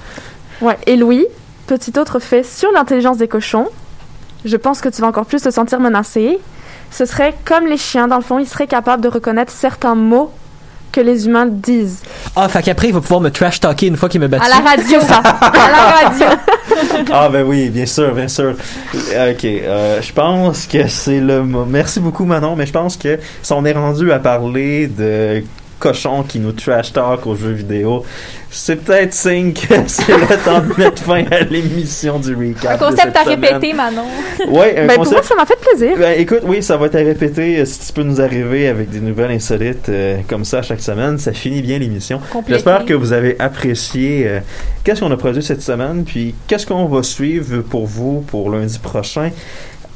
Ouais. 0.61 0.77
Et 0.87 0.95
Louis, 0.95 1.25
petit 1.67 1.99
autre 1.99 2.19
fait 2.19 2.43
sur 2.43 2.71
l'intelligence 2.71 3.17
des 3.17 3.27
cochons, 3.27 3.67
je 4.45 4.55
pense 4.55 4.79
que 4.79 4.87
tu 4.87 5.01
vas 5.01 5.07
encore 5.09 5.25
plus 5.25 5.41
te 5.41 5.51
sentir 5.51 5.79
menacé. 5.81 6.39
Ce 6.91 7.05
serait 7.05 7.33
comme 7.45 7.65
les 7.67 7.77
chiens, 7.77 8.07
dans 8.07 8.17
le 8.17 8.21
fond, 8.23 8.37
ils 8.39 8.47
seraient 8.47 8.67
capables 8.67 9.01
de 9.01 9.07
reconnaître 9.07 9.51
certains 9.51 9.95
mots 9.95 10.31
que 10.91 10.99
les 10.99 11.25
humains 11.25 11.45
disent. 11.45 12.01
Ah, 12.35 12.49
fait 12.49 12.61
qu'après, 12.61 12.89
il 12.89 12.93
va 12.93 12.99
pouvoir 12.99 13.21
me 13.21 13.29
trash 13.29 13.61
talker 13.61 13.87
une 13.87 13.95
fois 13.95 14.09
qu'il 14.09 14.19
me 14.19 14.27
bat 14.27 14.39
À 14.43 14.49
la 14.49 14.55
radio, 14.69 14.99
ça. 14.99 15.17
à 15.23 15.71
la 15.71 16.09
radio. 16.09 16.25
Ah 17.13 17.29
ben 17.29 17.45
oui, 17.45 17.69
bien 17.69 17.85
sûr, 17.85 18.13
bien 18.13 18.27
sûr. 18.27 18.53
Ok, 18.93 19.45
euh, 19.45 20.01
je 20.01 20.13
pense 20.13 20.65
que 20.67 20.87
c'est 20.87 21.19
le 21.19 21.43
mo- 21.43 21.65
Merci 21.65 21.99
beaucoup 21.99 22.25
Manon, 22.25 22.55
mais 22.55 22.65
je 22.65 22.71
pense 22.71 22.95
que 22.97 23.19
si 23.41 23.53
on 23.53 23.63
est 23.65 23.73
rendu 23.73 24.11
à 24.11 24.19
parler 24.19 24.87
de 24.87 25.43
cochons 25.81 26.23
qui 26.23 26.39
nous 26.39 26.51
trash 26.51 26.93
talk 26.93 27.25
aux 27.25 27.35
jeux 27.35 27.51
vidéo, 27.51 28.05
c'est 28.49 28.75
peut-être 28.77 29.13
signe 29.13 29.51
que 29.53 29.73
c'est 29.87 30.07
le 30.15 30.43
temps 30.45 30.61
de 30.61 30.79
mettre 30.81 31.01
fin 31.01 31.23
à 31.31 31.39
l'émission 31.41 32.19
du 32.19 32.35
recap. 32.35 32.71
Un 32.71 32.85
de 32.85 32.91
concept 32.91 33.01
cette 33.01 33.17
à 33.17 33.23
semaine. 33.23 33.39
répéter, 33.55 33.73
Manon. 33.73 34.03
Ouais, 34.47 34.77
un 34.77 34.87
Ben, 34.87 34.95
pour 34.95 35.05
moi, 35.05 35.05
concept. 35.05 35.23
ça 35.25 35.35
m'a 35.35 35.45
fait 35.45 35.59
plaisir. 35.59 35.97
Ben, 35.97 36.19
écoute, 36.19 36.41
oui, 36.43 36.61
ça 36.61 36.77
va 36.77 36.85
être 36.85 36.95
à 36.95 36.99
répéter. 36.99 37.59
Euh, 37.59 37.65
Si 37.65 37.87
tu 37.87 37.93
peux 37.93 38.03
nous 38.03 38.21
arriver 38.21 38.67
avec 38.67 38.89
des 38.89 38.99
nouvelles 38.99 39.31
insolites 39.31 39.89
euh, 39.89 40.17
comme 40.27 40.45
ça 40.45 40.61
chaque 40.61 40.81
semaine, 40.81 41.17
ça 41.17 41.33
finit 41.33 41.61
bien 41.61 41.79
l'émission. 41.79 42.21
J'espère 42.47 42.85
que 42.85 42.93
vous 42.93 43.11
avez 43.13 43.35
apprécié 43.39 44.23
euh, 44.27 44.39
qu'est-ce 44.83 44.99
qu'on 45.01 45.11
a 45.11 45.17
produit 45.17 45.41
cette 45.43 45.61
semaine, 45.63 46.03
puis 46.05 46.35
qu'est-ce 46.47 46.67
qu'on 46.67 46.85
va 46.85 47.01
suivre 47.03 47.61
pour 47.61 47.87
vous 47.87 48.21
pour 48.27 48.49
lundi 48.51 48.77
prochain. 48.79 49.31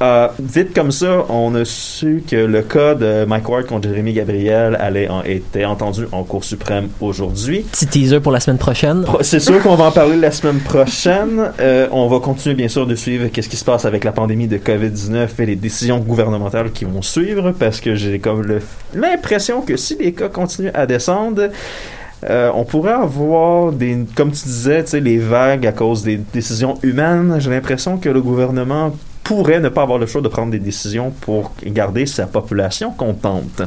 Euh, 0.01 0.27
vite 0.39 0.73
comme 0.73 0.91
ça, 0.91 1.25
on 1.29 1.55
a 1.55 1.63
su 1.63 2.21
que 2.29 2.35
le 2.35 2.61
cas 2.63 2.95
de 2.95 3.23
Mike 3.23 3.47
Ward 3.47 3.65
contre 3.65 3.87
Jérémy 3.87 4.11
Gabriel 4.11 4.75
allait 4.81 5.07
en, 5.07 5.23
était 5.23 5.63
entendu 5.63 6.05
en 6.11 6.23
Cour 6.25 6.43
suprême 6.43 6.89
aujourd'hui. 6.99 7.61
Petit 7.71 7.87
teaser 7.87 8.19
pour 8.19 8.33
la 8.33 8.41
semaine 8.41 8.57
prochaine. 8.57 9.03
Pro- 9.03 9.23
C'est 9.23 9.39
sûr 9.39 9.61
qu'on 9.63 9.75
va 9.75 9.85
en 9.85 9.91
parler 9.91 10.17
la 10.17 10.31
semaine 10.31 10.59
prochaine. 10.59 11.49
Euh, 11.61 11.87
on 11.93 12.07
va 12.09 12.19
continuer 12.19 12.55
bien 12.55 12.67
sûr 12.67 12.85
de 12.85 12.93
suivre 12.95 13.27
qu'est-ce 13.29 13.47
qui 13.47 13.55
se 13.55 13.63
passe 13.63 13.85
avec 13.85 14.03
la 14.03 14.11
pandémie 14.11 14.47
de 14.47 14.57
COVID-19 14.57 15.29
et 15.39 15.45
les 15.45 15.55
décisions 15.55 15.99
gouvernementales 15.99 16.71
qui 16.73 16.83
vont 16.83 17.01
suivre 17.01 17.51
parce 17.57 17.79
que 17.79 17.95
j'ai 17.95 18.19
comme 18.19 18.45
l'impression 18.93 19.61
que 19.61 19.77
si 19.77 19.95
les 19.97 20.11
cas 20.11 20.27
continuent 20.27 20.71
à 20.73 20.85
descendre, 20.87 21.43
euh, 22.29 22.51
on 22.53 22.65
pourrait 22.65 22.91
avoir 22.91 23.71
des, 23.71 23.99
comme 24.15 24.31
tu 24.31 24.43
disais, 24.43 24.83
tu 24.83 24.89
sais, 24.91 24.99
les 24.99 25.19
vagues 25.19 25.65
à 25.67 25.71
cause 25.71 26.03
des 26.03 26.17
décisions 26.17 26.77
humaines. 26.83 27.37
J'ai 27.39 27.49
l'impression 27.49 27.97
que 27.97 28.09
le 28.09 28.21
gouvernement 28.21 28.93
pourrait 29.25 29.59
ne 29.59 29.69
pas 29.69 29.81
avoir 29.81 29.97
le 29.97 30.05
choix 30.05 30.21
de 30.21 30.29
prendre 30.29 30.51
des 30.51 30.59
décisions 30.59 31.11
pour 31.11 31.51
garder 31.65 32.05
sa 32.05 32.27
population 32.27 32.91
contente. 32.91 33.63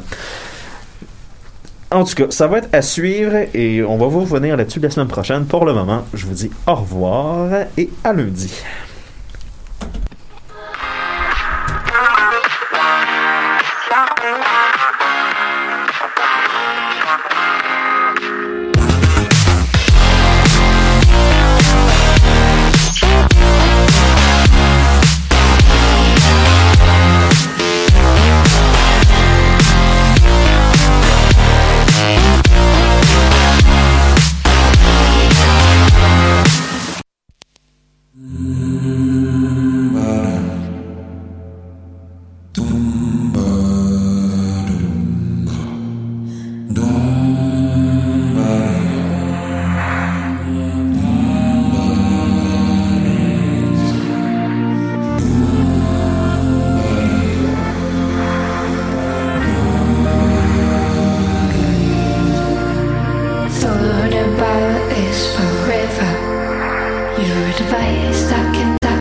En 1.90 2.04
tout 2.04 2.14
cas, 2.14 2.30
ça 2.30 2.46
va 2.46 2.58
être 2.58 2.68
à 2.72 2.80
suivre 2.80 3.34
et 3.54 3.82
on 3.82 3.98
va 3.98 4.06
vous 4.06 4.20
revenir 4.20 4.56
là-dessus 4.56 4.78
la 4.80 4.90
semaine 4.90 5.08
prochaine. 5.08 5.46
Pour 5.46 5.64
le 5.64 5.74
moment, 5.74 6.04
je 6.14 6.26
vous 6.26 6.34
dis 6.34 6.50
au 6.66 6.74
revoir 6.74 7.50
et 7.76 7.90
à 8.04 8.12
lundi. 8.12 8.52